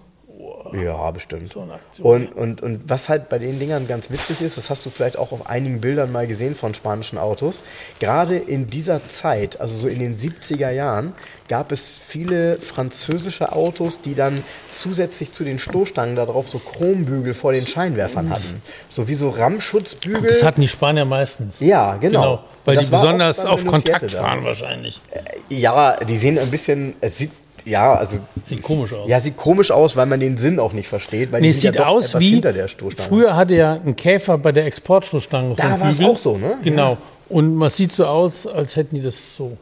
[0.73, 1.55] Ja, bestimmt.
[1.55, 4.85] eine Aktion, Und, und, und was halt bei den Dingern ganz witzig ist, das hast
[4.85, 7.63] du vielleicht auch auf einigen Bildern mal gesehen von spanischen Autos.
[7.99, 11.13] Gerade in dieser Zeit, also so in den 70er Jahren,
[11.47, 17.51] gab es viele französische Autos, die dann zusätzlich zu den Stoßstangen darauf so Chrombügel vor
[17.51, 18.61] den Scheinwerfern hatten.
[18.87, 20.29] So wie so Rammschutzbügel.
[20.29, 21.59] Das hatten die Spanier meistens.
[21.59, 22.43] ja, genau.
[22.63, 25.01] weil Das die besonders auf Kontakt fahren wahrscheinlich.
[25.49, 27.31] Ja, die sehen ein bisschen, es sieht,
[27.65, 29.07] ja, also Sieht komisch aus.
[29.09, 31.31] ja, sieht komisch aus, weil man den Sinn auch nicht versteht.
[31.31, 32.31] Weil Nee, es sieht ja aus wie.
[32.31, 33.07] hinter der Stoßstange.
[33.09, 35.55] Früher hatte ja ein Käfer bei der Exportstoßstange.
[35.55, 36.57] Da ein war es auch so, ne?
[36.63, 36.97] Genau.
[37.29, 39.57] Und man sieht so aus, als hätten die das so.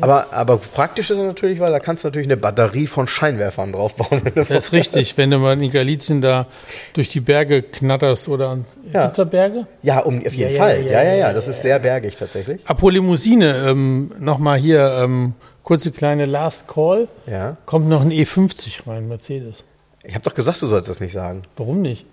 [0.00, 3.72] Aber, aber praktisch ist es natürlich, weil da kannst du natürlich eine Batterie von Scheinwerfern
[3.72, 4.20] draufbauen.
[4.34, 6.46] Das ist richtig, wenn du mal in Galicien da
[6.92, 8.64] durch die Berge knatterst oder an.
[8.92, 9.02] Ja.
[9.02, 9.66] Gibt's da Berge?
[9.82, 10.80] Ja, um, auf jeden Ja, Fall.
[10.82, 11.16] ja, Ja, ja, ja, ja.
[11.28, 12.60] ja, Das ist sehr bergig tatsächlich.
[12.64, 15.34] Apropos Limousine, ähm, nochmal hier, ähm,
[15.70, 17.06] kurze kleine Last Call.
[17.28, 17.56] Ja.
[17.64, 19.62] Kommt noch ein E50 rein, Mercedes.
[20.02, 21.42] Ich habe doch gesagt, du sollst das nicht sagen.
[21.56, 22.06] Warum nicht?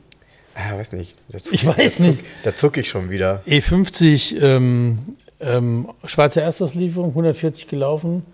[0.54, 1.16] Ah, weiß nicht.
[1.42, 2.24] Zuck- Ich weiß da zuck- nicht.
[2.44, 3.42] Da zucke ich schon wieder.
[3.48, 5.00] E50, ähm,
[5.40, 8.28] ähm, Schweizer Erstauslieferung, 140 gelaufen,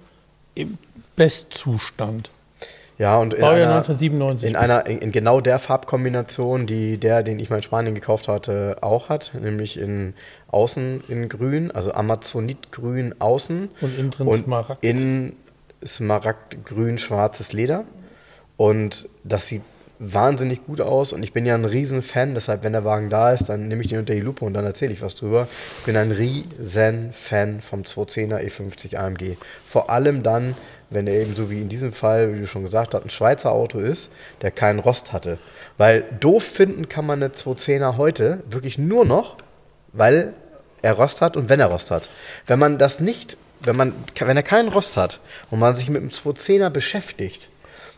[0.55, 0.77] im
[1.15, 2.29] Bestzustand.
[2.97, 4.49] Ja, und in, Baujahr einer, 1997.
[4.49, 8.27] in einer in, in genau der Farbkombination, die der, den ich mal in Spanien gekauft
[8.27, 10.13] hatte, auch hat, nämlich in
[10.49, 14.83] außen in grün, also Amazonitgrün außen Und innen drin und Smaragd.
[14.83, 15.35] innen
[15.85, 17.85] Smaragdgrün schwarzes Leder
[18.57, 19.63] und das sieht
[19.99, 23.31] wahnsinnig gut aus und ich bin ja ein riesen Fan, deshalb wenn der Wagen da
[23.31, 25.47] ist, dann nehme ich den unter die Lupe und dann erzähle ich was drüber.
[25.79, 29.37] Ich bin ein riesen Fan vom 210er E50 AMG.
[29.65, 30.55] Vor allem dann,
[30.93, 33.51] wenn er eben so wie in diesem Fall, wie du schon gesagt hast, ein Schweizer
[33.51, 34.11] Auto ist,
[34.41, 35.37] der keinen Rost hatte.
[35.77, 39.37] Weil doof finden kann man eine 210er heute wirklich nur noch,
[39.91, 40.33] weil
[40.81, 42.09] er Rost hat und wenn er Rost hat.
[42.45, 46.01] Wenn man das nicht, wenn man, wenn er keinen Rost hat und man sich mit
[46.01, 47.49] dem 210er beschäftigt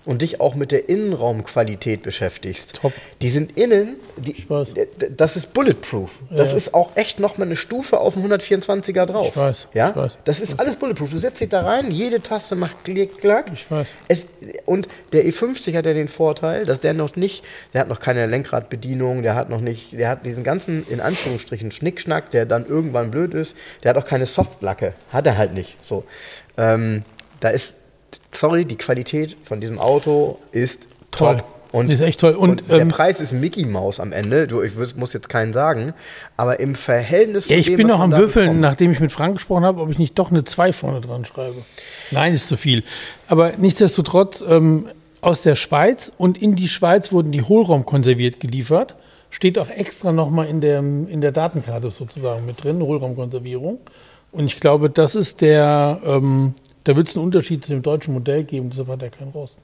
[0.06, 2.94] und dich auch mit der Innenraumqualität beschäftigst, Top.
[3.22, 4.36] die sind innen, die,
[5.16, 6.20] das ist bulletproof.
[6.30, 6.58] Das Ja.
[6.58, 9.30] ist auch echt nochmal eine Stufe auf dem 124er drauf.
[9.30, 9.90] Ich weiß, Ja?
[9.90, 10.18] ich weiß.
[10.26, 11.12] Das ist alles bulletproof.
[11.12, 13.52] Du setzt dich da rein, jede Taste macht klick, klack.
[13.54, 13.88] Ich weiß.
[14.08, 14.26] Es,
[14.66, 18.26] und der E50 hat ja den Vorteil, dass der noch nicht, der hat noch keine
[18.28, 23.12] Lenkradbedienung, der hat noch nicht, der hat diesen ganzen, in Anführungsstrichen, Schnickschnack, der dann irgendwann
[23.12, 24.94] blöd ist, der hat auch keine Softlacke.
[25.12, 25.76] Hat er halt nicht.
[25.84, 26.04] So.
[26.58, 27.04] Ähm,
[27.40, 27.82] da ist,
[28.32, 31.38] sorry, die Qualität von diesem Auto ist Toll.
[31.38, 31.46] top.
[31.72, 32.36] Und, ist echt toll.
[32.36, 34.48] Und, der ähm, Preis ist Mickey Maus am Ende.
[34.48, 35.94] Du, ich muss jetzt keinen sagen,
[36.38, 39.36] aber im Verhältnis Ja, zu ich bin noch am Würfeln, bekommt- nachdem ich mit Frank
[39.36, 41.58] gesprochen habe, ob ich nicht doch eine 2 vorne dran schreibe.
[42.12, 42.84] Nein, ist zu viel.
[43.28, 44.88] Aber nichtsdestotrotz, ähm,
[45.20, 48.96] aus der Schweiz und in die Schweiz wurden die Hohlraum konserviert geliefert.
[49.30, 53.80] Steht auch extra nochmal in der, in der Datenkarte sozusagen mit drin, Hohlraumkonservierung.
[54.32, 56.54] Und ich glaube, das ist der, ähm,
[56.86, 59.60] da wird es einen Unterschied zu dem deutschen Modell geben, deshalb hat er keinen Rost.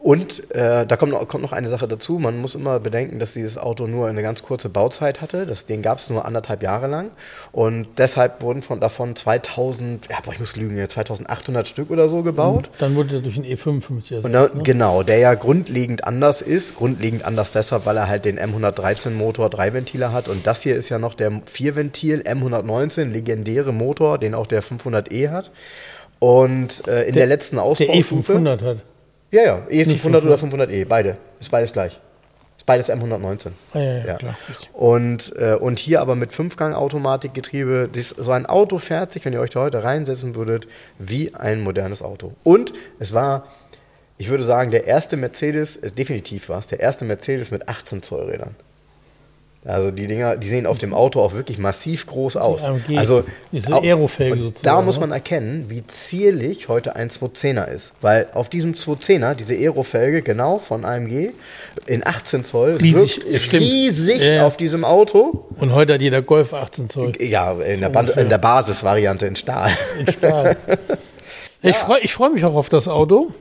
[0.00, 2.18] Und äh, da kommt noch, kommt noch eine Sache dazu.
[2.18, 5.44] Man muss immer bedenken, dass dieses Auto nur eine ganz kurze Bauzeit hatte.
[5.44, 7.10] Das, den gab es nur anderthalb Jahre lang.
[7.52, 12.08] Und deshalb wurden von, davon 2000, ja, boah, ich muss lügen, ja, 2800 Stück oder
[12.08, 12.70] so gebaut.
[12.78, 14.24] Dann wurde er durch einen E55 ersetzt.
[14.24, 14.62] Und da, ne?
[14.62, 16.76] Genau, der ja grundlegend anders ist.
[16.76, 20.28] Grundlegend anders deshalb, weil er halt den M113 Motor, drei Ventile hat.
[20.28, 25.28] Und das hier ist ja noch der Vierventil M119, legendäre Motor, den auch der 500e
[25.30, 25.50] hat.
[26.20, 28.34] Und äh, in der, letzten Der Ausbaustufe.
[28.34, 28.76] E500 hat.
[29.32, 31.16] Ja, ja, E500 Nicht oder 500e, beide.
[31.40, 31.98] Ist beides gleich.
[32.58, 33.48] Ist beides M119.
[33.72, 34.36] Ah, ja, ja, klar.
[34.48, 34.68] richtig.
[34.74, 37.88] Und, äh, und hier aber mit Fünfgang-Automatikgetriebe.
[37.92, 40.68] Das- So ein Auto fährt sich, wenn ihr euch da heute reinsetzen würdet,
[40.98, 42.32] wie ein modernes Auto.
[42.44, 43.46] Und es war,
[44.18, 48.02] ich würde sagen, der erste Mercedes, äh, definitiv war es, der erste Mercedes mit 18
[48.02, 48.54] Zoll Rädern.
[49.62, 52.64] Also die Dinger, die sehen auf dem Auto auch wirklich massiv groß aus.
[52.64, 55.00] AMG, also diese Aerofelge sozusagen, Da muss ne?
[55.02, 57.92] man erkennen, wie zierlich heute ein 210er ist.
[58.00, 61.32] Weil auf diesem 210er, diese Aerofelge, genau von AMG,
[61.86, 64.46] in 18 Zoll, Riesig, wirkt riesig Ja, ja.
[64.46, 65.44] auf diesem Auto.
[65.58, 69.36] Und heute hat jeder Golf 18 Zoll Ja, in der, Band, in der Basisvariante in
[69.36, 69.72] Stahl.
[69.98, 70.56] in Stahl.
[71.62, 73.34] Ich freue ich freu mich auch auf das Auto.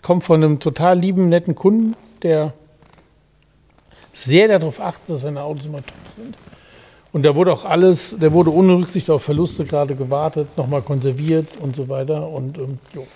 [0.00, 2.52] Kommt von einem total lieben, netten Kunden, der
[4.14, 6.36] sehr darauf achtet, dass seine Autos immer top sind.
[7.12, 11.46] Und da wurde auch alles, der wurde ohne Rücksicht auf Verluste gerade gewartet, nochmal konserviert
[11.60, 12.28] und so weiter.
[12.28, 13.06] Und ähm, jo.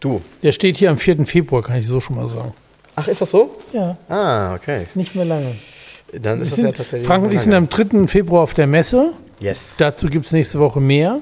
[0.00, 0.20] Du.
[0.42, 1.24] der steht hier am 4.
[1.26, 2.52] Februar, kann ich so schon mal sagen.
[2.96, 3.56] Ach, ist das so?
[3.72, 4.86] Ja, Ah, okay.
[4.94, 5.54] nicht mehr lange.
[6.12, 7.06] Dann ist Wir das ja sind, tatsächlich.
[7.06, 8.06] Frank und ich sind am 3.
[8.08, 9.12] Februar auf der Messe.
[9.40, 9.76] Yes.
[9.78, 11.20] Dazu gibt es nächste Woche mehr.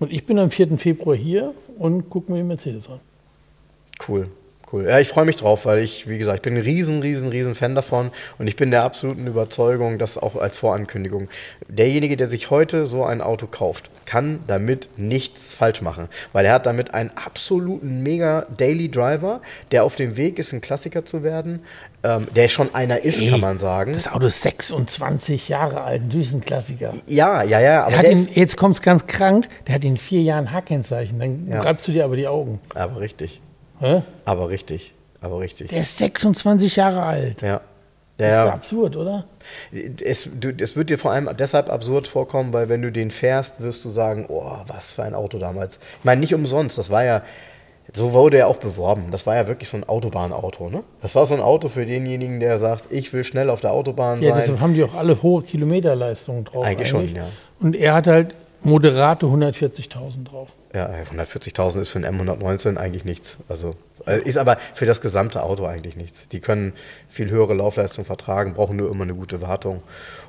[0.00, 0.78] Und ich bin am 4.
[0.78, 3.00] Februar hier und gucke mir den Mercedes an.
[4.08, 4.28] Cool.
[4.70, 4.84] Cool.
[4.86, 7.54] Ja, ich freue mich drauf, weil ich, wie gesagt, ich bin ein riesen, riesen, riesen
[7.54, 11.28] Fan davon und ich bin der absoluten Überzeugung, dass auch als Vorankündigung,
[11.68, 16.52] derjenige, der sich heute so ein Auto kauft, kann damit nichts falsch machen, weil er
[16.52, 19.40] hat damit einen absoluten mega Daily Driver,
[19.70, 21.62] der auf dem Weg ist, ein Klassiker zu werden,
[22.04, 23.92] ähm, der schon einer ist, Ey, kann man sagen.
[23.92, 26.92] Das Auto ist 26 Jahre alt, natürlich ist ein Klassiker.
[27.06, 29.84] Ja, ja, ja, aber Der hat der ihn, jetzt kommt es ganz krank, der hat
[29.84, 31.18] in vier Jahren H-Kennzeichen.
[31.18, 31.60] Dann Ja.
[31.60, 32.60] reibst du dir aber die Augen.
[32.74, 33.40] aber richtig,
[33.80, 34.02] Hä?
[34.24, 35.68] aber richtig, aber richtig.
[35.68, 37.42] Der ist 26 Jahre alt.
[37.42, 37.60] Ja.
[38.16, 38.52] Das Ja, ist ja.
[38.54, 39.24] absurd, oder?
[40.04, 43.60] Es, du, es wird dir vor allem deshalb absurd vorkommen, weil wenn du den fährst,
[43.60, 45.76] wirst du sagen, oh, was für ein Auto damals.
[46.00, 47.22] Ich meine, nicht umsonst, das war ja,
[47.92, 49.12] so wurde er auch beworben.
[49.12, 50.82] Das war ja wirklich so ein Autobahnauto, ne?
[51.00, 54.20] Das war so ein Auto für denjenigen, der sagt, ich will schnell auf der Autobahn
[54.20, 54.40] Ja, sein.
[54.40, 56.64] deshalb haben die auch alle hohe Kilometerleistungen drauf.
[56.66, 57.28] Eigentlich schon, ja.
[57.60, 60.48] Und er hat halt moderate 140.000 drauf.
[60.74, 63.38] Ja, 140.000 ist für einen M119 eigentlich nichts.
[63.48, 63.74] Also
[64.06, 66.28] äh, ist aber für das gesamte Auto eigentlich nichts.
[66.28, 66.74] Die können
[67.08, 69.82] viel höhere Laufleistung vertragen, brauchen nur immer eine gute Wartung.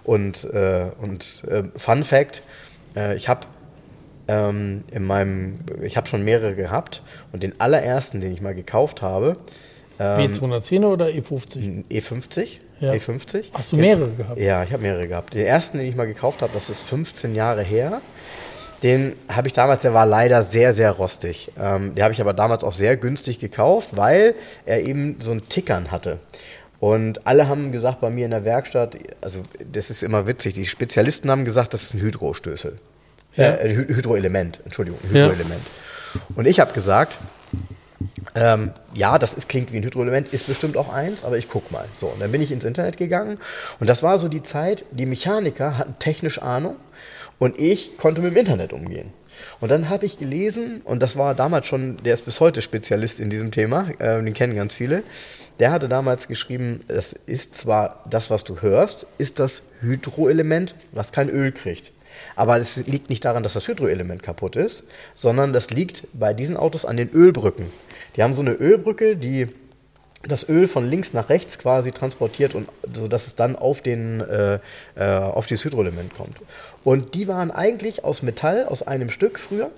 [0.03, 2.41] Und, äh, und äh, Fun Fact:
[2.95, 3.47] äh, Ich habe
[4.29, 7.01] ähm, in meinem, ich habe schon mehrere gehabt
[7.33, 9.37] und den allerersten, den ich mal gekauft habe,
[9.99, 11.57] ähm, W210 oder E50?
[11.57, 12.59] ein E50.
[12.79, 12.93] Ja.
[12.93, 13.45] E50.
[13.53, 14.39] Hast du mehrere gehabt?
[14.39, 15.33] Ja, ich habe mehrere gehabt.
[15.33, 18.01] Den ersten, den ich mal gekauft habe, das ist 15 Jahre her.
[18.83, 21.51] Den habe ich damals, der war leider sehr, sehr rostig.
[21.59, 24.35] Ähm, den habe ich aber damals auch sehr günstig gekauft, weil
[24.65, 26.19] er eben so ein Tickern hatte.
[26.79, 29.41] Und alle haben gesagt bei mir in der Werkstatt, also
[29.73, 32.77] das ist immer witzig, die Spezialisten haben gesagt, das ist ein Hydrostößel.
[33.35, 33.55] Ja.
[33.55, 35.61] Äh, Hy- Hydroelement, Entschuldigung, Hydroelement.
[36.35, 37.19] Und ich habe gesagt,
[38.33, 41.69] ähm, ja, das ist, klingt wie ein Hydroelement, ist bestimmt auch eins, aber ich guck
[41.71, 41.83] mal.
[41.95, 43.37] So, und dann bin ich ins Internet gegangen
[43.81, 46.77] und das war so die Zeit, die Mechaniker hatten technisch Ahnung
[47.39, 49.11] und ich konnte mit dem Internet umgehen.
[49.59, 53.19] Und dann habe ich gelesen, und das war damals schon, der ist bis heute Spezialist
[53.19, 55.03] in diesem Thema, äh, den kennen ganz viele,
[55.59, 61.11] der hatte damals geschrieben, es ist zwar das, was du hörst, ist das Hydroelement, was
[61.11, 61.91] kein Öl kriegt.
[62.35, 64.83] Aber es liegt nicht daran, dass das Hydroelement kaputt ist,
[65.15, 67.67] sondern das liegt bei diesen Autos an den Ölbrücken.
[68.15, 69.47] Die haben so eine Ölbrücke, die
[70.27, 74.19] das Öl von links nach rechts quasi transportiert und so dass es dann auf den
[74.19, 74.59] äh,
[74.95, 76.35] äh, auf dieses Hydroelement kommt.
[76.83, 79.69] Und die waren eigentlich aus Metall aus einem Stück früher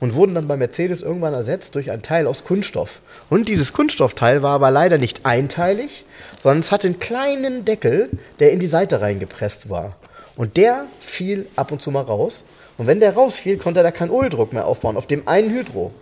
[0.00, 3.00] und wurden dann bei Mercedes irgendwann ersetzt durch ein Teil aus Kunststoff.
[3.30, 6.04] Und dieses Kunststoffteil war aber leider nicht einteilig,
[6.38, 9.96] sondern es hatte einen kleinen Deckel, der in die Seite reingepresst war.
[10.36, 12.44] Und der fiel ab und zu mal raus.
[12.76, 15.92] Und wenn der rausfiel, konnte er da keinen Öldruck mehr aufbauen auf dem einen Hydro.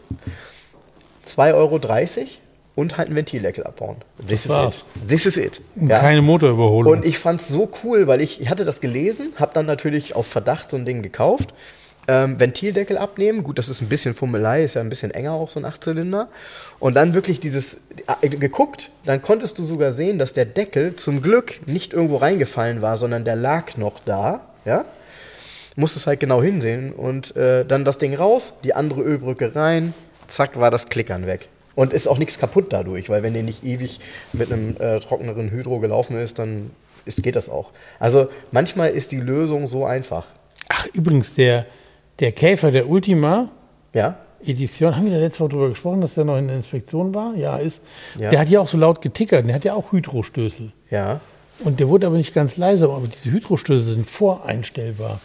[1.27, 1.79] 2,30 Euro
[2.75, 3.97] und halt einen Ventildeckel abbauen.
[4.27, 4.85] This is war's.
[4.97, 5.09] it.
[5.09, 5.61] This is it.
[5.77, 5.99] Und Ja.
[5.99, 6.93] keine Motorüberholung.
[6.93, 10.17] Und ich fand es so cool, weil ich, ich hatte das gelesen, habe dann natürlich
[10.17, 11.53] auf Verdacht so ein Ding gekauft.
[12.09, 15.51] Ähm, Ventildeckel abnehmen, gut, das ist ein bisschen Fummelei, ist ja ein bisschen enger auch
[15.51, 16.29] so ein Achtzylinder.
[16.81, 17.77] Und dann wirklich dieses,
[18.23, 22.83] äh, geguckt, dann konntest du sogar sehen, dass der Deckel zum Glück nicht irgendwo reingefallen
[22.83, 24.85] war, sondern der lag noch da, ja.
[25.77, 29.95] Musstest halt genau hinsehen und äh, dann das Ding raus, die andere Ölbrücke rein,
[30.27, 31.49] zack, war das Klickern weg.
[31.75, 34.01] Und ist auch nichts kaputt dadurch, weil wenn der nicht ewig
[34.33, 36.71] mit einem äh, trockeneren Hydro gelaufen ist, dann
[37.05, 37.71] ist, geht das auch.
[37.99, 40.27] Also manchmal ist die Lösung so einfach.
[40.69, 41.67] Ach, übrigens, der,
[42.21, 43.51] der Käfer der Ultima
[43.95, 44.17] Ja?
[44.45, 47.35] Edition, haben wir da letzte Woche drüber gesprochen, dass der noch in der Inspektion war?
[47.37, 47.83] Ja, ist.
[48.19, 48.31] Ja.
[48.31, 50.73] Der hat ja auch so laut getickert, der hat ja auch Hydrostößel.
[50.91, 51.21] Ja.
[51.61, 55.21] Und der wurde aber nicht ganz leise, aber diese Hydrostößel sind voreinstellbar.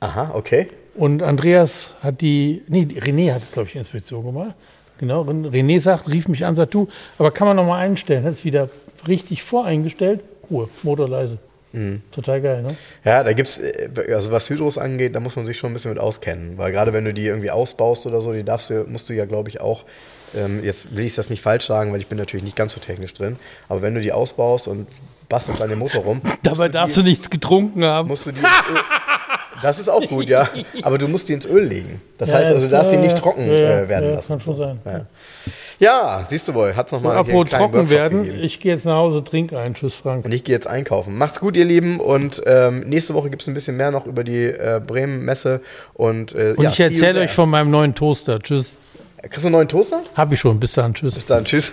[0.00, 0.68] Aha, okay.
[0.94, 4.54] Und Andreas hat die, nee, René hat es, glaube ich, die Inspektion gemacht.
[4.98, 6.88] Genau, René sagt, rief mich an, sagt du,
[7.18, 8.24] aber kann man noch mal einstellen?
[8.24, 8.68] Hat es wieder
[9.06, 10.20] richtig voreingestellt.
[10.50, 11.38] Ruhe, Motor leise.
[12.10, 12.70] Total geil, ne?
[13.04, 15.92] Ja, da gibt's, äh, also was Hydros angeht, da muss man sich schon ein bisschen
[15.92, 16.56] mit auskennen.
[16.56, 19.26] Weil gerade wenn du die irgendwie ausbaust oder so, die darfst du, musst du ja,
[19.26, 19.84] glaube ich, auch,
[20.34, 22.80] ähm, jetzt will ich das nicht falsch sagen, weil ich bin natürlich nicht ganz so
[22.80, 23.36] technisch drin,
[23.68, 24.86] aber wenn du die ausbaust und
[25.28, 28.08] bastelst an dem Motor rum, Dabei darfst du nichts getrunken haben.
[28.08, 28.78] musst du die ins Öl,
[29.62, 30.48] Das ist auch gut, ja.
[30.82, 32.00] Aber du musst die ins Öl legen.
[32.16, 34.28] Das heißt Ja, also, du darfst die nicht trocken ja, äh, werden ja, lassen.
[34.28, 34.78] kann schon sein.
[34.84, 35.06] Ja,
[35.80, 38.44] ja siehst du wohl, hat's noch So, mal hier einen apropos trocken Workshop werden, gegeben.
[38.44, 39.74] ich gehe jetzt nach Hause, trink ein.
[39.74, 40.24] Tschüss, Frank.
[40.24, 41.18] Und ich gehe jetzt einkaufen.
[41.18, 41.98] Macht's gut, ihr Lieben.
[41.98, 45.60] Und ähm, nächste Woche gibt's ein bisschen mehr noch über die äh, Bremen-Messe.
[45.94, 48.38] Und, äh, Und ja, ich erzähle euch von meinem neuen Toaster.
[48.38, 48.74] Tschüss.
[49.22, 50.02] Kriegst du einen neuen Toaster?
[50.16, 50.60] Hab ich schon.
[50.60, 50.94] Bis dann.
[50.94, 51.14] Tschüss.
[51.14, 51.72] Bis dann, tschüss.